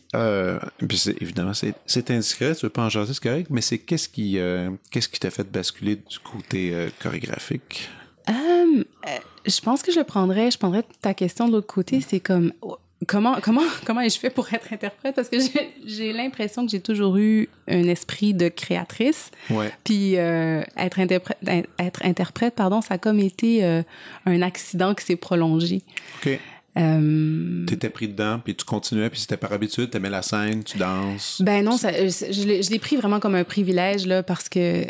évidemment, 1.19 1.53
c'est 1.53 2.11
indiscret, 2.11 2.55
tu 2.55 2.65
veux 2.65 2.69
pas 2.69 2.83
en 2.83 2.89
jaser, 2.89 3.13
c'est 3.13 3.23
correct, 3.23 3.47
mais 3.49 3.61
c'est 3.61 3.79
qu'est-ce 3.79 4.09
qui 4.09 4.37
qu'est-ce 4.91 5.09
qui 5.09 5.19
t'a 5.19 5.29
fait 5.29 5.49
basculer 5.49 5.95
du 5.95 6.19
côté 6.19 6.73
chorégraphique? 6.99 7.89
Je 9.45 9.59
pense 9.61 9.83
que 9.83 9.91
je 9.91 9.99
prendrais, 9.99 10.51
je 10.51 10.57
prendrais 10.57 10.83
ta 11.01 11.13
question 11.13 11.47
de 11.47 11.53
l'autre 11.53 11.67
côté. 11.67 11.99
C'est 12.01 12.21
comme 12.21 12.53
comment 13.07 13.37
comment 13.41 13.61
comment 13.85 14.01
ai-je 14.01 14.17
fait 14.19 14.29
pour 14.29 14.51
être 14.53 14.71
interprète? 14.73 15.15
Parce 15.15 15.29
que 15.29 15.39
j'ai- 15.39 15.73
j'ai 15.85 16.13
l'impression 16.13 16.65
que 16.65 16.71
j'ai 16.71 16.79
toujours 16.79 17.17
eu 17.17 17.49
un 17.67 17.83
esprit 17.87 18.33
de 18.33 18.49
créatrice. 18.49 19.31
Ouais. 19.49 19.71
Puis 19.83 20.17
euh, 20.17 20.61
être 20.77 20.99
interprète, 20.99 21.37
être 21.79 22.05
interprète, 22.05 22.55
pardon, 22.55 22.81
ça 22.81 22.95
a 22.95 22.97
comme 22.97 23.19
été 23.19 23.63
euh, 23.63 23.81
un 24.25 24.41
accident 24.41 24.93
qui 24.93 25.05
s'est 25.05 25.15
prolongé. 25.15 25.81
OK. 26.25 26.39
Euh, 26.75 27.65
T'étais 27.67 27.89
pris 27.89 28.07
dedans, 28.07 28.39
puis 28.43 28.55
tu 28.55 28.65
continuais, 28.65 29.09
puis 29.11 29.19
c'était 29.19 29.37
par 29.37 29.53
habitude, 29.53 29.91
t'aimais 29.91 30.09
la 30.09 30.23
scène, 30.23 30.63
tu 30.63 30.77
danses. 30.79 31.39
Ben 31.45 31.63
non, 31.63 31.77
ça, 31.77 31.91
l'ai 31.91 32.09
je 32.63 32.71
l'ai 32.71 32.79
pris 32.79 32.95
vraiment 32.95 33.19
comme 33.19 33.35
un 33.35 33.43
privilège 33.43 34.07
là 34.07 34.23
parce 34.23 34.49
que 34.49 34.85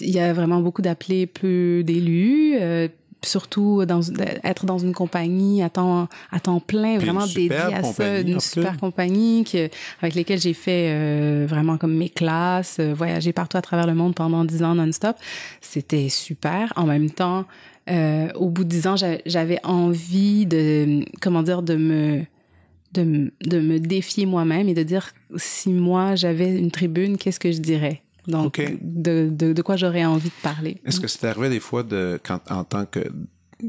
il 0.00 0.10
y 0.10 0.20
a 0.20 0.32
vraiment 0.32 0.60
beaucoup 0.60 0.82
d'appelés, 0.82 1.26
peu 1.26 1.82
d'élus. 1.84 2.54
euh, 2.60 2.86
surtout 3.26 3.84
dans 3.86 4.00
être 4.44 4.66
dans 4.66 4.78
une 4.78 4.92
compagnie 4.92 5.62
à 5.62 5.70
temps 5.70 6.08
à 6.30 6.40
temps 6.40 6.60
plein 6.60 6.96
Puis 6.98 7.06
vraiment 7.06 7.26
dédiée 7.26 7.50
à 7.74 7.82
ça 7.92 8.20
une 8.20 8.40
super 8.40 8.76
compagnie 8.78 9.44
que, 9.44 9.68
avec 10.00 10.14
lesquelles 10.14 10.40
j'ai 10.40 10.54
fait 10.54 10.88
euh, 10.90 11.46
vraiment 11.48 11.76
comme 11.78 11.94
mes 11.94 12.08
classes 12.08 12.78
euh, 12.80 12.92
voyager 12.94 13.32
partout 13.32 13.56
à 13.56 13.62
travers 13.62 13.86
le 13.86 13.94
monde 13.94 14.14
pendant 14.14 14.44
dix 14.44 14.62
ans 14.62 14.74
non-stop. 14.74 15.16
C'était 15.60 16.08
super. 16.08 16.72
En 16.76 16.84
même 16.86 17.10
temps 17.10 17.44
euh, 17.90 18.28
au 18.34 18.48
bout 18.48 18.64
de 18.64 18.68
dix 18.70 18.86
ans 18.86 18.96
j'a- 18.96 19.18
j'avais 19.26 19.58
envie 19.64 20.46
de 20.46 21.04
comment 21.20 21.42
dire 21.42 21.62
de 21.62 21.76
me 21.76 22.24
de 22.94 23.58
me 23.58 23.78
défier 23.80 24.24
moi-même 24.24 24.68
et 24.68 24.74
de 24.74 24.82
dire 24.84 25.10
si 25.36 25.70
moi 25.70 26.14
j'avais 26.14 26.56
une 26.56 26.70
tribune, 26.70 27.18
qu'est-ce 27.18 27.40
que 27.40 27.50
je 27.50 27.58
dirais? 27.58 28.02
Donc, 28.26 28.60
de, 28.80 29.28
de, 29.30 29.52
de 29.52 29.62
quoi 29.62 29.76
j'aurais 29.76 30.04
envie 30.04 30.28
de 30.28 30.42
parler. 30.42 30.78
Est-ce 30.84 31.00
que 31.00 31.08
c'est 31.08 31.26
arrivé 31.26 31.50
des 31.50 31.60
fois 31.60 31.82
de 31.82 32.18
quand 32.22 32.40
en 32.50 32.64
tant 32.64 32.86
que 32.86 33.00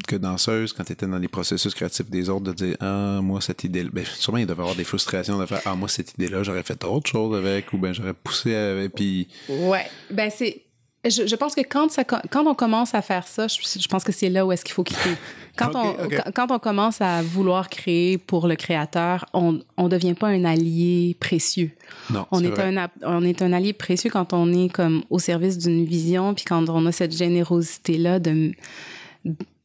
que 0.08 0.16
danseuse, 0.16 0.74
quand 0.74 0.84
tu 0.84 0.94
étais 0.94 1.08
dans 1.08 1.18
les 1.18 1.28
processus 1.28 1.74
créatifs 1.74 2.10
des 2.10 2.30
autres, 2.30 2.46
de 2.46 2.54
dire 2.54 2.78
Ah, 2.80 3.20
moi, 3.22 3.42
cette 3.42 3.64
idée 3.64 3.84
ben, 3.84 4.04
sûrement, 4.06 4.40
il 4.40 4.46
devait 4.46 4.58
y 4.58 4.62
avoir 4.62 4.76
des 4.76 4.84
frustrations 4.84 5.38
de 5.38 5.46
faire 5.46 5.62
Ah, 5.66 5.76
moi, 5.76 5.88
cette 5.88 6.14
idée-là, 6.14 6.44
j'aurais 6.44 6.64
fait 6.64 6.84
autre 6.84 7.10
chose 7.10 7.38
avec, 7.38 7.72
ou 7.74 7.78
ben 7.78 7.94
j'aurais 7.94 8.14
poussé 8.14 8.56
avec, 8.56 8.94
puis. 8.94 9.28
Ouais, 9.50 9.86
ben 10.12 10.30
c'est. 10.34 10.65
Je, 11.10 11.28
je 11.28 11.36
pense 11.36 11.54
que 11.56 11.62
quand, 11.62 11.92
ça, 11.92 12.04
co- 12.04 12.16
quand 12.32 12.46
on 12.48 12.56
commence 12.56 12.96
à 12.96 13.02
faire 13.02 13.28
ça, 13.28 13.48
je, 13.48 13.58
je 13.80 13.88
pense 13.88 14.04
que 14.04 14.12
c'est 14.12 14.30
là 14.30 14.46
où 14.46 14.52
est-ce 14.52 14.64
qu'il 14.66 14.74
faut 14.74 14.84
quitter. 14.84 15.12
Quand, 15.58 15.72
on, 15.76 15.90
ok. 15.92 16.16
quand- 16.24 16.32
quand 16.48 16.52
on 16.56 16.60
commence 16.60 17.00
à 17.02 17.22
vouloir 17.22 17.70
créer 17.70 18.18
pour 18.18 18.48
le 18.48 18.56
créateur, 18.56 19.26
on 19.34 19.60
ne 19.78 19.88
devient 19.88 20.14
pas 20.16 20.28
un 20.28 20.44
allié 20.46 21.16
précieux. 21.20 21.72
Non, 22.12 22.26
On 22.32 22.44
est, 22.44 22.48
vrai. 22.50 22.76
un, 22.76 22.88
on 23.04 23.24
est 23.24 23.42
un 23.42 23.54
allié 23.54 23.74
précieux 23.74 24.10
quand 24.10 24.34
on 24.34 24.52
est 24.54 24.70
comme 24.70 25.04
au 25.10 25.20
service 25.20 25.58
d'une 25.58 25.86
vision, 25.86 26.34
puis 26.34 26.46
quand 26.46 26.68
on 26.70 26.86
a 26.86 26.92
cette 26.92 27.16
générosité-là 27.16 28.20
de, 28.20 28.52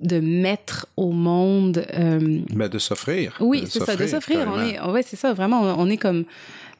de 0.01 0.21
mettre 0.21 0.87
au 0.97 1.11
monde 1.13 1.85
euh, 1.95 2.41
Ben, 2.51 2.69
de 2.69 2.79
s'offrir. 2.79 3.37
oui, 3.41 3.65
c'est 3.69 3.83
ça, 3.85 3.97
de 3.97 4.07
s'offrir. 4.07 4.47
On 4.55 4.65
est, 4.65 4.81
ouais, 4.81 5.03
c'est 5.03 5.17
ça, 5.17 5.33
vraiment, 5.33 5.61
on, 5.63 5.83
on 5.87 5.91
est 5.91 5.97
comme, 5.99 6.25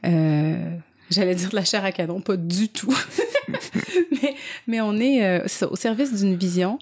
euh, 0.07 0.77
j'allais 1.11 1.35
dire 1.35 1.51
de 1.51 1.57
la 1.57 1.65
chair 1.65 1.85
à 1.85 1.93
canon, 1.93 2.21
pas 2.21 2.37
du 2.37 2.69
tout. 2.69 2.95
mais, 4.67 4.81
on 4.81 4.97
est 4.99 5.25
euh, 5.25 5.47
au 5.71 5.77
service 5.77 6.15
d'une 6.15 6.37
vision, 6.37 6.79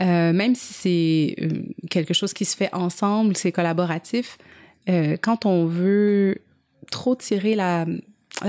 euh, 0.00 0.32
même 0.32 0.54
si 0.54 0.72
c'est 0.72 1.36
euh, 1.42 1.62
quelque 1.88 2.14
chose 2.14 2.32
qui 2.32 2.44
se 2.44 2.56
fait 2.56 2.72
ensemble, 2.74 3.36
c'est 3.36 3.52
collaboratif. 3.52 4.38
quand 5.22 5.46
on 5.46 5.66
veut 5.66 6.38
trop 6.90 7.14
tirer 7.14 7.54
la, 7.54 7.86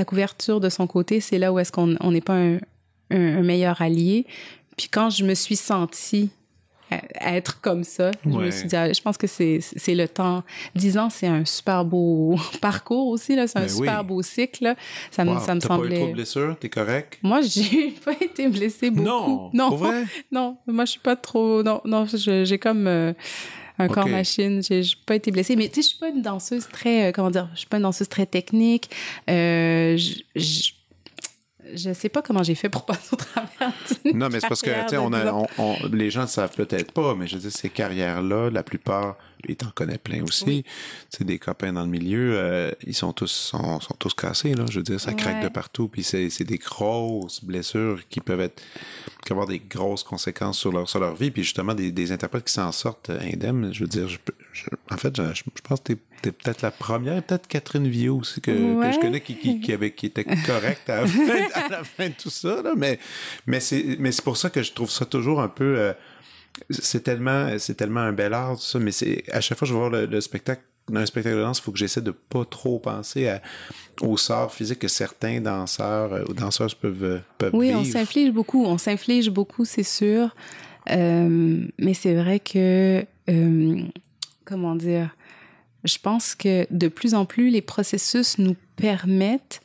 couverture 0.07 0.59
de 0.59 0.69
son 0.69 0.87
côté, 0.87 1.19
c'est 1.19 1.37
là 1.37 1.51
où 1.51 1.59
est-ce 1.59 1.71
qu'on 1.71 1.95
on 1.99 2.11
n'est 2.11 2.21
pas 2.21 2.39
un 3.09 3.41
meilleur 3.41 3.81
allié. 3.81 4.25
Puis 4.77 4.87
quand 4.89 5.09
je 5.09 5.25
me 5.25 5.35
suis 5.35 5.57
sentie 5.57 6.29
à- 6.91 7.35
être 7.37 7.61
comme 7.61 7.83
ça. 7.83 8.11
Je 8.25 8.29
Ouais. 8.29 8.45
me 8.45 8.51
suis 8.51 8.67
dit, 8.67 8.75
ah, 8.75 8.91
je 8.91 9.01
pense 9.01 9.17
que 9.17 9.27
c'est 9.27 9.59
le 9.87 10.07
temps. 10.07 10.43
Dix 10.75 10.97
ans, 10.97 11.09
c'est 11.09 11.27
un 11.27 11.45
super 11.45 11.85
beau 11.85 12.35
parcours 12.61 13.07
aussi, 13.07 13.35
là. 13.35 13.47
C'est 13.47 13.57
un 13.59 13.61
Ben 13.61 13.69
oui. 13.71 13.77
super 13.77 14.03
beau 14.03 14.21
cycle, 14.21 14.63
là. 14.65 14.75
Ça, 15.09 15.23
me 15.25 15.39
ça 15.39 15.55
me 15.55 15.61
T'as 15.61 15.67
pas 15.67 15.75
eu 15.75 15.77
trop 15.79 15.83
de 15.87 15.95
semblait... 15.95 16.11
blessures, 16.13 16.55
t'es 16.59 16.69
correct? 16.69 17.17
Moi, 17.23 17.41
j'ai 17.41 17.93
pas 18.05 18.13
été 18.21 18.47
blessée 18.49 18.89
beaucoup. 18.91 19.07
Non, 19.07 19.49
non, 19.53 19.69
pour 19.69 19.77
vrai? 19.79 20.03
non. 20.31 20.57
Moi, 20.67 20.85
je 20.85 20.91
suis 20.91 20.99
pas 20.99 21.15
trop... 21.15 21.63
Non, 21.63 21.81
non 21.85 22.05
j'ai 22.13 22.57
comme... 22.59 22.87
euh, 22.87 23.13
un 23.79 23.87
corps 23.87 24.07
machine, 24.07 24.61
j'ai 24.61 24.83
j'ai 24.83 24.95
pas 25.07 25.15
été 25.15 25.31
blessée, 25.31 25.55
mais 25.55 25.67
tu 25.67 25.75
sais, 25.75 25.81
je 25.81 25.87
suis 25.87 25.97
pas 25.97 26.09
une 26.09 26.21
danseuse 26.21 26.67
très, 26.71 27.07
euh, 27.07 27.11
comment 27.11 27.31
dire, 27.31 27.49
je 27.53 27.59
suis 27.59 27.67
pas 27.67 27.77
une 27.77 27.83
danseuse 27.83 28.09
très 28.09 28.27
technique. 28.27 28.91
Euh, 29.27 29.97
je, 29.97 30.71
je, 31.75 31.93
sais 31.93 32.09
pas 32.09 32.21
comment 32.21 32.43
j'ai 32.43 32.55
fait 32.55 32.69
pour 32.69 32.85
passer 32.85 33.09
au 33.13 33.15
travers. 33.15 33.73
Non, 34.13 34.29
mais 34.29 34.39
c'est 34.39 34.47
parce 34.47 34.61
que, 34.61 34.69
tu 34.83 34.89
sais, 34.89 34.97
on 34.97 35.11
a, 35.13 35.21
10 35.23 35.29
ans. 35.29 35.47
on, 35.57 35.63
on- 35.83 35.87
les 35.91 36.09
gens 36.09 36.21
ne 36.23 36.27
savent 36.27 36.53
peut-être 36.55 36.91
pas, 36.91 37.15
mais 37.15 37.27
je 37.27 37.35
veux 37.35 37.41
dire, 37.41 37.51
ces 37.51 37.69
carrières-là, 37.69 38.49
la 38.49 38.63
plupart, 38.63 39.17
et 39.47 39.55
t'en 39.55 39.71
connais 39.71 39.97
plein 39.97 40.21
aussi, 40.23 40.43
Oui. 40.45 40.63
tu 41.09 41.17
sais, 41.17 41.23
des 41.23 41.39
copains 41.39 41.73
dans 41.73 41.81
le 41.81 41.87
milieu, 41.89 42.33
euh, 42.37 42.71
ils 42.85 42.93
sont 42.93 43.11
tous, 43.13 43.31
sont, 43.31 43.79
sont 43.79 43.95
tous 43.97 44.13
cassés, 44.13 44.53
là. 44.53 44.65
Je 44.69 44.77
veux 44.77 44.83
dire, 44.83 44.99
ça 44.99 45.13
craque 45.13 45.41
de 45.43 45.49
partout, 45.49 45.87
puis 45.87 46.03
c'est, 46.03 46.29
c'est 46.29 46.43
des 46.43 46.57
grosses 46.57 47.43
blessures 47.43 47.99
qui 48.09 48.19
peuvent 48.19 48.41
être, 48.41 48.61
qui 49.25 49.31
avoir 49.33 49.47
des 49.47 49.59
grosses 49.59 50.03
conséquences 50.03 50.59
sur 50.59 50.71
leur, 50.71 50.87
sur 50.87 50.99
leur 50.99 51.15
vie, 51.15 51.31
puis 51.31 51.43
justement, 51.43 51.73
des, 51.73 51.91
des 51.91 52.11
interprètes 52.11 52.45
qui 52.45 52.53
s'en 52.53 52.71
sortent 52.71 53.09
indemnes, 53.09 53.73
je 53.73 53.81
veux 53.81 53.87
dire, 53.89 54.07
je, 54.07 54.17
je- 54.53 54.65
en 54.91 54.97
fait, 54.97 55.15
je, 55.17 55.23
je 55.33 55.41
pense 55.63 55.79
que 55.79 55.93
t'es, 55.93 55.97
t'es 56.21 56.31
peut-être 56.31 56.61
la 56.61 56.71
première, 56.71 57.21
peut-être 57.23 57.47
Catherine 57.47 57.87
Viau 57.87 58.19
aussi, 58.19 58.41
que, 58.41 58.51
que 58.51 58.91
je 58.93 58.99
connais, 58.99 59.21
qui, 59.21 59.35
qui, 59.35 59.59
qui, 59.59 59.73
avait, 59.73 59.91
qui 59.91 60.07
était 60.07 60.25
correcte 60.45 60.89
à 60.89 61.01
la 61.01 61.07
fin, 61.07 61.47
à 61.53 61.69
la 61.69 61.83
fin 61.83 62.09
de 62.09 62.13
tout 62.13 62.29
ça, 62.29 62.61
là, 62.61 62.73
mais, 62.75 62.99
mais 63.47 63.59
c'est, 63.59 63.97
mais 63.99 64.11
c'est 64.11 64.23
pour 64.23 64.37
ça 64.37 64.49
que 64.49 64.61
je 64.63 64.71
trouve 64.73 64.89
ça 64.89 65.05
toujours 65.05 65.41
un 65.41 65.47
peu, 65.47 65.77
euh, 65.77 65.93
c'est 66.69 67.03
tellement, 67.03 67.57
c'est 67.57 67.75
tellement 67.75 68.01
un 68.01 68.13
bel 68.13 68.33
art, 68.33 68.55
tout 68.55 68.63
ça, 68.63 68.79
mais 68.79 68.91
c'est, 68.91 69.23
à 69.31 69.41
chaque 69.41 69.57
fois 69.57 69.65
que 69.65 69.69
je 69.69 69.73
vais 69.73 69.79
voir 69.79 69.91
le, 69.91 70.05
le 70.05 70.21
spectacle 70.21 70.63
dans 70.89 70.99
un 70.99 71.05
spectacle 71.05 71.37
de 71.37 71.41
danse, 71.41 71.59
il 71.59 71.61
faut 71.61 71.71
que 71.71 71.77
j'essaie 71.77 72.01
de 72.01 72.11
pas 72.11 72.45
trop 72.45 72.79
penser 72.79 73.27
à, 73.27 73.41
au 74.01 74.17
sort 74.17 74.53
physique 74.53 74.79
que 74.79 74.87
certains 74.87 75.39
danseurs 75.39 76.13
euh, 76.13 76.23
ou 76.27 76.33
danseuses 76.33 76.73
peuvent, 76.73 77.03
euh, 77.03 77.19
peuvent 77.37 77.53
oui, 77.53 77.67
vivre. 77.67 77.79
on 77.79 77.85
s'inflige 77.85 78.31
beaucoup. 78.31 78.65
On 78.65 78.77
s'inflige 78.77 79.29
beaucoup, 79.29 79.65
c'est 79.65 79.83
sûr. 79.83 80.35
Euh, 80.89 81.67
mais 81.77 81.93
c'est 81.93 82.15
vrai 82.15 82.39
que, 82.39 83.05
euh, 83.29 83.83
comment 84.45 84.75
dire, 84.75 85.15
je 85.83 85.97
pense 85.97 86.35
que 86.35 86.67
de 86.71 86.87
plus 86.87 87.13
en 87.13 87.25
plus, 87.25 87.49
les 87.49 87.61
processus 87.61 88.37
nous 88.37 88.55
permettent 88.75 89.61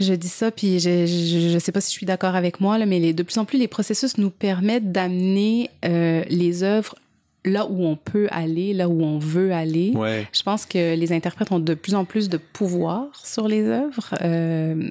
je 0.00 0.14
dis 0.14 0.28
ça, 0.28 0.50
puis 0.50 0.80
je 0.80 1.52
ne 1.54 1.58
sais 1.58 1.72
pas 1.72 1.82
si 1.82 1.92
je 1.92 1.98
suis 1.98 2.06
d'accord 2.06 2.34
avec 2.34 2.58
moi, 2.58 2.78
là, 2.78 2.86
mais 2.86 2.98
les, 2.98 3.12
de 3.12 3.22
plus 3.22 3.36
en 3.36 3.44
plus, 3.44 3.58
les 3.58 3.68
processus 3.68 4.16
nous 4.16 4.30
permettent 4.30 4.90
d'amener 4.90 5.68
euh, 5.84 6.24
les 6.30 6.62
œuvres 6.62 6.96
là 7.44 7.66
où 7.66 7.84
on 7.84 7.96
peut 7.96 8.26
aller, 8.30 8.72
là 8.72 8.88
où 8.88 9.02
on 9.02 9.18
veut 9.18 9.52
aller. 9.52 9.92
Ouais. 9.94 10.26
Je 10.32 10.42
pense 10.42 10.66
que 10.66 10.94
les 10.94 11.12
interprètes 11.12 11.52
ont 11.52 11.58
de 11.58 11.74
plus 11.74 11.94
en 11.94 12.04
plus 12.04 12.28
de 12.28 12.38
pouvoir 12.38 13.08
sur 13.24 13.48
les 13.48 13.64
œuvres, 13.66 14.14
euh, 14.22 14.90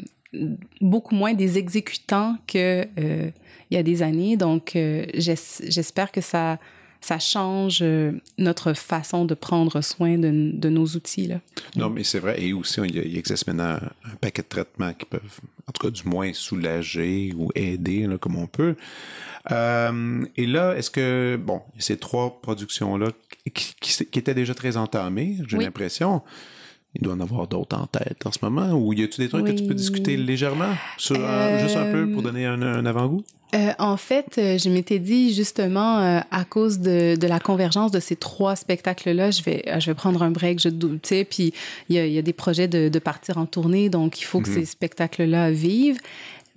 beaucoup 0.82 1.16
moins 1.16 1.34
des 1.34 1.58
exécutants 1.58 2.38
que 2.48 2.86
euh, 3.00 3.30
y 3.72 3.78
a 3.78 3.84
des 3.84 4.02
années. 4.02 4.38
Donc, 4.38 4.76
euh, 4.76 5.06
j'espère 5.14 6.12
que 6.12 6.22
ça 6.22 6.60
ça 7.02 7.20
change 7.20 7.80
euh, 7.82 8.12
notre 8.38 8.74
façon 8.74 9.26
de 9.26 9.34
prendre 9.34 9.82
soin 9.82 10.18
de, 10.18 10.52
de 10.54 10.70
nos 10.70 10.86
outils. 10.86 11.28
Là. 11.28 11.40
Non, 11.76 11.90
mais 11.90 12.04
c'est 12.04 12.20
vrai. 12.20 12.42
Et 12.42 12.54
aussi, 12.54 12.82
il, 12.82 13.18
existe 13.18 13.48
maintenant 13.48 13.78
un, 13.82 14.12
un, 14.12 14.16
paquet 14.20 14.42
de 14.42 14.48
traitements 14.48 14.94
qui 14.94 15.06
peuvent, 15.06 15.40
en 15.68 15.72
tout 15.72 15.88
cas, 15.88 15.92
du 15.92 16.08
moins 16.08 16.34
soulager 16.34 17.34
ou 17.38 17.52
aider 17.56 18.06
là, 18.06 18.18
comme 18.18 18.36
on 18.36 18.48
peut. 18.48 18.76
Euh, 19.52 20.26
et 20.36 20.46
là, 20.46 20.76
est-ce 20.76 20.92
que, 20.92 21.40
bon, 21.42 21.62
ces 21.78 21.98
trois 21.98 22.42
productions-là 22.42 23.12
qui, 23.54 23.76
qui, 23.80 24.06
qui, 24.06 24.20
étaient 24.20 24.34
déjà 24.34 24.54
très 24.54 24.78
entamées, 24.78 25.38
j'ai 25.48 25.58
oui. 25.58 25.64
l'impression, 25.64 26.22
il 26.96 27.02
doit 27.04 27.14
en 27.14 27.20
avoir 27.20 27.48
d'autres 27.48 27.78
en 27.78 27.88
tête 27.88 28.26
en 28.26 28.32
ce 28.32 28.40
moment, 28.42 28.72
ou 28.74 28.94
y 28.94 29.04
a-tu 29.04 29.22
des 29.22 29.30
trucs 29.30 29.46
oui. 29.46 29.56
que 29.56 29.60
tu 29.60 29.68
peux 29.68 29.76
discuter 29.76 30.18
légèrement, 30.18 30.74
sur, 30.98 31.18
euh, 31.20 31.60
juste 31.60 31.78
un 31.78 31.92
peu 31.92 32.10
pour 32.12 32.22
donner 32.22 32.46
un, 32.46 32.62
un 32.62 32.86
avant-goût? 32.86 33.24
Euh, 33.56 33.72
en 33.80 33.98
fait, 33.98 34.38
euh, 34.38 34.60
je 34.60 34.70
m'étais 34.70 35.00
dit 35.00 35.34
justement 35.34 36.00
euh, 36.00 36.20
à 36.30 36.46
cause 36.46 36.80
de, 36.80 37.16
de, 37.16 37.28
la 37.28 37.40
convergence 37.40 37.92
de 37.92 38.00
ces 38.00 38.16
trois 38.16 38.56
spectacles-là, 38.56 39.32
je 39.32 39.42
vais 39.42 39.64
je 39.80 39.88
vais 39.88 39.96
prendre 39.96 40.22
un 40.22 40.30
break, 40.30 40.60
je 40.60 40.70
tu 40.70 41.00
sais, 41.02 41.24
puis 41.24 41.52
il 41.90 41.96
y 41.96 42.00
a, 42.00 42.06
y 42.06 42.20
a, 42.20 42.22
des 42.22 42.34
projets 42.34 42.68
de, 42.68 42.90
de, 42.90 43.00
partir 43.00 43.40
en 43.40 43.48
tournée, 43.48 43.90
donc 43.90 44.22
il 44.22 44.26
faut 44.26 44.40
que 44.40 44.50
-hmm. 44.50 44.54
ces 44.54 44.66
spectacles-là 44.66 45.50
vivent. 45.52 46.00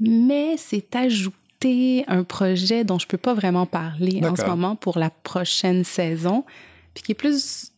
Mais 0.00 0.56
c'est 0.58 0.94
ajouté 0.94 2.04
un 2.08 2.24
projet 2.24 2.84
dont 2.84 2.98
je 2.98 3.06
peux 3.06 3.16
pas 3.18 3.32
vraiment 3.32 3.64
parler 3.64 4.20
en 4.24 4.36
ce 4.36 4.44
moment 4.44 4.76
pour 4.76 4.98
la 4.98 5.10
prochaine 5.10 5.84
saison, 5.84 6.44
puis 6.92 7.02
qui 7.04 7.12
est 7.12 7.20
plus, 7.24 7.71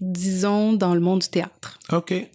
disons, 0.00 0.72
dans 0.72 0.94
le 0.94 1.00
monde 1.00 1.20
du 1.20 1.28
théâtre. 1.28 1.78
Ok. 1.92 2.10
Ouais. 2.10 2.28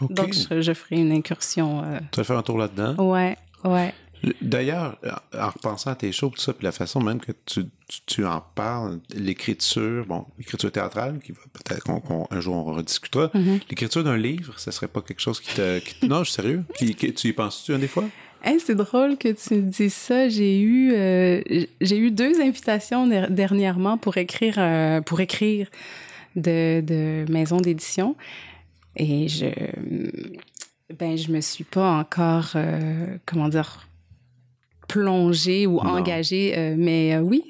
okay. 0.00 0.14
Donc 0.14 0.34
je, 0.34 0.60
je, 0.60 0.72
ferai 0.72 0.96
une 0.96 1.12
incursion. 1.12 1.82
Tu 2.12 2.20
vas 2.20 2.24
faire 2.24 2.38
un 2.38 2.42
tour 2.42 2.58
là-dedans? 2.58 2.94
Ouais, 2.96 3.36
ouais. 3.64 3.94
D'ailleurs, 4.42 4.98
en 5.36 5.50
repensant 5.50 5.90
à 5.90 5.94
tes 5.94 6.10
shows, 6.12 6.30
tout 6.30 6.40
ça, 6.40 6.52
puis 6.52 6.64
la 6.64 6.72
façon 6.72 7.00
même 7.00 7.20
que 7.20 7.32
tu, 7.46 7.64
tu, 7.86 8.00
tu 8.06 8.24
en 8.24 8.42
parles, 8.54 8.98
l'écriture, 9.14 10.06
bon, 10.06 10.24
l'écriture 10.38 10.72
théâtrale, 10.72 11.20
qui 11.20 11.32
va 11.32 11.38
peut-être 11.52 11.84
qu'on, 11.84 12.00
qu 12.00 12.34
un 12.34 12.40
jour 12.40 12.56
on 12.56 12.64
rediscutera. 12.74 13.30
Mm 13.34 13.38
-hmm. 13.38 13.60
L'écriture 13.70 14.04
d'un 14.04 14.16
livre, 14.16 14.58
ça 14.58 14.72
serait 14.72 14.88
pas 14.88 15.02
quelque 15.02 15.20
chose 15.20 15.40
qui 15.40 15.54
te. 15.54 15.78
Qui, 15.78 16.08
non, 16.08 16.24
je 16.24 16.30
suis 16.30 16.42
sérieux? 16.42 16.64
Qui, 16.76 16.94
qui, 16.94 17.12
tu 17.14 17.28
y 17.28 17.32
penses-tu 17.32 17.74
un 17.74 17.78
des 17.78 17.88
fois? 17.88 18.04
Hey, 18.42 18.60
c'est 18.60 18.76
drôle 18.76 19.16
que 19.16 19.30
tu 19.42 19.54
me 19.54 19.70
dises 19.70 19.94
ça. 19.94 20.28
J'ai 20.28 20.60
eu, 20.60 20.92
euh, 20.92 21.40
j'ai 21.80 21.98
eu 21.98 22.10
deux 22.10 22.40
invitations 22.40 23.06
dernièrement 23.30 23.98
pour 23.98 24.16
écrire, 24.16 24.56
euh, 24.58 25.00
pour 25.00 25.20
écrire 25.20 25.66
de, 26.38 26.80
de 26.80 27.24
maison 27.30 27.58
d'édition. 27.58 28.16
Et 28.96 29.28
je, 29.28 29.46
ben, 30.98 31.16
je 31.16 31.30
me 31.30 31.40
suis 31.40 31.64
pas 31.64 31.98
encore, 31.98 32.52
euh, 32.56 33.18
comment 33.26 33.48
dire, 33.48 33.86
plongée 34.88 35.66
ou 35.66 35.74
Non. 35.74 35.90
engagée, 35.98 36.54
euh, 36.56 36.74
mais 36.78 37.14
euh, 37.14 37.20
oui. 37.20 37.44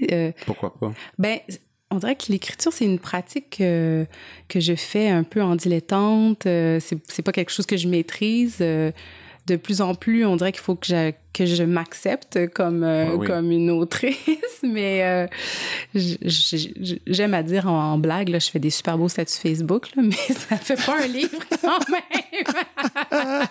Pourquoi 0.44 0.74
pas? 0.74 0.92
Ben, 1.18 1.38
on 1.90 1.96
dirait 1.96 2.16
que 2.16 2.30
l'écriture, 2.30 2.72
c'est 2.72 2.84
une 2.84 2.98
pratique 2.98 3.58
que, 3.58 4.06
que 4.48 4.60
je 4.60 4.74
fais 4.74 5.08
un 5.08 5.22
peu 5.22 5.42
en 5.42 5.56
dilettante. 5.56 6.42
c'est 6.44 7.22
pas 7.24 7.32
quelque 7.32 7.50
chose 7.52 7.64
que 7.66 7.76
je 7.78 7.88
maîtrise. 7.88 8.58
de 8.58 9.56
plus 9.56 9.80
en 9.80 9.94
plus, 9.94 10.26
on 10.26 10.36
dirait 10.36 10.52
qu'il 10.52 10.60
faut 10.60 10.74
que 10.74 10.86
que 11.38 11.46
je 11.46 11.62
m'accepte 11.62 12.48
comme, 12.52 12.82
euh, 12.82 13.14
oui. 13.14 13.26
comme 13.26 13.52
une 13.52 13.70
autrice, 13.70 14.16
mais 14.62 15.04
euh, 15.04 15.26
j'aime 15.94 17.34
à 17.34 17.42
dire 17.42 17.68
en, 17.68 17.92
en, 17.92 17.98
blague, 17.98 18.28
là, 18.28 18.38
je 18.40 18.50
fais 18.50 18.58
des 18.58 18.70
super 18.70 18.98
beaux 18.98 19.08
statuts 19.08 19.38
Facebook, 19.40 19.88
là, 19.94 20.02
mais 20.06 20.34
ça 20.34 20.56
fait 20.56 20.84
pas 20.84 20.96
un 21.02 21.06
livre 21.06 21.38
quand 21.62 21.78
même. 21.88 23.46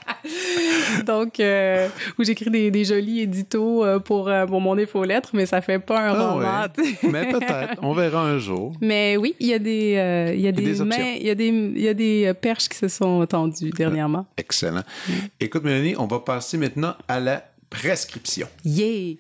Donc, 1.05 1.39
euh, 1.39 1.87
où 2.19 2.23
j'écris 2.23 2.49
des, 2.49 2.71
des, 2.71 2.83
jolis 2.83 3.21
éditos 3.21 3.85
pour, 4.01 4.29
pour 4.47 4.61
mon 4.61 4.77
infolettre, 4.77 5.29
mais 5.33 5.45
ça 5.45 5.61
fait 5.61 5.79
pas 5.79 5.99
un 6.01 6.13
ah, 6.13 6.31
roman. 6.31 6.61
Ouais. 6.63 7.11
mais 7.11 7.31
peut-être, 7.31 7.75
on 7.81 7.93
verra 7.93 8.21
un 8.21 8.37
jour. 8.37 8.73
Mais 8.81 9.15
oui, 9.17 9.35
il 9.39 9.47
y 9.47 9.53
a 9.53 9.59
des, 9.59 10.33
il 10.35 10.41
y 10.41 10.47
a 10.47 10.51
des, 10.51 10.73
des 10.73 10.83
mains, 10.83 11.15
il 11.17 11.25
y 11.25 11.29
a 11.29 11.35
des, 11.35 11.47
il 11.47 11.81
y 11.81 11.87
a 11.87 11.93
des 11.93 12.33
perches 12.39 12.67
qui 12.67 12.77
se 12.77 12.89
sont 12.89 13.25
tendues 13.25 13.69
dernièrement. 13.69 14.25
Excellent. 14.37 14.83
Mm. 15.07 15.13
Écoute, 15.39 15.63
Mélanie, 15.63 15.95
on 15.97 16.07
va 16.07 16.19
passer 16.19 16.57
maintenant 16.57 16.95
à 17.07 17.19
la 17.19 17.43
prescription. 17.69 18.47
Yeah! 18.63 19.15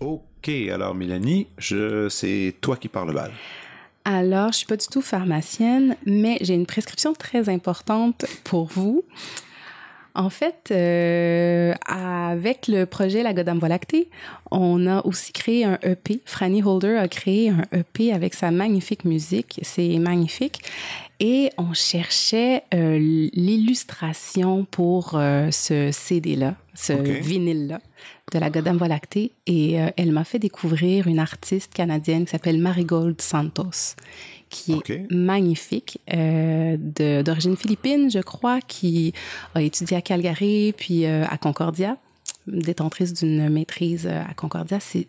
OK, 0.00 0.48
alors 0.72 0.94
Mélanie, 0.94 1.46
c'est 1.58 2.54
toi 2.60 2.76
qui 2.76 2.88
parles 2.88 3.08
le 3.08 3.14
bal. 3.14 3.32
Alors, 4.04 4.52
je 4.52 4.58
suis 4.58 4.66
pas 4.66 4.76
du 4.76 4.86
tout 4.86 5.02
pharmacienne, 5.02 5.96
mais 6.06 6.38
j'ai 6.40 6.54
une 6.54 6.66
prescription 6.66 7.12
très 7.12 7.48
importante 7.48 8.24
pour 8.44 8.64
vous. 8.64 9.04
En 10.14 10.30
fait, 10.30 10.70
euh, 10.70 11.72
avec 11.86 12.66
le 12.66 12.84
projet 12.84 13.22
La 13.22 13.32
Godam 13.32 13.58
Voie 13.58 13.68
lactée, 13.68 14.08
on 14.50 14.86
a 14.86 15.04
aussi 15.06 15.32
créé 15.32 15.64
un 15.64 15.78
EP. 15.82 16.20
Franny 16.24 16.62
Holder 16.62 16.96
a 16.96 17.06
créé 17.06 17.50
un 17.50 17.62
EP 17.72 18.12
avec 18.12 18.34
sa 18.34 18.50
magnifique 18.50 19.04
musique. 19.04 19.60
C'est 19.62 19.98
magnifique. 19.98 20.62
Et 21.20 21.50
on 21.58 21.74
cherchait 21.74 22.64
euh, 22.74 22.98
l'illustration 22.98 24.64
pour 24.64 25.12
euh, 25.14 25.50
ce 25.50 25.92
CD-là, 25.92 26.56
ce 26.80 26.92
okay. 26.94 27.20
vinyle-là 27.20 27.80
de 28.32 28.38
la 28.38 28.50
Godam 28.50 28.76
Voie 28.76 28.88
lactée. 28.88 29.32
Et 29.46 29.80
euh, 29.80 29.90
elle 29.96 30.12
m'a 30.12 30.24
fait 30.24 30.38
découvrir 30.38 31.06
une 31.06 31.18
artiste 31.18 31.74
canadienne 31.74 32.24
qui 32.24 32.30
s'appelle 32.30 32.58
Marigold 32.58 33.20
Santos, 33.20 33.96
qui 34.48 34.72
est 34.72 35.10
magnifique, 35.10 36.00
euh, 36.12 36.76
d'origine 37.22 37.56
philippine, 37.56 38.10
je 38.10 38.20
crois, 38.20 38.60
qui 38.60 39.12
a 39.54 39.62
étudié 39.62 39.96
à 39.96 40.00
Calgary, 40.00 40.72
puis 40.76 41.06
euh, 41.06 41.24
à 41.28 41.38
Concordia, 41.38 41.96
détentrice 42.46 43.12
d'une 43.12 43.48
maîtrise 43.48 44.06
à 44.06 44.32
Concordia. 44.34 44.80
C'est 44.80 45.06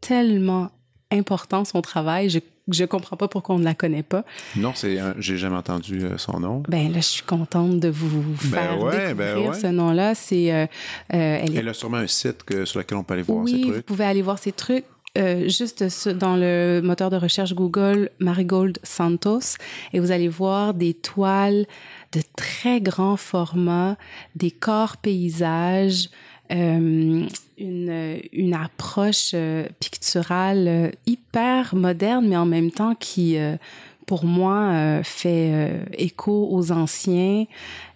tellement 0.00 0.70
important 1.10 1.64
son 1.64 1.82
travail. 1.82 2.30
Je 2.30 2.38
je 2.72 2.84
comprends 2.84 3.16
pas 3.16 3.28
pourquoi 3.28 3.54
on 3.54 3.58
ne 3.58 3.64
la 3.64 3.74
connaît 3.74 4.02
pas. 4.02 4.24
Non, 4.56 4.72
c'est 4.74 4.98
j'ai 5.18 5.36
jamais 5.36 5.56
entendu 5.56 6.02
euh, 6.02 6.18
son 6.18 6.40
nom. 6.40 6.62
Ben 6.68 6.92
là, 6.92 6.98
je 6.98 7.06
suis 7.06 7.22
contente 7.22 7.80
de 7.80 7.88
vous 7.88 8.36
faire 8.36 8.76
ben 8.76 8.84
ouais, 8.84 8.90
découvrir 8.90 9.14
ben 9.14 9.48
ouais. 9.48 9.60
ce 9.60 9.66
nom-là. 9.66 10.14
C'est 10.14 10.52
euh, 10.52 10.66
elle, 11.08 11.56
elle, 11.56 11.68
a 11.68 11.74
sûrement 11.74 11.98
un 11.98 12.06
site 12.06 12.44
que, 12.44 12.64
sur 12.64 12.78
lequel 12.78 12.98
on 12.98 13.04
peut 13.04 13.14
aller 13.14 13.22
voir 13.22 13.44
oui, 13.44 13.52
ses 13.52 13.60
trucs. 13.60 13.76
vous 13.76 13.82
pouvez 13.82 14.04
aller 14.04 14.22
voir 14.22 14.38
ses 14.38 14.52
trucs. 14.52 14.84
Euh, 15.18 15.48
juste 15.48 16.08
dans 16.08 16.36
le 16.36 16.80
moteur 16.84 17.10
de 17.10 17.16
recherche 17.16 17.52
Google, 17.52 18.10
Marigold 18.20 18.78
Santos, 18.84 19.56
et 19.92 19.98
vous 19.98 20.12
allez 20.12 20.28
voir 20.28 20.72
des 20.72 20.94
toiles 20.94 21.66
de 22.12 22.20
très 22.36 22.80
grand 22.80 23.16
format, 23.16 23.96
des 24.36 24.52
corps 24.52 24.98
paysages, 24.98 26.10
euh, 26.52 27.26
une, 27.60 28.18
une 28.32 28.54
approche 28.54 29.32
euh, 29.34 29.66
picturale 29.78 30.66
euh, 30.66 30.90
hyper 31.06 31.74
moderne, 31.76 32.26
mais 32.26 32.36
en 32.36 32.46
même 32.46 32.70
temps 32.70 32.94
qui, 32.94 33.36
euh, 33.38 33.56
pour 34.06 34.24
moi, 34.24 35.00
fait 35.04 35.70
écho 35.96 36.48
aux 36.50 36.72
anciens. 36.72 37.44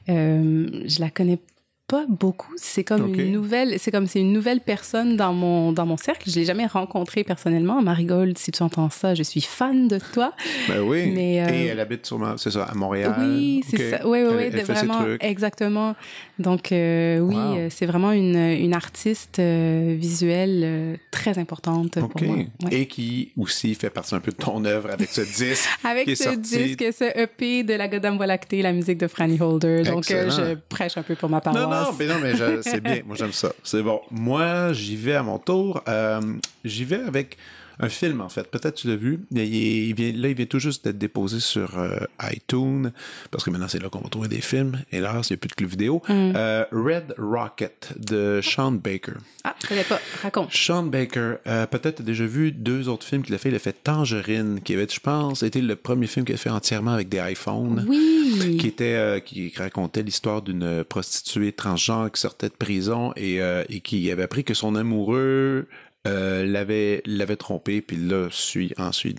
je 0.07 1.01
la 1.01 1.11
connais 1.11 1.41
pas 1.87 2.07
beaucoup. 2.09 2.53
C'est 2.57 2.83
comme 2.83 3.15
une 3.15 3.31
nouvelle, 3.33 3.79
c'est 3.79 3.91
comme 3.91 4.07
c'est 4.07 4.21
une 4.21 4.33
nouvelle 4.33 4.61
personne 4.61 5.17
dans 5.17 5.35
mon 5.35 5.71
dans 5.73 5.85
mon 5.85 5.99
cercle. 5.99 6.31
Je 6.31 6.37
l'ai 6.37 6.45
jamais 6.47 6.65
rencontrée 6.67 7.25
personnellement. 7.25 7.83
Marigold, 7.83 8.39
si 8.39 8.51
tu 8.53 8.63
entends 8.63 8.89
ça, 8.89 9.15
je 9.15 9.23
suis 9.23 9.43
fan 9.43 9.87
de 9.89 9.99
toi. 10.13 10.33
Ben 10.69 10.81
oui. 10.81 11.11
Mais, 11.15 11.43
euh, 11.43 11.53
Et 11.53 11.67
elle 11.67 11.81
habite 11.81 12.07
sûrement, 12.07 12.37
c'est 12.39 12.51
ça, 12.51 12.65
à 12.65 12.75
Montréal. 12.75 13.15
Oui, 13.19 13.63
c'est 13.69 13.91
ça. 13.91 14.07
Oui, 14.07 14.21
oui, 14.23 14.33
oui, 14.35 14.45
elle 14.53 14.63
vraiment, 14.65 15.05
exactement. 15.21 15.95
Donc, 16.39 16.73
euh, 16.73 17.19
oui, 17.19 17.35
Wow. 17.35 17.57
euh, 17.59 17.69
c'est 17.71 17.85
vraiment 17.87 18.13
une, 18.13 18.37
une 18.37 18.73
artiste 18.75 19.39
visuelle 19.41 20.99
très 21.11 21.39
importante 21.39 21.99
pour 22.01 22.23
moi. 22.23 22.37
Ouais. 22.37 22.47
Et 22.73 22.87
qui 22.87 23.33
aussi 23.37 23.75
fait 23.75 23.91
partie 23.91 24.15
un 24.15 24.21
peu 24.21 24.31
de 24.33 24.37
ton 24.37 24.65
œuvre 24.65 24.91
avec 24.91 25.11
ce 25.11 25.21
disque. 25.39 25.69
Avec 25.85 26.05
qui 26.07 26.13
est 26.13 26.15
ce 26.17 26.25
sorti. 26.25 26.41
disque, 26.77 26.85
ce 26.99 27.19
EP 27.23 27.63
de 27.63 27.75
la 27.75 27.89
Godam 27.89 28.17
Voie 28.17 28.27
lactée, 28.27 28.63
la 28.63 28.73
musique 28.73 28.99
de 28.99 29.07
Franny 29.07 29.39
Holder. 29.41 29.83
Donc, 29.83 30.05
je 30.09 30.55
prêche 30.69 30.97
un 30.97 31.03
peu 31.03 31.15
pour 31.15 31.29
ma 31.29 31.41
paroisse. 31.41 31.74
Non, 31.83 31.93
mais 31.99 32.07
non, 32.07 32.15
mais 32.21 32.63
c'est 32.63 32.81
bien. 32.81 33.01
Moi, 33.05 33.17
j'aime 33.17 33.33
ça. 33.33 33.53
C'est 33.63 33.83
bon. 33.83 34.01
Moi, 34.11 34.73
j'y 34.73 34.97
vais 34.97 35.15
à 35.15 35.23
mon 35.23 35.39
tour. 35.39 35.83
Euh, 35.89 36.21
j'y 36.65 36.85
vais 36.85 37.01
avec 37.01 37.37
un 37.81 37.89
film, 37.89 38.21
en 38.21 38.29
fait. 38.29 38.51
Peut-être 38.51 38.75
tu 38.77 38.89
l'as 38.89 38.97
vu. 38.97 39.21
Il, 39.31 39.39
est- 39.41 39.49
il 39.89 39.95
vient, 39.95 40.13
là, 40.13 40.29
il 40.29 40.35
vient 40.35 40.47
tout 40.47 40.59
juste 40.59 40.85
d'être 40.85 40.99
déposé 40.99 41.41
sur 41.41 41.79
euh, 41.79 41.99
iTunes, 42.33 42.93
parce 43.31 43.45
que 43.45 43.51
maintenant, 43.51 43.69
c'est 43.69 43.83
là 43.83 43.89
qu'on 43.89 44.01
va 44.01 44.09
trouver 44.09 44.29
des 44.29 44.41
films. 44.41 44.83
Hélas, 44.93 45.31
il 45.31 45.33
n'y 45.33 45.37
a 45.37 45.39
plus 45.39 45.49
de 45.49 45.55
club 45.55 45.71
vidéo. 45.71 46.03
Mm. 46.09 46.33
Euh, 46.37 46.65
Red 46.73 47.15
Rocket 47.19 47.93
de 47.99 48.41
Sean 48.43 48.73
Baker. 48.73 49.13
Ah, 49.45 49.55
je 49.63 49.67
connais 49.69 49.85
pas. 49.85 50.01
Raconte. 50.23 50.53
Sean 50.53 50.85
Baker, 50.85 51.35
euh, 51.47 51.67
peut-être 51.67 51.97
t'as 51.97 52.05
déjà 52.05 52.25
vu 52.27 52.53
deux 52.53 52.89
autres 52.89 53.07
films 53.07 53.23
qu'il 53.23 53.35
a 53.35 53.39
fait. 53.39 53.49
Il 53.51 53.55
a 53.55 53.59
fait 53.59 53.73
Tangerine, 53.85 54.61
qui 54.63 54.73
avait, 54.75 54.87
je 54.91 55.01
pense, 55.01 55.43
été 55.43 55.61
le 55.61 55.77
premier 55.77 56.07
film 56.07 56.25
qu'il 56.25 56.35
a 56.35 56.39
fait 56.39 56.51
entièrement 56.51 56.93
avec 56.93 57.09
des 57.09 57.19
iPhones 57.19 57.85
Oui. 57.89 58.57
qui 58.59 58.67
était 58.69 59.23
qui 59.25 59.53
racontait 59.57 60.03
l'histoire 60.03 60.43
d'une 60.43 60.85
prostituée 60.85 61.53
transgenre 61.53 62.11
qui 62.11 62.21
sortait 62.21 62.49
de 62.49 62.55
prison 62.55 63.13
et, 63.17 63.41
et 63.69 63.81
qui 63.81 64.11
avait 64.11 64.23
appris 64.23 64.45
que 64.45 64.55
son 64.55 64.75
amoureux 64.77 65.67
euh, 66.07 66.45
l'avait 66.45 67.03
l'avait 67.07 67.37
trompé 67.37 67.81
puis 67.81 67.97
là 67.97 68.29
suit 68.31 68.73
ensuite 68.79 69.19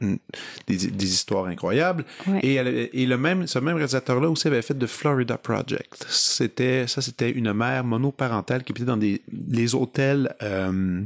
une- 0.00 0.18
des, 0.66 0.76
des 0.88 1.12
histoires 1.14 1.46
incroyables 1.46 2.04
Ouais. 2.26 2.40
et, 2.42 2.54
elle 2.54 2.90
et 2.92 3.06
le 3.06 3.16
même 3.16 3.46
ce 3.46 3.58
même 3.58 3.76
réalisateur 3.76 4.20
là 4.20 4.28
aussi 4.28 4.46
avait 4.48 4.60
fait 4.62 4.76
de 4.76 4.86
Florida 4.86 5.38
Project 5.38 6.06
c'était 6.10 6.86
ça 6.86 7.00
c'était 7.00 7.30
une 7.30 7.52
mère 7.52 7.84
monoparentale 7.84 8.64
qui 8.64 8.72
était 8.72 8.84
dans 8.84 8.96
des 8.98 9.22
les 9.50 9.74
hôtels 9.74 10.34
euh, 10.42 11.02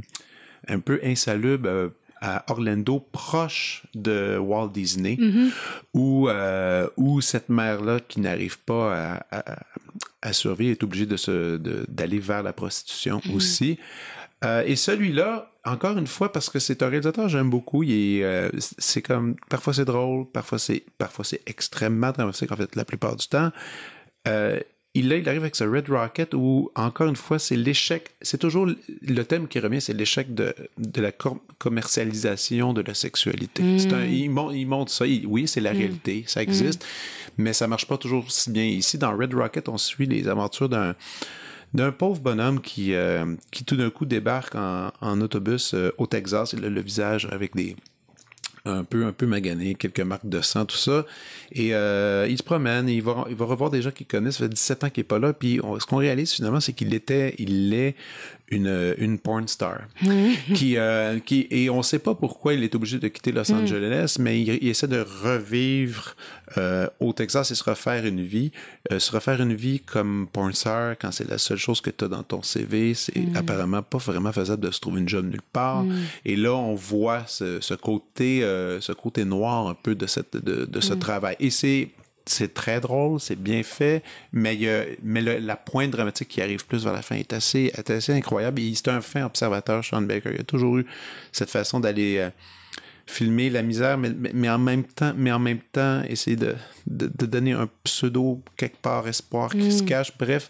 un 0.67 0.79
peu 0.79 0.99
insalubres 1.03 1.67
euh, 1.69 1.89
à 2.23 2.43
Orlando, 2.51 3.03
proche 3.11 3.81
de 3.95 4.37
Walt 4.37 4.67
Disney, 4.69 5.17
où, 5.95 6.29
euh, 6.29 6.87
où 6.95 7.19
cette 7.19 7.49
mère-là, 7.49 7.99
qui 7.99 8.19
n'arrive 8.19 8.59
pas 8.59 9.15
à, 9.31 9.39
à, 9.39 9.59
à 10.21 10.31
survivre, 10.31 10.69
est 10.69 10.83
obligée 10.83 11.07
de 11.07 11.17
d'aller 11.89 12.19
vers 12.19 12.43
la 12.43 12.53
prostitution 12.53 13.21
aussi. 13.33 13.79
Euh, 14.43 14.63
et 14.65 14.75
celui-là, 14.75 15.51
encore 15.65 15.97
une 15.97 16.07
fois, 16.07 16.31
parce 16.31 16.49
que 16.49 16.57
c'est 16.59 16.81
un 16.81 16.87
réalisateur 16.89 17.25
que 17.25 17.31
j'aime 17.31 17.49
beaucoup, 17.49 17.83
il 17.83 17.91
est, 17.91 18.23
euh, 18.23 18.49
c'est 18.57 19.01
comme, 19.03 19.35
parfois 19.49 19.73
c'est 19.73 19.85
drôle, 19.85 20.25
parfois 20.31 20.57
c'est, 20.57 20.83
parfois 20.97 21.23
c'est 21.23 21.41
extrêmement 21.45 22.11
dramatique, 22.11 22.51
en 22.51 22.55
fait, 22.55 22.75
la 22.75 22.83
plupart 22.85 23.15
du 23.15 23.27
temps. 23.27 23.51
Euh, 24.27 24.59
il, 24.93 25.07
là, 25.07 25.15
il 25.17 25.29
arrive 25.29 25.41
avec 25.43 25.55
ce 25.55 25.63
Red 25.63 25.87
Rocket 25.89 26.33
où, 26.33 26.69
encore 26.75 27.07
une 27.07 27.15
fois, 27.15 27.39
c'est 27.39 27.55
l'échec. 27.55 28.09
C'est 28.21 28.39
toujours 28.39 28.65
le 28.67 29.23
thème 29.23 29.47
qui 29.47 29.59
revient, 29.59 29.79
c'est 29.79 29.93
l'échec 29.93 30.33
de, 30.33 30.53
de 30.79 31.01
la 31.01 31.13
com- 31.13 31.39
commercialisation 31.59 32.73
de 32.73 32.81
la 32.81 32.93
sexualité. 32.93 33.63
Un, 33.63 34.03
il, 34.05 34.29
mon- 34.29 34.51
il 34.51 34.65
montre 34.65 34.91
ça. 34.91 35.05
Il- 35.07 35.25
oui, 35.27 35.47
c'est 35.47 35.61
la 35.61 35.71
réalité, 35.71 36.25
ça 36.27 36.41
existe, 36.43 36.85
mais 37.37 37.53
ça 37.53 37.67
marche 37.67 37.87
pas 37.87 37.97
toujours 37.97 38.29
si 38.31 38.51
bien. 38.51 38.65
Ici, 38.65 38.97
dans 38.97 39.15
Red 39.15 39.33
Rocket, 39.33 39.69
on 39.69 39.77
suit 39.77 40.07
les 40.07 40.27
aventures 40.27 40.67
d'un 40.67 40.95
d'un 41.73 41.91
pauvre 41.91 42.19
bonhomme 42.19 42.59
qui, 42.61 42.93
euh, 42.93 43.35
qui 43.51 43.63
tout 43.63 43.75
d'un 43.75 43.89
coup 43.89 44.05
débarque 44.05 44.55
en, 44.55 44.91
en 45.01 45.21
autobus 45.21 45.73
euh, 45.73 45.91
au 45.97 46.05
Texas. 46.07 46.53
Il 46.57 46.65
a 46.65 46.69
le 46.69 46.81
visage 46.81 47.27
avec 47.31 47.55
des, 47.55 47.75
un 48.65 48.83
peu 48.83 49.05
un 49.05 49.11
peu 49.13 49.25
magané, 49.25 49.75
quelques 49.75 50.01
marques 50.01 50.27
de 50.27 50.41
sang, 50.41 50.65
tout 50.65 50.77
ça. 50.77 51.05
Et 51.51 51.73
euh, 51.73 52.27
il 52.29 52.37
se 52.37 52.43
promène, 52.43 52.89
il 52.89 53.01
va, 53.01 53.25
il 53.29 53.35
va 53.35 53.45
revoir 53.45 53.69
des 53.69 53.81
gens 53.81 53.91
qu'il 53.91 54.05
connaît, 54.05 54.31
ça 54.31 54.39
fait 54.39 54.49
17 54.49 54.83
ans 54.83 54.89
qu'il 54.89 55.01
est 55.01 55.05
pas 55.05 55.17
là, 55.19 55.33
puis 55.33 55.59
on- 55.63 55.79
ce 55.79 55.85
qu'on 55.85 55.97
réalise 55.97 56.31
finalement, 56.33 56.59
c'est 56.59 56.73
qu'il 56.73 56.93
était, 56.93 57.35
il 57.39 57.73
est 57.73 57.95
une, 58.51 58.93
une 58.97 59.17
porn 59.17 59.47
star. 59.47 59.79
qui, 60.53 60.77
euh, 60.77 61.19
qui, 61.19 61.47
et 61.49 61.69
on 61.69 61.81
sait 61.81 61.99
pas 61.99 62.13
pourquoi 62.13 62.53
il 62.53 62.63
est 62.63 62.75
obligé 62.75 62.99
de 62.99 63.07
quitter 63.07 63.31
Los 63.31 63.51
Angeles, 63.51 64.17
mais 64.19 64.41
il, 64.41 64.49
il 64.61 64.67
essaie 64.67 64.87
de 64.87 65.03
revivre 65.23 66.15
euh, 66.57 66.87
au 66.99 67.13
Texas 67.13 67.49
et 67.51 67.55
se 67.55 67.63
refaire 67.63 68.05
une 68.05 68.21
vie. 68.21 68.51
Euh, 68.91 68.99
se 68.99 69.11
refaire 69.11 69.41
une 69.41 69.53
vie 69.53 69.79
comme 69.79 70.27
porn 70.31 70.53
star, 70.53 70.95
quand 70.99 71.11
c'est 71.11 71.29
la 71.29 71.37
seule 71.37 71.57
chose 71.57 71.81
que 71.81 71.89
tu 71.89 72.05
as 72.05 72.07
dans 72.09 72.23
ton 72.23 72.41
CV, 72.43 72.93
c'est 72.93 73.13
apparemment 73.35 73.81
pas 73.81 73.97
vraiment 73.99 74.31
faisable 74.31 74.63
de 74.67 74.71
se 74.71 74.79
trouver 74.79 74.99
une 75.01 75.09
job 75.09 75.25
nulle 75.25 75.41
part. 75.53 75.85
Et 76.25 76.35
là, 76.35 76.53
on 76.53 76.75
voit 76.75 77.23
ce, 77.27 77.61
ce 77.61 77.73
côté, 77.73 78.43
euh, 78.43 78.81
ce 78.81 78.91
côté 78.91 79.23
noir 79.23 79.67
un 79.67 79.73
peu 79.75 79.95
de, 79.95 80.05
cette, 80.07 80.35
de, 80.35 80.65
de 80.65 80.81
ce 80.81 80.93
travail. 80.93 81.35
Et 81.39 81.49
c'est 81.49 81.89
c'est 82.31 82.53
très 82.53 82.79
drôle, 82.79 83.19
c'est 83.19 83.35
bien 83.35 83.61
fait, 83.63 84.03
mais, 84.31 84.55
il 84.55 84.61
y 84.61 84.69
a- 84.69 84.85
mais 85.03 85.21
le- 85.21 85.39
la 85.39 85.55
pointe 85.55 85.91
dramatique 85.91 86.27
qui 86.29 86.41
arrive 86.41 86.65
plus 86.65 86.83
vers 86.83 86.93
la 86.93 87.01
fin 87.01 87.15
est 87.15 87.33
assez, 87.33 87.71
est 87.75 87.89
assez 87.89 88.13
incroyable. 88.13 88.61
Et 88.61 88.73
c'est 88.75 88.87
un 88.89 89.01
fin 89.01 89.25
observateur, 89.25 89.83
Sean 89.83 90.01
Baker. 90.01 90.31
Il 90.33 90.41
a 90.41 90.43
toujours 90.43 90.77
eu 90.77 90.85
cette 91.31 91.49
façon 91.49 91.79
d'aller 91.79 92.17
euh, 92.17 92.29
filmer 93.05 93.49
la 93.49 93.61
misère, 93.61 93.97
mais, 93.97 94.09
mais, 94.17 94.31
mais 94.33 94.49
en 94.49 94.57
même 94.59 94.83
temps, 94.83 95.13
mais 95.17 95.31
en 95.31 95.39
même 95.39 95.59
temps, 95.71 96.01
essayer 96.07 96.37
de, 96.37 96.55
de, 96.87 97.11
de 97.15 97.25
donner 97.25 97.51
un 97.51 97.67
pseudo 97.83 98.41
quelque 98.57 98.77
part 98.77 99.07
espoir 99.07 99.49
qui 99.51 99.71
se 99.71 99.83
cache. 99.83 100.11
Bref, 100.17 100.49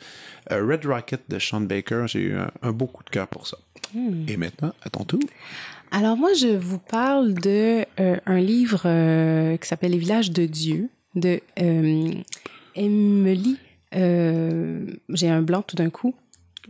euh, 0.52 0.64
Red 0.66 0.86
Rocket 0.86 1.22
de 1.30 1.40
Sean 1.40 1.62
Baker, 1.62 2.04
j'ai 2.08 2.20
eu 2.20 2.36
un, 2.36 2.52
un 2.62 2.72
beau 2.72 2.86
coup 2.88 3.04
de 3.04 3.10
cœur 3.10 3.28
pour 3.28 3.48
ça. 3.48 3.58
Et 4.28 4.38
maintenant, 4.38 4.74
à 4.84 4.90
ton 4.90 5.04
tour. 5.04 5.20
Alors 5.92 6.16
moi, 6.16 6.32
je 6.34 6.56
vous 6.56 6.78
parle 6.80 7.34
de 7.34 7.84
euh, 8.00 8.18
un 8.26 8.40
livre 8.40 8.84
euh, 8.86 9.58
qui 9.58 9.68
s'appelle 9.68 9.92
Les 9.92 9.98
villages 9.98 10.32
de 10.32 10.46
Dieu 10.46 10.90
de 11.16 11.40
euh, 11.60 12.12
Emily. 12.76 13.58
euh, 13.96 14.86
J'ai 15.10 15.30
un 15.30 15.42
blanc 15.42 15.62
tout 15.62 15.76
d'un 15.76 15.90
coup. 15.90 16.16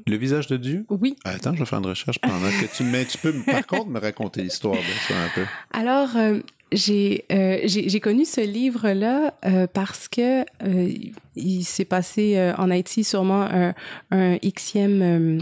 Le 0.08 0.16
visage 0.18 0.48
de 0.48 0.58
Dieu? 0.58 0.86
Oui. 0.90 1.16
Attends, 1.26 1.54
je 1.54 1.60
vais 1.60 1.66
faire 1.66 1.80
une 1.80 1.86
recherche 1.86 2.20
pendant 2.20 2.50
que 2.50 2.76
tu 2.76 2.84
mais 2.84 3.06
tu 3.06 3.18
peux 3.18 3.34
par 3.46 3.68
contre 3.68 3.88
me 3.90 4.00
raconter 4.00 4.42
l'histoire 4.42 4.76
de 4.78 5.08
ça 5.08 5.14
un 5.22 5.30
peu. 5.36 5.46
Alors, 5.74 6.16
euh, 6.16 6.40
j'ai 6.72 7.26
euh, 7.32 7.68
connu 8.02 8.26
ce 8.26 8.42
livre-là 8.42 9.34
euh, 9.46 9.68
parce 9.68 10.08
que 10.08 10.44
il 11.36 11.64
s'est 11.66 11.86
passé 11.86 12.54
en 12.58 12.72
Haïti 12.72 13.04
sûrement 13.04 13.42
un, 13.44 13.74
un 14.12 14.38
Xème... 14.38 15.42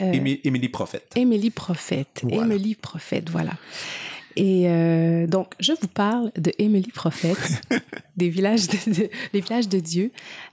Émi- 0.00 0.40
Émilie 0.44 0.68
Prophète. 0.68 1.12
Émilie 1.16 1.50
Prophète. 1.50 2.20
Voilà. 2.22 2.44
Émilie 2.54 2.74
Prophète, 2.74 3.30
voilà. 3.30 3.52
Et 4.36 4.64
euh, 4.68 5.26
donc, 5.26 5.54
je 5.60 5.72
vous 5.80 5.88
parle 5.88 6.30
de 6.36 6.52
Émilie 6.58 6.92
Prophète, 6.92 7.62
des 8.16 8.28
villages 8.28 8.68
de, 8.68 8.92
de- 8.94 9.10
les 9.32 9.40
villages 9.40 9.68
de 9.68 9.78
Dieu, 9.80 10.10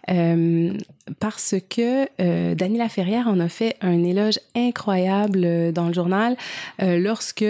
euh, 0.09 0.73
parce 1.19 1.55
que 1.69 2.07
euh, 2.19 2.55
Daniela 2.55 2.89
Ferrière 2.89 3.28
en 3.28 3.39
a 3.39 3.49
fait 3.49 3.75
un 3.82 4.03
éloge 4.03 4.39
incroyable 4.55 5.41
euh, 5.45 5.71
dans 5.71 5.88
le 5.88 5.93
journal 5.93 6.36
lorsque 6.80 7.45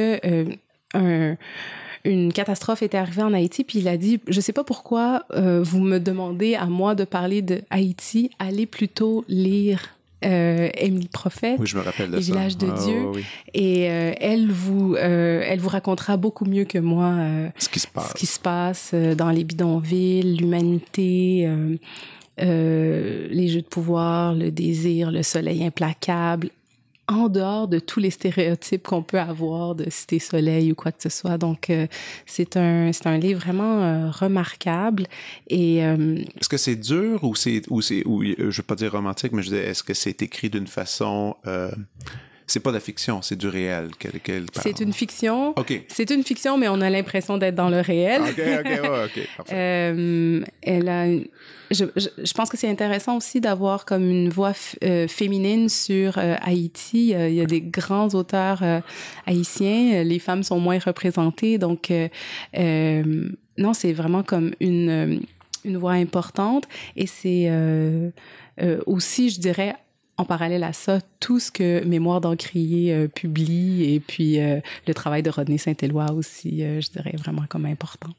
un 0.93 1.35
une 2.05 2.31
catastrophe 2.31 2.83
était 2.83 2.97
arrivée 2.97 3.23
en 3.23 3.33
Haïti, 3.33 3.65
puis 3.65 3.79
il 3.79 3.87
a 3.89 3.97
dit, 3.97 4.21
je 4.29 4.39
sais 4.39 4.53
pas 4.53 4.63
pourquoi 4.63 5.25
euh, 5.33 5.61
vous 5.61 5.81
me 5.81 5.99
demandez 5.99 6.55
à 6.55 6.65
moi 6.67 6.95
de 6.95 7.03
parler 7.03 7.41
de 7.41 7.63
Haïti, 7.69 8.29
allez 8.39 8.65
plutôt 8.65 9.25
lire 9.27 9.96
euh, 10.25 10.69
Prophète. 11.13 11.57
Oui, 11.59 11.67
je 11.67 11.77
me 11.77 11.81
rappelle 11.83 12.11
de 12.11 12.15
Les 12.17 12.21
ça. 12.23 12.31
villages 12.33 12.57
de 12.57 12.67
Ah, 12.71 12.83
Dieu. 12.85 13.05
oui. 13.13 13.23
Et 13.53 13.89
euh, 13.91 14.13
elle 14.19 14.49
vous, 14.51 14.95
euh, 14.95 15.41
elle 15.45 15.59
vous 15.59 15.69
racontera 15.69 16.17
beaucoup 16.17 16.45
mieux 16.45 16.63
que 16.65 16.77
moi 16.79 17.05
euh, 17.17 17.49
Ce 17.57 17.69
qui 17.69 17.79
se 17.79 17.87
passe. 17.87 18.09
ce 18.09 18.13
qui 18.15 18.25
se 18.25 18.39
passe 18.39 18.93
dans 18.93 19.29
les 19.29 19.43
bidonvilles, 19.43 20.35
l'humanité, 20.37 21.47
les 22.39 23.47
jeux 23.47 23.61
de 23.61 23.67
pouvoir, 23.67 24.33
le 24.33 24.51
désir, 24.51 25.11
le 25.11 25.23
soleil 25.23 25.63
implacable, 25.65 26.49
en 27.07 27.29
dehors 27.29 27.67
de 27.67 27.79
tous 27.79 27.99
les 27.99 28.11
stéréotypes 28.11 28.83
qu'on 28.83 29.03
peut 29.03 29.19
avoir 29.19 29.75
de 29.75 29.89
cité 29.89 30.19
soleil 30.19 30.71
ou 30.71 30.75
quoi 30.75 30.91
que 30.91 31.01
ce 31.01 31.09
soit. 31.09 31.37
Donc, 31.37 31.69
euh, 31.69 31.87
c'est 32.25 32.57
un, 32.57 32.91
un 33.05 33.17
livre 33.17 33.39
vraiment 33.39 33.81
euh, 33.81 34.09
remarquable. 34.11 35.07
Et 35.47 35.85
euh, 35.85 36.17
Est-ce 36.39 36.49
que 36.49 36.57
c'est 36.57 36.75
dur 36.75 37.23
ou 37.23 37.35
c'est 37.35 37.61
ou 37.69 37.81
c'est 37.81 38.05
ou 38.05 38.23
euh, 38.23 38.51
je 38.51 38.57
veux 38.57 38.65
pas 38.65 38.75
dire 38.75 38.91
romantique, 38.91 39.31
mais 39.31 39.41
je 39.41 39.49
dis 39.49 39.55
est-ce 39.55 39.83
que 39.83 39.93
c'est 39.93 40.21
écrit 40.21 40.49
d'une 40.49 40.67
façon 40.67 41.35
euh, 41.45 41.71
c'est 42.47 42.61
pas 42.61 42.69
de 42.71 42.75
la 42.75 42.79
fiction, 42.79 43.21
c'est 43.21 43.35
du 43.37 43.47
réel 43.47 43.89
qu'elle 43.99 44.45
parle. 44.45 44.63
c'est 44.63 44.79
une 44.79 44.93
fiction. 44.93 45.49
OK. 45.57 45.83
C'est 45.89 46.09
une 46.11 46.23
fiction, 46.23 46.57
mais 46.57 46.67
on 46.69 46.79
a 46.81 46.89
l'impression 46.89 47.37
d'être 47.37 47.55
dans 47.55 47.69
le 47.69 47.81
réel. 47.81 48.21
OK, 48.21 48.29
OK, 48.29 48.65
ouais, 48.65 48.79
OK. 49.05 49.27
Parfait. 49.37 49.53
Euh, 49.53 50.41
elle 50.61 50.89
a 50.89 51.05
une- 51.07 51.27
je, 51.69 51.83
je, 51.97 52.07
je 52.23 52.33
pense 52.33 52.49
que 52.49 52.55
c'est 52.55 52.69
intéressant 52.69 53.17
aussi 53.17 53.41
d'avoir 53.41 53.83
comme 53.83 54.09
une 54.09 54.29
voix 54.29 54.53
euh, 54.85 55.05
féminine 55.09 55.67
sur 55.67 56.17
euh, 56.17 56.35
Haïti. 56.41 57.13
Euh, 57.13 57.27
il 57.27 57.35
y 57.35 57.41
a 57.41 57.45
des 57.45 57.59
grands 57.59 58.07
auteurs 58.15 58.63
haïtiens. 59.25 60.03
Les 60.05 60.19
femmes 60.19 60.43
sont 60.43 60.59
moins 60.59 60.79
représentées. 60.79 61.57
Donc, 61.57 61.91
non, 62.55 63.73
c'est 63.73 63.91
vraiment 63.93 64.23
comme 64.23 64.53
une, 64.61 65.21
une 65.65 65.77
voix 65.77 65.93
importante. 65.93 66.65
Et 66.95 67.05
c'est 67.07 67.51
aussi, 68.85 69.29
je 69.29 69.39
dirais, 69.41 69.75
en 70.17 70.25
parallèle 70.25 70.63
à 70.63 70.73
ça, 70.73 70.99
tout 71.19 71.39
ce 71.39 71.51
que 71.51 71.83
Mémoire 71.85 72.21
d'Encrier 72.21 72.93
euh, 72.93 73.07
publie 73.07 73.93
et 73.93 73.99
puis 73.99 74.39
euh, 74.39 74.59
le 74.87 74.93
travail 74.93 75.23
de 75.23 75.29
Rodney 75.29 75.57
Saint-Éloi 75.57 76.11
aussi, 76.11 76.63
euh, 76.63 76.81
je 76.81 76.89
dirais 76.89 77.15
vraiment 77.17 77.43
comme 77.47 77.65
important. 77.65 78.09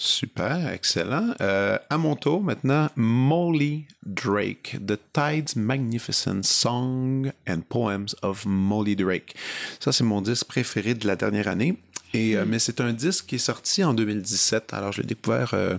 Super, 0.00 0.72
excellent. 0.72 1.34
Euh, 1.40 1.76
à 1.90 1.98
mon 1.98 2.14
tour 2.14 2.40
maintenant, 2.40 2.88
Molly 2.94 3.84
Drake, 4.06 4.76
The 4.86 4.96
Tides 5.12 5.56
Magnificent 5.56 6.44
Song 6.44 7.32
and 7.48 7.62
Poems 7.68 8.14
of 8.22 8.46
Molly 8.46 8.94
Drake. 8.94 9.34
Ça, 9.80 9.90
c'est 9.90 10.04
mon 10.04 10.20
disque 10.20 10.46
préféré 10.46 10.94
de 10.94 11.04
la 11.04 11.16
dernière 11.16 11.48
année. 11.48 11.76
Et, 12.14 12.36
euh, 12.36 12.44
mais 12.46 12.58
c'est 12.58 12.80
un 12.80 12.92
disque 12.92 13.26
qui 13.26 13.34
est 13.34 13.38
sorti 13.38 13.82
en 13.82 13.92
2017. 13.92 14.72
Alors, 14.72 14.92
je 14.92 15.02
l'ai 15.02 15.06
découvert 15.08 15.50
euh, 15.54 15.78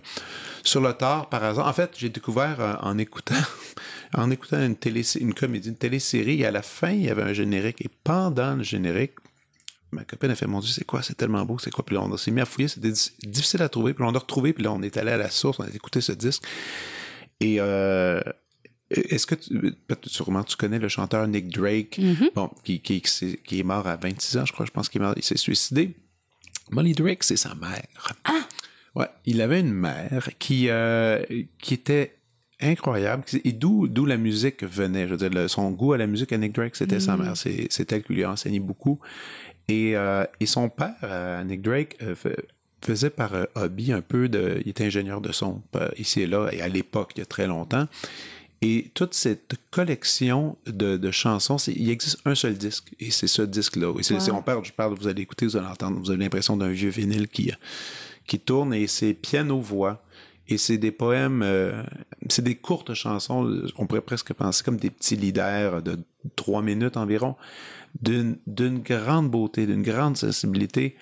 sur 0.64 0.82
le 0.82 0.94
tard 0.94 1.30
par 1.30 1.44
hasard. 1.44 1.68
En 1.68 1.74
fait, 1.74 1.92
j'ai 1.98 2.10
découvert 2.10 2.60
euh, 2.60 2.74
en 2.82 2.98
écoutant, 2.98 3.36
en 4.14 4.30
écoutant 4.30 4.62
une, 4.64 4.76
télé, 4.76 5.02
une 5.18 5.34
comédie, 5.34 5.70
une 5.70 5.76
télésérie. 5.76 6.42
Et 6.42 6.46
à 6.46 6.52
la 6.52 6.62
fin, 6.62 6.92
il 6.92 7.06
y 7.06 7.10
avait 7.10 7.24
un 7.24 7.34
générique. 7.34 7.82
Et 7.82 7.90
pendant 8.04 8.56
le 8.56 8.64
générique, 8.64 9.14
ma 9.92 10.04
copine 10.04 10.30
a 10.32 10.36
fait 10.36 10.48
Mon 10.48 10.60
Dieu, 10.60 10.72
c'est 10.72 10.86
quoi? 10.86 11.02
C'est 11.02 11.16
tellement 11.16 11.44
beau, 11.46 11.58
c'est 11.60 11.72
quoi? 11.72 11.86
Puis 11.86 11.96
là, 11.96 12.02
on 12.04 12.18
s'est 12.18 12.32
mis 12.32 12.42
à 12.42 12.46
fouiller. 12.46 12.68
C'était 12.68 12.92
di- 12.92 13.12
difficile 13.24 13.62
à 13.62 13.70
trouver. 13.70 13.94
Puis 13.94 14.04
là, 14.04 14.10
on 14.12 14.16
a 14.16 14.20
retrouvé. 14.20 14.54
Puis 14.54 14.64
là, 14.64 14.72
on 14.72 14.82
est 14.82 14.98
allé 14.98 15.12
à 15.12 15.18
la 15.18 15.30
source. 15.30 15.60
On 15.60 15.64
a 15.64 15.70
écouté 15.70 16.02
ce 16.02 16.12
disque. 16.12 16.44
Et. 17.40 17.58
Euh, 17.60 18.22
est-ce 18.92 19.28
que 19.28 19.36
tu, 19.36 19.72
sûrement 20.08 20.44
tu 20.44 20.56
connais 20.58 20.80
le 20.80 20.88
chanteur 20.88 21.28
Nick 21.28 21.50
Drake, 21.54 22.02
bon, 22.34 22.50
qui, 22.64 22.82
qui, 22.82 23.04
est 23.60 23.64
mort 23.64 23.86
à 23.86 23.98
26 23.98 24.38
ans, 24.40 24.46
je 24.48 24.52
crois, 24.52 24.66
je 24.66 24.72
pense 24.72 24.90
qu'il 24.90 25.00
est 25.00 25.06
mort, 25.06 25.14
il 25.16 25.22
s'est 25.24 25.38
suicidé. 25.38 25.96
Molly 26.72 26.94
Drake, 26.94 27.24
c'est 27.24 27.36
sa 27.38 27.54
mère. 27.54 27.84
Ah! 28.24 28.48
Ouais, 28.96 29.06
il 29.28 29.42
avait 29.42 29.60
une 29.60 29.72
mère 29.74 30.30
qui, 30.40 30.70
euh, 30.70 31.24
qui 31.62 31.76
était 31.76 32.16
incroyable. 32.60 33.24
Et 33.44 33.52
d'où, 33.52 33.86
la 34.08 34.18
musique 34.18 34.64
venait. 34.64 35.06
Je 35.08 35.12
veux 35.12 35.18
dire, 35.18 35.30
le- 35.30 35.48
son 35.48 35.70
goût 35.70 35.94
à 35.94 35.98
la 36.00 36.08
musique 36.08 36.34
à 36.34 36.38
Nick 36.40 36.54
Drake, 36.54 36.76
c'était 36.76 37.00
sa 37.00 37.16
mère. 37.16 37.38
C'est 37.38 37.92
elle 37.92 38.02
qui 38.04 38.14
lui 38.14 38.24
a 38.24 38.32
enseigné 38.32 38.60
beaucoup. 38.60 39.00
Et, 39.70 39.96
euh, 39.96 40.26
et 40.40 40.46
son 40.46 40.68
père, 40.70 40.96
euh, 41.04 41.44
Nick 41.44 41.62
Drake, 41.62 41.98
euh, 42.02 42.16
faisait 42.82 43.10
par 43.10 43.32
hobby 43.56 43.92
un 43.92 44.02
peu 44.02 44.28
de... 44.30 44.62
Il 44.66 44.70
était 44.70 44.86
ingénieur 44.86 45.22
de 45.22 45.32
son 45.32 45.62
ici 45.98 46.22
et 46.22 46.28
là, 46.28 46.50
et 46.52 46.62
à 46.62 46.68
l'époque, 46.68 47.12
il 47.16 47.20
y 47.20 47.22
a 47.22 47.26
très 47.26 47.46
longtemps. 47.48 47.88
Et 48.62 48.92
toute 48.94 49.14
cette 49.14 49.56
collection 49.72 50.58
de, 50.66 50.98
de 50.98 51.12
chansons, 51.12 51.58
il 51.68 51.90
existe 51.90 52.20
un 52.26 52.36
seul 52.36 52.56
disque, 52.58 52.94
et 53.00 53.10
c'est 53.10 53.28
ce 53.28 53.42
disque-là. 53.42 53.94
Et 53.98 54.04
c'est, 54.04 54.16
Wow. 54.16 54.38
on 54.38 54.42
parle, 54.42 54.66
je 54.66 54.74
parle, 54.74 54.96
vous 54.96 55.08
allez 55.08 55.22
écouter, 55.22 55.46
vous 55.46 55.56
allez 55.56 55.68
entendre, 55.68 55.98
vous 56.00 56.10
avez 56.12 56.20
l'impression 56.22 56.58
d'un 56.58 56.70
vieux 56.70 56.90
vinyle 56.90 57.28
qui, 57.30 57.52
qui 58.28 58.40
tourne, 58.40 58.74
et 58.74 58.88
c'est 58.88 59.14
piano-voix. 59.14 60.04
Et 60.52 60.58
c'est 60.58 60.80
des 60.80 60.92
poèmes, 60.92 61.44
euh, 61.44 61.84
c'est 62.28 62.42
des 62.42 62.56
courtes 62.56 62.96
chansons, 62.96 63.62
on 63.78 63.86
pourrait 63.86 64.02
presque 64.02 64.34
penser 64.34 64.64
comme 64.64 64.78
des 64.78 64.90
petits 64.90 65.16
leaders 65.16 65.84
de 65.84 66.00
trois 66.36 66.64
minutes 66.64 66.98
environ, 66.98 67.36
d'une, 68.02 68.38
grande 68.80 69.30
beauté, 69.30 69.66
d'une 69.66 69.84
grande 69.84 70.18
sensibilité. 70.18 70.96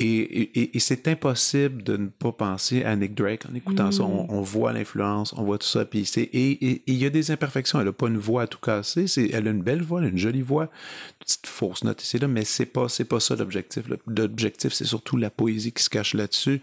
Et, 0.00 0.06
et, 0.18 0.76
et 0.76 0.80
c'est 0.80 1.06
impossible 1.06 1.84
de 1.84 1.96
ne 1.96 2.06
pas 2.08 2.32
penser 2.32 2.82
à 2.82 2.96
Nick 2.96 3.14
Drake 3.14 3.42
en 3.48 3.54
écoutant 3.54 3.92
ça. 3.92 4.02
On, 4.02 4.26
on 4.28 4.40
voit 4.40 4.72
l'influence, 4.72 5.32
on 5.36 5.44
voit 5.44 5.56
tout 5.56 5.68
ça. 5.68 5.84
Puis 5.84 6.04
c'est, 6.04 6.22
et, 6.32 6.82
il 6.88 6.96
y 6.96 7.06
a 7.06 7.10
des 7.10 7.30
imperfections. 7.30 7.78
Elle 7.78 7.86
n'a 7.86 7.92
pas 7.92 8.08
une 8.08 8.18
voix 8.18 8.42
à 8.42 8.46
tout 8.48 8.58
casser. 8.58 9.06
Elle 9.32 9.46
a 9.46 9.50
une 9.52 9.62
belle 9.62 9.82
voix, 9.82 10.00
elle 10.00 10.06
a 10.06 10.08
une 10.08 10.18
jolie 10.18 10.42
voix. 10.42 10.64
Une 10.64 11.18
petite 11.20 11.46
fausse 11.46 11.84
note 11.84 12.02
ici 12.02 12.18
là, 12.18 12.26
mais 12.26 12.44
c'est 12.44 12.66
pas, 12.66 12.88
c'est 12.88 13.04
pas 13.04 13.20
ça 13.20 13.36
l'objectif. 13.36 13.84
L'objectif, 14.08 14.72
c'est 14.72 14.84
surtout 14.84 15.16
la 15.16 15.30
poésie 15.30 15.70
qui 15.70 15.84
se 15.84 15.90
cache 15.90 16.14
là-dessus. 16.14 16.60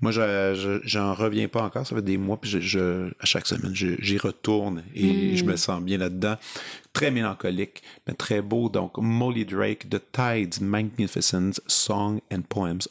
Moi, 0.00 0.10
je, 0.10 0.20
je- 0.54 0.80
j'en 0.82 1.14
reviens 1.14 1.46
pas 1.46 1.62
encore. 1.62 1.86
Ça 1.86 1.94
fait 1.94 2.02
des 2.02 2.18
mois, 2.18 2.40
puis 2.40 2.50
je, 2.50 2.58
je- 2.58 3.08
à 3.20 3.24
chaque 3.26 3.46
semaine, 3.46 3.74
j'y 3.74 4.18
retourne 4.18 4.82
et 4.96 5.36
je 5.36 5.44
me 5.44 5.54
sens 5.54 5.80
bien 5.80 5.98
là-dedans. 5.98 6.34
Très 6.92 7.10
mélancolique, 7.10 7.82
mais 8.06 8.12
très 8.12 8.42
beau. 8.42 8.68
Donc, 8.68 8.98
Molly 8.98 9.46
Drake, 9.46 9.88
The 9.88 10.02
Tides 10.12 10.60
Magnificent 10.60 11.52
Song 11.66 12.20
and 12.30 12.42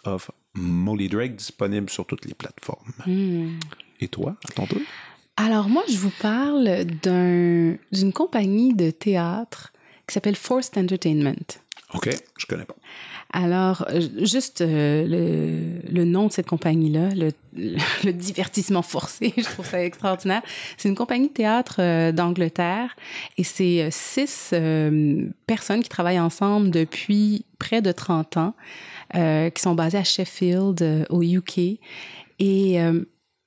Of 0.06 0.32
Molly 0.54 1.08
Drake, 1.10 1.36
disponible 1.36 1.90
sur 1.90 2.06
toutes 2.06 2.26
les 2.26 2.34
plateformes. 2.34 2.94
Et 4.00 4.08
toi, 4.08 4.36
à 4.50 4.52
ton 4.54 4.66
tour? 4.66 4.82
Alors 5.38 5.70
moi, 5.70 5.84
je 5.90 5.98
vous 5.98 6.12
parle 6.22 6.86
d'un, 6.86 7.76
d'une 7.92 8.14
compagnie 8.14 8.74
de 8.74 8.92
théâtre 8.92 9.72
qui 10.08 10.14
s'appelle 10.14 10.36
Forced 10.36 10.78
Entertainment. 10.78 11.60
OK, 11.94 12.10
je 12.38 12.46
connais 12.46 12.66
pas. 12.66 12.76
Alors, 13.34 13.86
euh, 13.90 14.02
juste 14.18 14.60
euh, 14.60 15.06
le, 15.08 15.90
le 15.90 16.06
nom 16.06 16.28
de 16.28 16.34
cette 16.34 16.48
compagnie-là, 16.48 17.10
le, 17.16 17.32
le 18.04 18.12
divertissement 18.12 18.82
forcé, 18.82 19.34
je 19.38 19.44
trouve 19.44 19.66
ça 19.66 19.84
extraordinaire. 19.84 20.42
C'est 20.78 20.90
une 20.90 20.96
compagnie 20.96 21.30
de 21.30 21.34
théâtre 21.34 21.78
euh, 21.80 22.12
d'Angleterre 22.12 22.96
et 23.38 23.44
c'est 23.44 23.84
euh, 23.84 23.90
six 23.90 24.54
personnes 25.48 25.82
qui 25.82 25.90
travaillent 25.90 26.20
ensemble 26.20 26.72
depuis 26.72 27.46
près 27.58 27.82
de 27.82 27.92
30 27.92 28.38
ans, 28.38 28.54
qui 29.14 29.62
sont 29.62 29.76
basées 29.76 29.98
à 29.98 30.04
Sheffield, 30.04 31.06
au 31.10 31.22
UK. 31.22 31.80
Et 32.40 32.80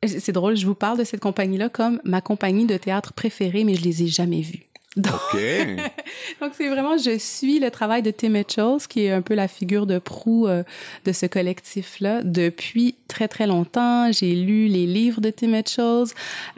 c'est 0.06 0.32
drôle, 0.32 0.56
je 0.56 0.66
vous 0.66 0.74
parle 0.74 0.98
de 0.98 1.04
cette 1.04 1.20
compagnie-là 1.20 1.68
comme 1.68 2.00
ma 2.04 2.20
compagnie 2.20 2.66
de 2.66 2.76
théâtre 2.76 3.12
préférée, 3.12 3.64
mais 3.64 3.74
je 3.74 3.82
les 3.82 4.04
ai 4.04 4.06
jamais 4.06 4.40
vues. 4.40 4.66
Donc, 6.40 6.52
c'est 6.56 6.68
vraiment, 6.68 6.96
je 6.96 7.18
suis 7.18 7.58
le 7.58 7.70
travail 7.70 8.02
de 8.02 8.10
Tim 8.10 8.30
Mitchell, 8.30 8.76
qui 8.88 9.04
est 9.04 9.10
un 9.10 9.22
peu 9.22 9.34
la 9.34 9.48
figure 9.48 9.86
de 9.86 9.98
proue 9.98 10.46
euh, 10.46 10.62
de 11.04 11.12
ce 11.12 11.26
collectif-là 11.26 12.22
depuis 12.22 12.96
très, 13.08 13.28
très 13.28 13.46
longtemps. 13.46 14.10
J'ai 14.12 14.34
lu 14.34 14.66
les 14.66 14.86
livres 14.86 15.20
de 15.20 15.30
Tim 15.30 15.48
Mitchell. 15.48 16.04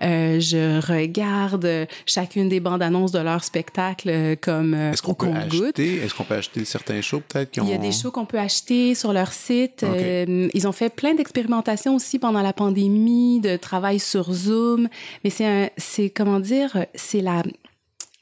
Euh, 0.03 0.41
je 0.41 0.80
regarde 0.87 1.87
chacune 2.07 2.49
des 2.49 2.61
bandes 2.61 2.82
annonces 2.82 3.12
de 3.12 3.18
leur 3.18 3.45
spectacle 3.45 4.09
euh, 4.09 4.37
comme 4.41 4.74
euh, 4.74 4.93
Est-ce 4.93 5.03
qu'on 5.03 5.14
peut 5.14 5.26
compte-gouttes. 5.26 5.78
acheter, 5.78 5.97
est-ce 5.97 6.14
qu'on 6.14 6.24
peut 6.24 6.34
acheter 6.34 6.64
certains 6.64 7.01
shows 7.01 7.22
peut-être 7.28 7.59
ont... 7.59 7.64
Il 7.64 7.70
y 7.70 7.74
a 7.74 7.78
des 7.78 7.93
shows 7.93 8.11
qu'on 8.11 8.26
peut 8.26 8.39
acheter 8.39 8.95
sur 8.95 9.12
leur 9.12 9.32
site. 9.32 9.82
Euh, 9.82 10.49
ils 10.53 10.68
ont 10.68 10.72
fait 10.72 10.91
plein 10.91 11.14
d'expérimentations 11.14 11.95
aussi 11.95 12.18
pendant 12.18 12.43
la 12.43 12.53
pandémie, 12.53 13.41
de 13.41 13.57
travail 13.57 13.99
sur 13.99 14.32
Zoom. 14.32 14.89
Mais 15.24 15.30
c'est 15.30 15.47
un, 15.47 15.68
c'est 15.76 16.11
comment 16.11 16.41
dire, 16.41 16.87
c'est 16.95 17.20
la, 17.20 17.43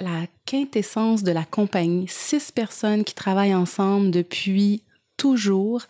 la 0.01 0.27
quintessence 0.47 1.23
de 1.23 1.33
la 1.33 1.45
compagnie. 1.45 2.07
Six 2.09 2.51
personnes 2.51 3.05
qui 3.05 3.15
travaillent 3.15 3.55
ensemble 3.55 4.11
depuis 4.11 4.83
toujours. 5.17 5.83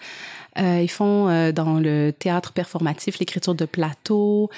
Euh, 0.58 0.80
ils 0.82 0.90
font 0.90 1.28
euh, 1.28 1.50
dans 1.50 1.80
le 1.80 2.12
théâtre 2.12 2.52
performatif 2.52 3.18
l'écriture 3.18 3.54
de 3.54 3.64
plateau, 3.64 4.50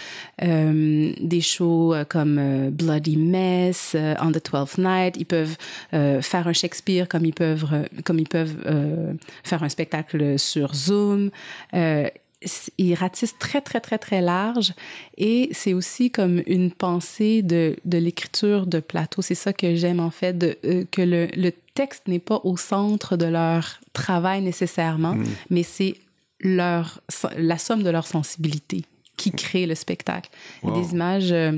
euh, 0.43 1.13
des 1.21 1.41
shows 1.41 1.95
comme 2.09 2.71
Bloody 2.71 3.17
Mess, 3.17 3.97
On 4.21 4.33
the 4.33 4.43
Twelfth 4.43 4.79
Night. 4.79 5.17
Ils 5.19 5.27
peuvent 5.27 5.57
faire 5.91 6.49
un 6.49 6.53
Shakespeare 6.53 7.09
comme 7.09 7.25
ils 7.25 7.35
peuvent, 7.35 7.67
comme 8.05 8.19
ils 8.19 8.29
peuvent 8.29 8.57
faire 9.45 9.63
un 9.63 9.69
spectacle 9.69 10.39
sur 10.39 10.75
Zoom. 10.75 11.31
Ils 12.79 12.95
ratissent 12.95 13.37
très, 13.39 13.61
très, 13.61 13.81
très, 13.81 13.99
très 13.99 14.21
large. 14.21 14.73
Et 15.19 15.49
c'est 15.53 15.75
aussi 15.75 16.11
comme 16.11 16.43
une 16.47 16.71
pensée 16.71 17.43
de, 17.43 17.77
de 17.85 17.99
l'écriture 17.99 18.67
de 18.67 18.81
plateau. 18.81 19.23
C'est 19.23 19.35
ça 19.35 19.53
que 19.53 19.75
j'aime, 19.77 20.01
en 20.01 20.11
fait, 20.11 20.37
de, 20.37 20.57
euh, 20.65 20.85
que 20.91 21.03
le, 21.03 21.27
le 21.37 21.53
texte 21.75 22.09
n'est 22.09 22.19
pas 22.19 22.41
au 22.45 22.57
centre 22.57 23.17
de 23.17 23.27
leur 23.27 23.81
travail 23.93 24.43
nécessairement, 24.43 25.17
mais 25.51 25.63
c'est 25.63 25.95
leur, 26.41 27.01
la 27.37 27.59
somme 27.59 27.83
de 27.83 27.91
leur 27.91 28.07
sensibilité 28.07 28.83
qui 29.17 29.31
crée 29.31 29.67
le 29.67 29.75
spectacle. 29.75 30.31
Il 30.63 30.69
y 30.69 30.73
a 30.73 30.75
Wow. 30.75 30.83
des 30.83 30.93
images 30.93 31.33
euh, 31.33 31.53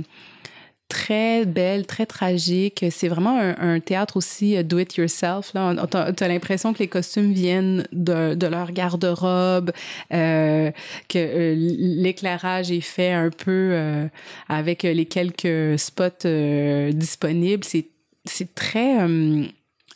très 0.88 1.44
belles, 1.44 1.86
très 1.86 2.06
tragiques. 2.06 2.84
C'est 2.90 3.08
vraiment 3.08 3.38
un, 3.38 3.80
théâtre 3.80 4.16
aussi 4.16 4.56
euh, 4.56 4.62
do 4.62 4.78
it 4.78 4.96
yourself. 4.96 5.52
Là, 5.54 5.74
t'as 5.90 6.12
as, 6.18 6.28
l'impression 6.28 6.72
que 6.72 6.78
les 6.78 6.88
costumes 6.88 7.32
viennent 7.32 7.86
de, 7.92 8.46
leur 8.46 8.72
garde-robe, 8.72 9.72
euh, 10.12 10.70
que 11.08 11.18
euh, 11.18 11.54
l'éclairage 11.56 12.70
est 12.70 12.80
fait 12.80 13.12
un 13.12 13.30
peu 13.30 14.08
avec 14.48 14.82
les 14.82 15.06
quelques 15.06 15.78
spots 15.78 16.28
disponibles. 16.92 17.64
C'est 17.64 17.86
c'est 18.24 18.54
très 18.54 18.98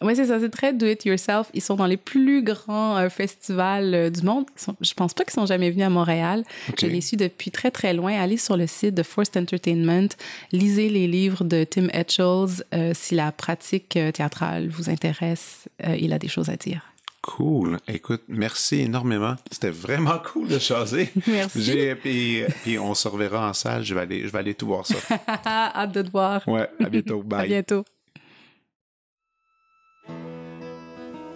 oui, 0.04 0.14
c'est 0.16 0.26
ça, 0.26 0.38
c'est 0.40 0.48
très 0.50 0.72
do 0.72 0.86
it 0.86 1.04
yourself. 1.04 1.48
Ils 1.54 1.60
sont 1.62 1.76
dans 1.76 1.86
les 1.86 1.96
plus 1.96 2.42
grands 2.42 2.96
euh, 2.98 3.08
festivals 3.08 3.94
euh, 3.94 4.10
du 4.10 4.22
monde. 4.22 4.46
Sont- 4.56 4.76
je 4.80 4.94
pense 4.94 5.14
pas 5.14 5.24
qu'ils 5.24 5.32
sont 5.34 5.46
jamais 5.46 5.70
venus 5.70 5.84
à 5.86 5.90
Montréal. 5.90 6.44
Ok. 6.68 6.76
Je 6.82 6.86
les 6.86 7.00
suis 7.00 7.16
depuis 7.16 7.50
très 7.50 7.70
très 7.70 7.94
loin. 7.94 8.12
Allez 8.20 8.36
sur 8.36 8.56
le 8.56 8.66
site 8.66 8.94
de 8.94 9.02
Forced 9.02 9.36
Entertainment, 9.36 10.08
lisez 10.52 10.88
les 10.88 11.06
livres 11.06 11.44
de 11.44 11.64
Tim 11.64 11.88
Etchells. 11.92 12.64
Euh, 12.74 12.92
si 12.94 13.14
la 13.14 13.32
pratique 13.32 13.98
théâtrale 14.12 14.68
vous 14.68 14.90
intéresse, 14.90 15.68
il 15.98 16.12
a 16.12 16.18
des 16.18 16.28
choses 16.28 16.48
à 16.48 16.56
dire. 16.56 16.82
Cool. 17.22 17.76
Écoute, 17.86 18.22
merci 18.26 18.80
énormément. 18.80 19.36
C'était 19.50 19.70
vraiment 19.70 20.18
cool 20.32 20.48
de 20.48 20.58
chaser. 20.58 21.08
Merci. 21.28 21.72
Puis, 22.02 22.42
puis 22.64 22.78
on 22.80 22.94
se 22.94 23.06
reverra 23.06 23.48
en 23.48 23.52
salle. 23.52 23.84
Je 23.84 23.94
vais 23.94 24.00
aller, 24.00 24.22
je 24.26 24.32
vais 24.32 24.38
aller 24.40 24.54
tout 24.54 24.66
voir 24.66 24.84
ça. 24.84 24.96
Hâte 25.46 25.92
de 25.92 26.02
te 26.02 26.10
voir. 26.10 26.42
Ouais, 26.48 26.68
à 26.84 26.88
bientôt. 26.88 27.20
À 27.20 27.22
Bye. 27.22 27.48
bientôt. 27.48 27.84